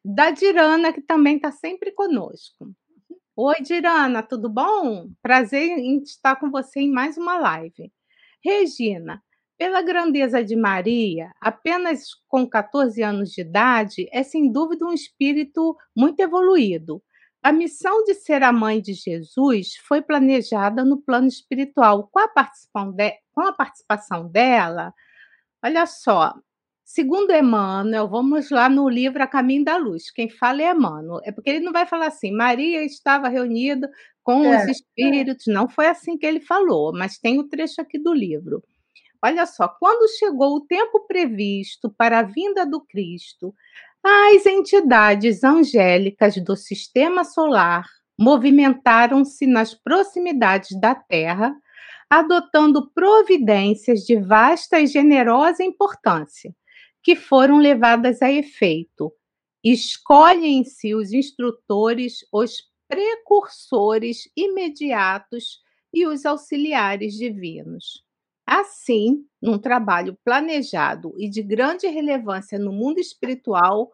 [0.04, 2.72] da Dirana, que também está sempre conosco.
[3.36, 5.08] Oi, Dirana, tudo bom?
[5.22, 7.92] Prazer em estar com você em mais uma live.
[8.44, 9.22] Regina,
[9.56, 15.78] pela grandeza de Maria, apenas com 14 anos de idade, é sem dúvida um espírito
[15.96, 17.04] muito evoluído.
[17.44, 22.08] A missão de ser a mãe de Jesus foi planejada no plano espiritual.
[22.12, 24.94] Com a participação, de, com a participação dela,
[25.64, 26.36] olha só,
[26.84, 30.12] segundo Emmanuel, vamos lá no livro A Caminho da Luz.
[30.12, 31.20] Quem fala é Emmanuel.
[31.24, 33.90] É porque ele não vai falar assim, Maria estava reunida
[34.22, 35.48] com é, os espíritos.
[35.48, 35.52] É.
[35.52, 38.64] Não foi assim que ele falou, mas tem o trecho aqui do livro.
[39.24, 43.54] Olha só, quando chegou o tempo previsto para a vinda do Cristo,
[44.04, 47.86] as entidades angélicas do sistema solar
[48.20, 51.56] movimentaram-se nas proximidades da Terra,
[52.10, 56.54] adotando providências de vasta e generosa importância,
[57.04, 59.12] que foram levadas a efeito.
[59.64, 62.58] Escolhem-se os instrutores, os
[62.88, 65.60] precursores imediatos
[65.94, 68.04] e os auxiliares divinos.
[68.54, 73.90] Assim, num trabalho planejado e de grande relevância no mundo espiritual,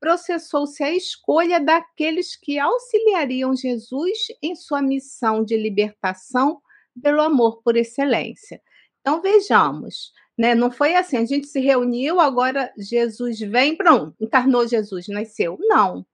[0.00, 6.60] processou-se a escolha daqueles que auxiliariam Jesus em sua missão de libertação
[7.00, 8.60] pelo amor por excelência.
[9.00, 10.56] Então vejamos, né?
[10.56, 15.56] Não foi assim, a gente se reuniu, agora Jesus vem, pronto, encarnou Jesus, nasceu.
[15.60, 16.04] Não.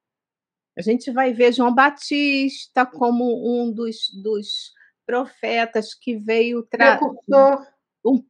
[0.77, 4.75] A gente vai ver João Batista como um dos, dos
[5.07, 7.01] profetas que veio trazer
[8.07, 8.23] um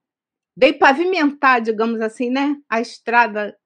[0.79, 3.57] pavimentar, digamos assim, né, a estrada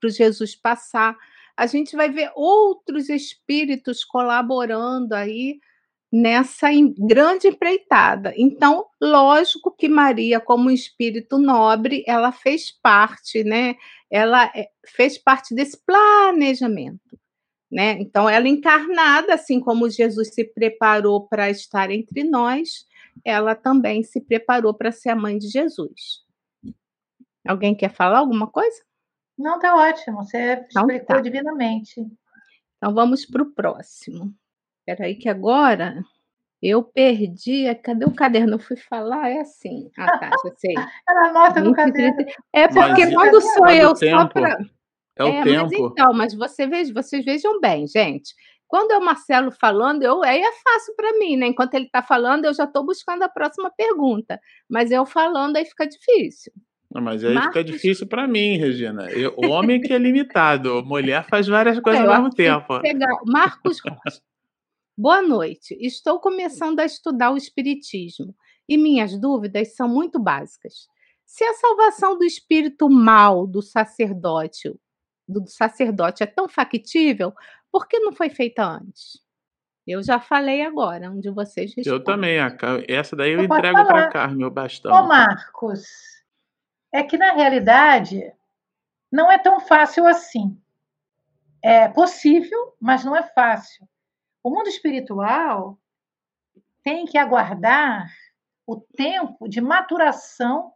[0.00, 1.16] para Jesus passar.
[1.56, 5.58] A gente vai ver outros espíritos colaborando aí
[6.12, 6.68] nessa
[6.98, 8.32] grande empreitada.
[8.36, 13.74] Então, lógico que Maria, como espírito nobre, ela fez parte, né?
[14.10, 17.18] Ela eh, fez parte desse planejamento,
[17.70, 17.98] né?
[18.00, 22.86] Então, ela encarnada, assim como Jesus se preparou para estar entre nós,
[23.24, 26.24] ela também se preparou para ser a mãe de Jesus.
[27.46, 28.82] Alguém quer falar alguma coisa?
[29.38, 30.24] Não, tá ótimo.
[30.24, 31.20] Você então, explicou tá.
[31.20, 32.00] divinamente.
[32.76, 34.34] Então, vamos para o próximo.
[34.80, 36.02] Espera aí que agora
[36.62, 37.72] eu perdi.
[37.82, 38.54] Cadê o caderno?
[38.54, 39.90] Eu fui falar, é assim.
[39.96, 40.74] Ah, tá, já sei.
[41.08, 42.24] Ela anota no caderno.
[42.52, 44.58] É porque mas, quando sou eu só para.
[45.16, 45.62] É o é, tempo.
[45.62, 48.34] Mas então, mas você veja, vocês vejam bem, gente.
[48.68, 51.46] Quando é o Marcelo falando, eu, aí é fácil para mim, né?
[51.46, 54.38] Enquanto ele está falando, eu já estou buscando a próxima pergunta.
[54.68, 56.52] Mas eu falando, aí fica difícil.
[56.92, 57.54] Mas aí Marcos...
[57.54, 59.10] fica difícil para mim, Regina.
[59.10, 62.80] Eu, o homem que é limitado, mulher faz várias coisas é, ao mesmo tempo.
[63.26, 64.20] Marcos Rocha.
[64.96, 65.76] Boa noite.
[65.80, 68.34] Estou começando a estudar o Espiritismo
[68.68, 70.88] e minhas dúvidas são muito básicas.
[71.24, 74.74] Se a salvação do espírito mal do sacerdote,
[75.28, 77.32] do sacerdote é tão factível,
[77.70, 79.22] por que não foi feita antes?
[79.86, 81.88] Eu já falei agora, um de vocês responde.
[81.88, 82.36] Eu também,
[82.86, 84.92] essa daí eu, eu entrego para cá, meu bastão.
[84.92, 85.86] Ô Marcos,
[86.92, 88.32] é que na realidade
[89.10, 90.60] não é tão fácil assim.
[91.62, 93.88] É possível, mas não é fácil.
[94.42, 95.78] O mundo espiritual
[96.82, 98.10] tem que aguardar
[98.66, 100.72] o tempo de maturação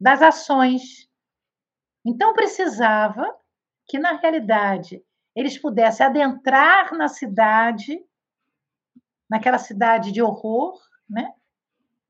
[0.00, 1.08] das ações.
[2.04, 3.32] Então precisava
[3.86, 5.02] que, na realidade,
[5.34, 8.04] eles pudessem adentrar na cidade,
[9.28, 10.78] naquela cidade de horror,
[11.08, 11.32] né?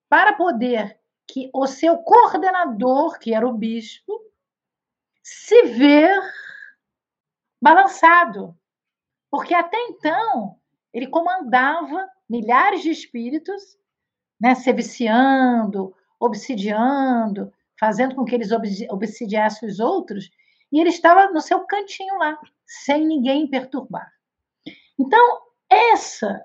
[0.09, 0.99] para poder
[1.29, 4.13] que o seu coordenador, que era o bispo,
[5.23, 6.21] se ver
[7.63, 8.57] balançado.
[9.31, 10.59] Porque até então
[10.93, 13.79] ele comandava milhares de espíritos,
[14.41, 18.51] né, se viciando, obsidiando, fazendo com que eles
[18.91, 20.31] obsidiassem os outros,
[20.73, 22.39] e ele estava no seu cantinho lá,
[22.71, 24.09] sem ninguém perturbar.
[24.97, 26.41] Então, essa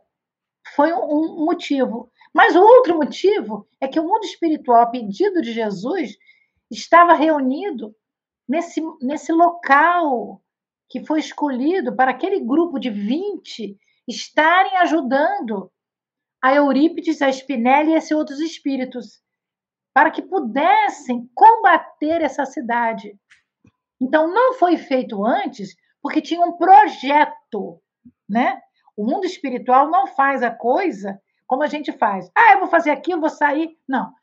[0.75, 2.11] foi um motivo.
[2.33, 6.17] Mas o outro motivo é que o mundo espiritual, a pedido de Jesus,
[6.71, 7.95] estava reunido
[8.49, 10.41] nesse, nesse local
[10.89, 13.77] que foi escolhido para aquele grupo de 20
[14.07, 15.71] estarem ajudando
[16.41, 19.21] a Eurípides, a Spinelli e esses outros espíritos,
[19.93, 23.17] para que pudessem combater essa cidade.
[24.01, 25.75] Então, não foi feito antes
[26.05, 27.81] porque tinha um projeto,
[28.29, 28.61] né?
[28.95, 32.29] O mundo espiritual não faz a coisa como a gente faz.
[32.37, 33.75] Ah, eu vou fazer aquilo, vou sair.
[33.89, 34.13] Não.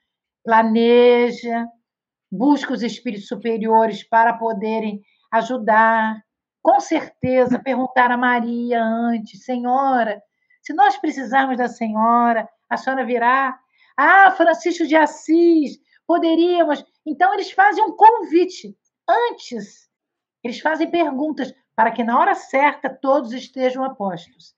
[0.45, 1.67] Planeja,
[2.31, 5.03] busca os espíritos superiores para poderem
[5.33, 6.23] ajudar,
[6.63, 10.23] com certeza perguntar a Maria antes, Senhora,
[10.63, 13.59] se nós precisarmos da Senhora, a senhora virá.
[13.97, 16.85] Ah, Francisco de Assis, poderíamos.
[17.05, 18.73] Então, eles fazem um convite
[19.09, 19.91] antes.
[20.45, 24.55] Eles fazem perguntas para que na hora certa todos estejam apostos.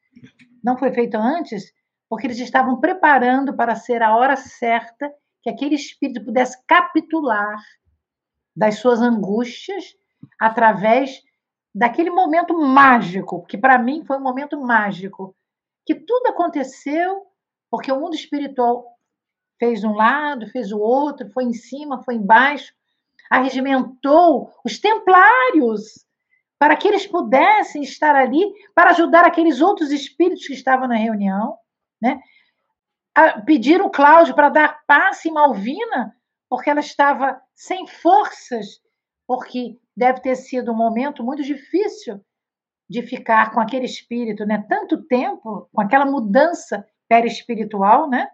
[0.63, 1.73] Não foi feito antes,
[2.09, 5.13] porque eles estavam preparando para ser a hora certa
[5.43, 7.59] que aquele espírito pudesse capitular
[8.57, 9.97] das suas angústias
[10.41, 11.23] através
[11.75, 15.37] daquele momento mágico, que para mim foi um momento mágico,
[15.85, 17.27] que tudo aconteceu
[17.71, 18.87] porque o mundo espiritual
[19.59, 22.73] fez um lado, fez o outro, foi em cima, foi embaixo,
[23.29, 26.07] arregimentou os templários
[26.59, 28.45] para que eles pudessem estar ali
[28.75, 31.57] para ajudar aqueles outros espíritos que estavam na reunião,
[32.01, 32.21] né?
[33.45, 36.15] Pediram Cláudio para dar passe em Malvina,
[36.49, 38.81] porque ela estava sem forças,
[39.27, 42.21] porque deve ter sido um momento muito difícil
[42.89, 44.65] de ficar com aquele espírito, né?
[44.69, 48.29] Tanto tempo, com aquela mudança perispiritual, né?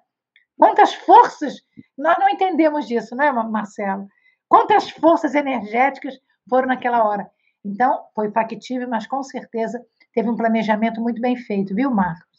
[0.59, 1.55] Quantas forças
[1.97, 4.07] nós não entendemos disso, não é, Marcelo?
[4.49, 6.15] Quantas forças energéticas
[6.49, 7.31] foram naquela hora?
[7.65, 9.81] Então, foi factível, mas com certeza
[10.15, 12.31] teve um planejamento muito bem feito, viu, Marcos?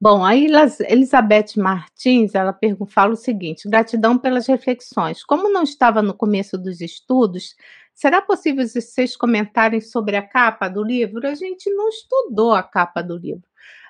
[0.00, 0.48] Bom, aí
[0.88, 2.58] Elizabeth Martins, ela
[2.88, 5.22] fala o seguinte: gratidão pelas reflexões.
[5.22, 7.54] Como não estava no começo dos estudos,
[7.94, 11.24] será possível vocês comentarem sobre a capa do livro?
[11.24, 13.44] A gente não estudou a capa do livro.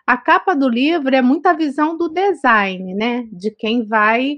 [0.06, 3.26] A capa do livro é muita visão do design, né?
[3.32, 4.36] De quem vai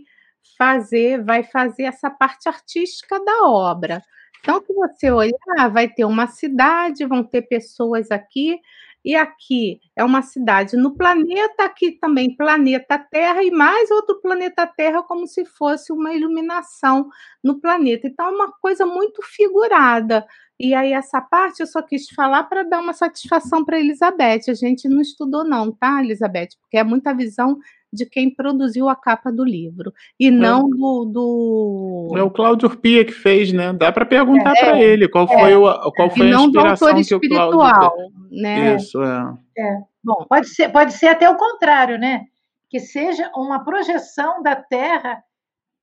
[0.56, 4.00] fazer, vai fazer essa parte artística da obra.
[4.44, 8.60] Então, se você olhar, vai ter uma cidade, vão ter pessoas aqui
[9.02, 14.66] e aqui é uma cidade no planeta, aqui também planeta Terra, e mais outro planeta
[14.66, 17.08] Terra, como se fosse uma iluminação
[17.42, 18.06] no planeta.
[18.06, 20.26] Então, é uma coisa muito figurada.
[20.60, 24.42] E aí, essa parte eu só quis falar para dar uma satisfação para Elizabeth.
[24.50, 26.50] A gente não estudou, não, tá, Elizabeth?
[26.60, 27.58] Porque é muita visão
[27.94, 30.30] de quem produziu a capa do livro e é.
[30.30, 32.14] não do, do...
[32.16, 33.72] É o Cláudio Urpia que fez, né?
[33.72, 37.14] Dá para perguntar é, para ele qual é, foi, o, qual foi a inspiração que
[37.14, 37.92] o Cláudio...
[38.30, 38.76] Né?
[38.76, 39.34] Isso, é.
[39.58, 39.78] é.
[40.02, 42.26] Bom, pode ser, pode ser até o contrário, né?
[42.68, 45.22] Que seja uma projeção da Terra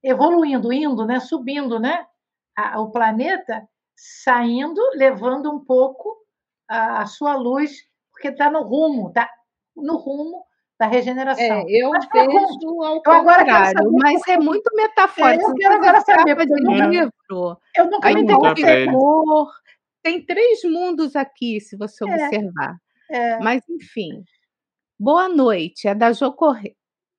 [0.04, 1.20] evoluindo, indo, né?
[1.20, 2.06] Subindo, né?
[2.56, 6.18] A, o planeta saindo, levando um pouco
[6.68, 7.72] a, a sua luz,
[8.12, 9.30] porque está no rumo, está
[9.76, 10.44] no rumo
[10.82, 11.46] da regeneração.
[11.46, 15.44] É, eu mas, vejo ao contrário, mas é muito metafórico.
[15.44, 19.48] É, eu quero agora saber, porque eu nunca, livro, eu nunca Aí me tem o
[20.02, 22.78] tem três mundos aqui, se você é, observar.
[23.12, 23.38] É.
[23.38, 24.24] Mas, enfim.
[25.00, 26.34] Boa noite, é da Jo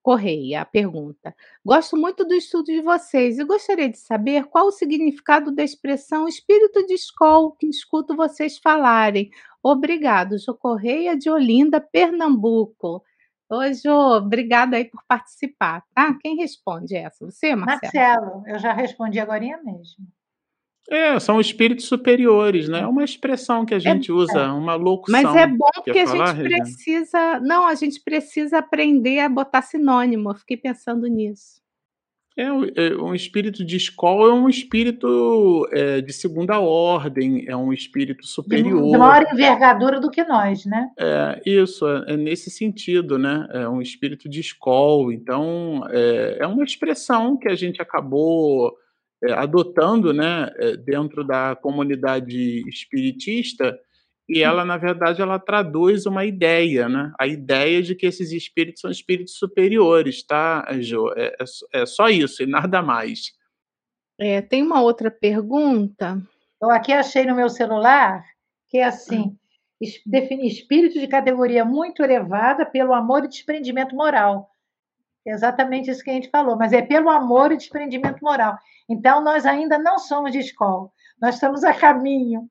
[0.03, 1.33] Correia, a pergunta.
[1.65, 6.27] Gosto muito do estudo de vocês e gostaria de saber qual o significado da expressão
[6.27, 9.31] espírito de escola que escuto vocês falarem.
[9.63, 13.05] Obrigado, Jo Correia de Olinda, Pernambuco.
[13.55, 16.17] Oi, Jô, obrigada aí por participar, tá?
[16.23, 17.27] Quem responde essa?
[17.27, 17.93] Você, Marcelo?
[17.93, 20.07] Marcelo, eu já respondi agora mesmo.
[20.91, 22.81] É, são espíritos superiores, né?
[22.81, 25.23] É uma expressão que a é gente é, usa, uma locução.
[25.23, 27.41] Mas é bom porque a gente precisa.
[27.41, 30.31] Não, a gente precisa aprender a botar sinônimo.
[30.31, 31.62] Eu fiquei pensando nisso.
[32.37, 37.73] É, é, um espírito de escola é um espírito é, de segunda ordem, é um
[37.73, 38.91] espírito superior.
[38.91, 40.89] De maior envergadura do que nós, né?
[40.99, 43.47] É, isso, é, é nesse sentido, né?
[43.51, 45.13] É um espírito de escola.
[45.13, 48.73] Então, é, é uma expressão que a gente acabou
[49.23, 50.51] é, adotando, né,
[50.85, 53.79] dentro da comunidade espiritista,
[54.33, 57.13] e ela, na verdade, ela traduz uma ideia, né?
[57.21, 61.13] A ideia de que esses espíritos são espíritos superiores, tá, Jo?
[61.15, 63.33] É, é, é só isso e nada mais.
[64.19, 66.19] É, tem uma outra pergunta.
[66.63, 68.25] Eu aqui achei no meu celular
[68.69, 69.37] que é assim: hum.
[70.07, 74.49] definir espírito de categoria muito elevada pelo amor e desprendimento moral.
[75.27, 78.57] É exatamente isso que a gente falou, mas é pelo amor e desprendimento moral.
[78.89, 80.89] Então, nós ainda não somos de escola,
[81.21, 82.49] nós estamos a caminho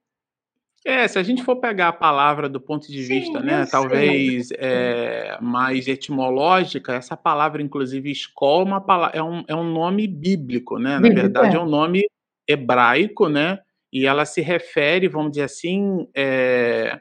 [0.85, 4.49] é, se a gente for pegar a palavra do ponto de Sim, vista, né, talvez
[4.53, 10.79] é, mais etimológica, essa palavra, inclusive, escola, uma palavra, é, um, é um nome bíblico,
[10.79, 10.97] né?
[10.99, 11.59] Na verdade, é.
[11.59, 12.03] é um nome
[12.47, 13.59] hebraico, né?
[13.93, 16.99] E ela se refere, vamos dizer assim, é,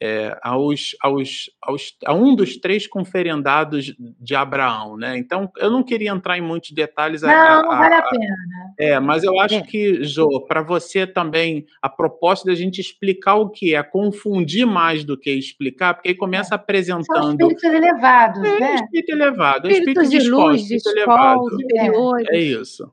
[0.00, 5.16] é, aos, aos, aos, a um dos três conferendados de Abraão, né?
[5.16, 7.22] Então, eu não queria entrar em muitos detalhes.
[7.22, 8.36] Não, a, a, não vale a, pena.
[8.78, 9.62] É, mas eu acho é.
[9.62, 15.02] que, Jô, para você também, a proposta da gente explicar o que é, confundir mais
[15.02, 16.56] do que explicar, porque aí começa é.
[16.56, 17.06] apresentando...
[17.06, 18.74] São espíritos elevados, é, né?
[18.74, 22.26] Espírito elevado, espírito, espírito de, de luz, de escola, superiores.
[22.30, 22.92] É isso.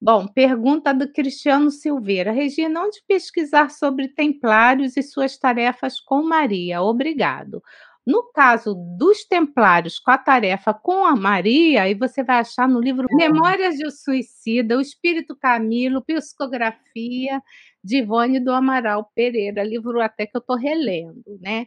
[0.00, 2.30] Bom, pergunta do Cristiano Silveira.
[2.30, 6.82] Regina, onde pesquisar sobre templários e suas tarefas com Maria?
[6.82, 7.62] Obrigado.
[8.06, 12.80] No caso dos templários com a tarefa com a Maria, aí você vai achar no
[12.80, 17.42] livro Memórias de um Suicida, O Espírito Camilo, Psicografia
[17.82, 21.66] de Ivone do Amaral Pereira, livro até que eu estou relendo, né?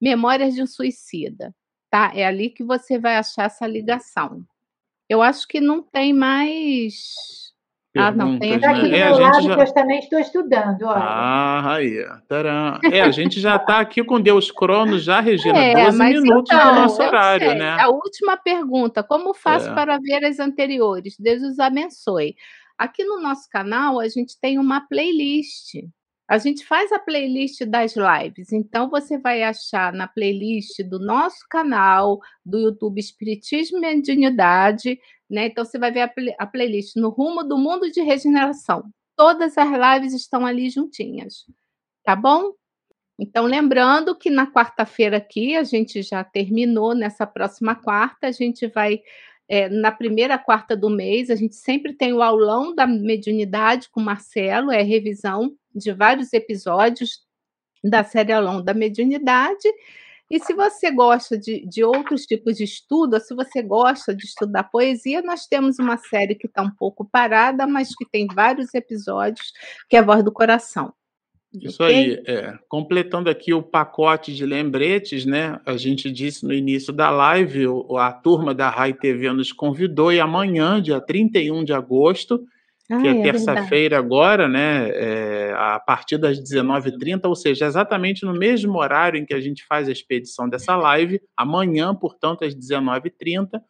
[0.00, 1.54] Memórias de um Suicida,
[1.90, 2.12] tá?
[2.14, 4.44] É ali que você vai achar essa ligação.
[5.08, 7.41] Eu acho que não tem mais
[7.96, 8.66] ah, não, tem né?
[8.66, 9.54] aqui é, do lado já...
[9.54, 10.82] que eu também estou estudando.
[10.84, 10.96] Olha.
[10.96, 12.06] Ah, aí.
[12.26, 12.78] Taran.
[12.90, 16.74] É, a gente já está aqui com Deus Cronos, já, Regina, é, 12 minutos então,
[16.74, 17.58] do nosso horário, sei.
[17.58, 17.76] né?
[17.78, 19.74] A última pergunta: como faço é.
[19.74, 21.16] para ver as anteriores?
[21.18, 22.34] Deus os abençoe.
[22.78, 25.74] Aqui no nosso canal, a gente tem uma playlist.
[26.26, 31.44] A gente faz a playlist das lives, então você vai achar na playlist do nosso
[31.50, 34.98] canal do YouTube Espiritismo e Mediunidade
[35.32, 35.46] né?
[35.46, 38.84] Então você vai ver a, play a playlist no rumo do mundo de regeneração.
[39.16, 41.46] Todas as lives estão ali juntinhas,
[42.04, 42.52] tá bom?
[43.18, 48.66] Então, lembrando que na quarta-feira aqui, a gente já terminou, nessa próxima quarta, a gente
[48.66, 49.00] vai,
[49.48, 54.00] é, na primeira quarta do mês, a gente sempre tem o aulão da mediunidade com
[54.00, 57.20] o Marcelo, é revisão de vários episódios
[57.84, 59.68] da série aulão da mediunidade,
[60.32, 64.24] e se você gosta de, de outros tipos de estudo, ou se você gosta de
[64.24, 68.72] estudar poesia, nós temos uma série que está um pouco parada, mas que tem vários
[68.72, 69.52] episódios,
[69.90, 70.90] que é a Voz do Coração.
[71.52, 71.94] Isso okay?
[71.94, 75.60] aí, é, completando aqui o pacote de lembretes, né?
[75.66, 77.66] A gente disse no início da live,
[77.98, 82.42] a turma da Rai TV nos convidou e amanhã, dia 31 de agosto,
[82.92, 88.24] ah, que é, é terça-feira agora, né, é, a partir das 19h30, ou seja, exatamente
[88.24, 92.54] no mesmo horário em que a gente faz a expedição dessa live, amanhã, portanto, às
[92.54, 93.60] 19h30,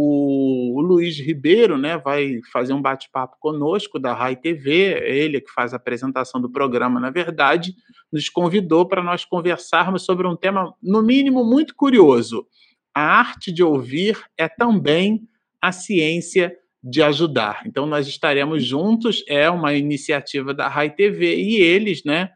[0.00, 5.50] o, o Luiz Ribeiro né, vai fazer um bate-papo conosco da Rai TV, ele que
[5.50, 7.74] faz a apresentação do programa, na verdade,
[8.12, 12.46] nos convidou para nós conversarmos sobre um tema, no mínimo, muito curioso.
[12.94, 15.22] A arte de ouvir é também
[15.60, 16.56] a ciência
[16.88, 17.62] de ajudar.
[17.66, 22.30] Então, nós estaremos juntos, é uma iniciativa da Rai TV, e eles, né,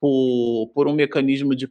[0.00, 1.68] por, por um mecanismo de,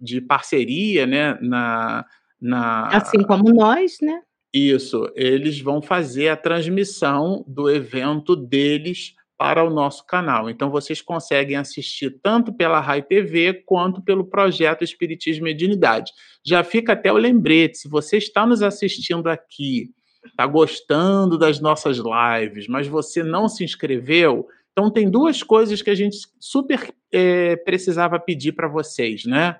[0.00, 2.04] de parceria, né, na,
[2.40, 2.88] na...
[2.88, 4.22] Assim como nós, né?
[4.54, 10.48] Isso, eles vão fazer a transmissão do evento deles para o nosso canal.
[10.48, 16.12] Então vocês conseguem assistir tanto pela Rai TV quanto pelo projeto Espiritismo e Mediunidade.
[16.46, 19.90] Já fica até o lembrete, se você está nos assistindo aqui,
[20.24, 25.90] está gostando das nossas lives, mas você não se inscreveu, então tem duas coisas que
[25.90, 29.56] a gente super é, precisava pedir para vocês, né?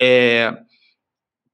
[0.00, 0.52] É,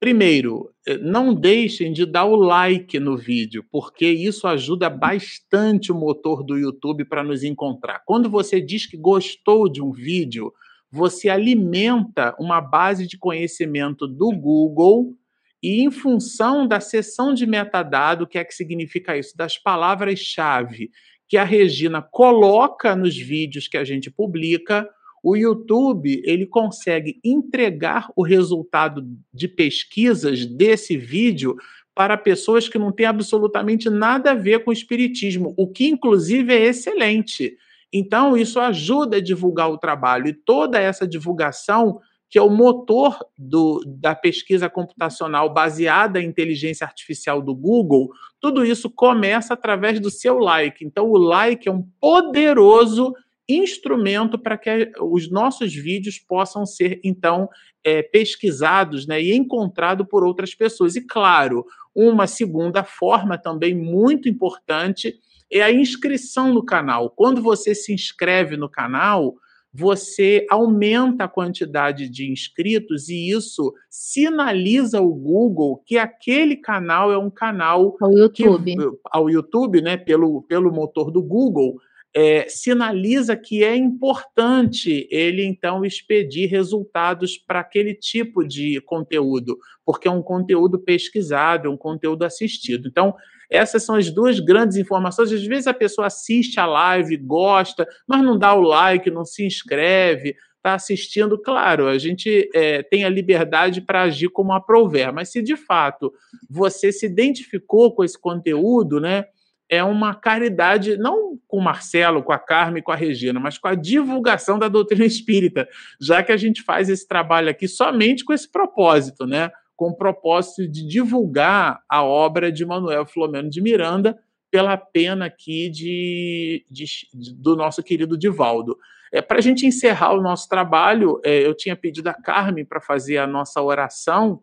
[0.00, 5.94] Primeiro, eh, não deixem de dar o like no vídeo, porque isso ajuda bastante o
[5.94, 8.00] motor do YouTube para nos encontrar.
[8.06, 10.54] Quando você diz que gostou de um vídeo,
[10.90, 15.14] você alimenta uma base de conhecimento do Google
[15.62, 19.36] e, em função da seção de metadado, o que é que significa isso?
[19.36, 20.90] Das palavras-chave
[21.28, 24.88] que a Regina coloca nos vídeos que a gente publica,
[25.22, 31.56] o YouTube ele consegue entregar o resultado de pesquisas desse vídeo
[31.94, 36.52] para pessoas que não têm absolutamente nada a ver com o espiritismo, o que inclusive
[36.52, 37.56] é excelente.
[37.92, 42.00] Então isso ajuda a divulgar o trabalho e toda essa divulgação
[42.30, 48.08] que é o motor do, da pesquisa computacional baseada em inteligência artificial do Google,
[48.40, 50.84] tudo isso começa através do seu like.
[50.84, 53.12] Então, o like é um poderoso
[53.48, 57.48] instrumento para que os nossos vídeos possam ser, então,
[57.82, 60.94] é, pesquisados né, e encontrados por outras pessoas.
[60.94, 65.18] E, claro, uma segunda forma também muito importante
[65.50, 67.10] é a inscrição no canal.
[67.10, 69.34] Quando você se inscreve no canal,
[69.72, 77.18] você aumenta a quantidade de inscritos e isso sinaliza o Google que aquele canal é
[77.18, 81.76] um canal ao YouTube, que, ao YouTube, né, pelo, pelo motor do Google,
[82.12, 89.56] é, sinaliza que é importante ele então expedir resultados para aquele tipo de conteúdo,
[89.86, 92.88] porque é um conteúdo pesquisado, é um conteúdo assistido.
[92.88, 93.14] Então,
[93.50, 95.32] essas são as duas grandes informações.
[95.32, 99.44] Às vezes a pessoa assiste a live, gosta, mas não dá o like, não se
[99.44, 101.36] inscreve, está assistindo.
[101.36, 106.12] Claro, a gente é, tem a liberdade para agir como aprouver, mas se de fato
[106.48, 109.24] você se identificou com esse conteúdo, né?
[109.70, 113.68] é uma caridade, não com o Marcelo, com a Carmen, com a Regina, mas com
[113.68, 115.68] a divulgação da doutrina espírita,
[116.00, 119.48] já que a gente faz esse trabalho aqui somente com esse propósito, né?
[119.80, 124.18] Com o propósito de divulgar a obra de Manuel Filomeno de Miranda,
[124.50, 126.84] pela pena aqui de, de,
[127.14, 128.76] de do nosso querido Divaldo.
[129.10, 132.78] É, para a gente encerrar o nosso trabalho, é, eu tinha pedido a Carmen para
[132.78, 134.42] fazer a nossa oração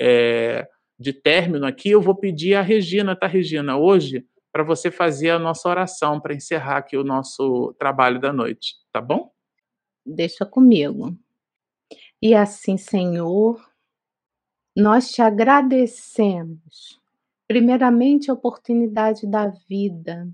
[0.00, 0.66] é,
[0.98, 1.90] de término aqui.
[1.90, 3.76] Eu vou pedir a Regina, tá, Regina?
[3.76, 8.76] Hoje para você fazer a nossa oração para encerrar aqui o nosso trabalho da noite,
[8.90, 9.30] tá bom?
[10.04, 11.14] Deixa comigo.
[12.22, 13.60] E assim, Senhor,
[14.80, 17.00] nós te agradecemos,
[17.48, 20.30] primeiramente, a oportunidade da vida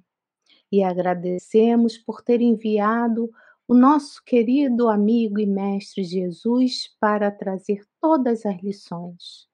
[0.70, 3.30] e agradecemos por ter enviado
[3.66, 9.48] o nosso querido amigo e mestre Jesus para trazer todas as lições.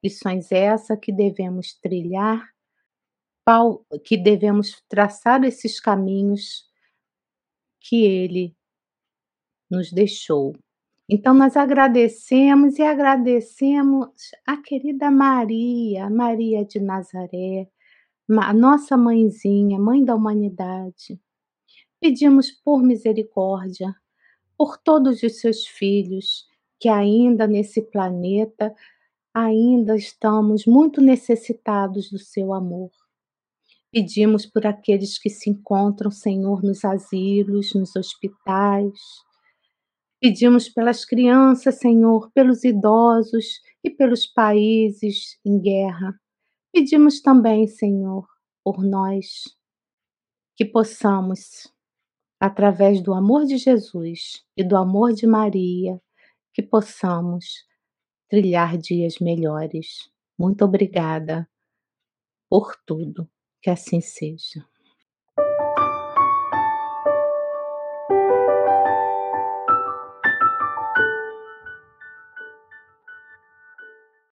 [0.00, 2.48] Lições essa que devemos trilhar
[4.04, 6.68] que devemos traçar esses caminhos
[7.80, 8.56] que ele
[9.70, 10.52] nos deixou.
[11.08, 14.08] Então, nós agradecemos e agradecemos
[14.44, 17.68] a querida Maria, Maria de Nazaré,
[18.28, 21.20] a nossa mãezinha, mãe da humanidade.
[22.00, 23.94] Pedimos por misericórdia
[24.56, 26.46] por todos os seus filhos
[26.80, 28.74] que ainda nesse planeta
[29.32, 32.90] ainda estamos muito necessitados do seu amor.
[33.92, 38.98] Pedimos por aqueles que se encontram, Senhor, nos asilos, nos hospitais.
[40.20, 46.18] Pedimos pelas crianças, Senhor, pelos idosos e pelos países em guerra.
[46.72, 48.26] Pedimos também, Senhor,
[48.64, 49.44] por nós,
[50.56, 51.72] que possamos,
[52.40, 56.00] através do amor de Jesus e do amor de Maria,
[56.54, 57.66] que possamos
[58.28, 60.10] trilhar dias melhores.
[60.38, 61.48] Muito obrigada
[62.48, 63.28] por tudo.
[63.62, 64.64] Que assim seja.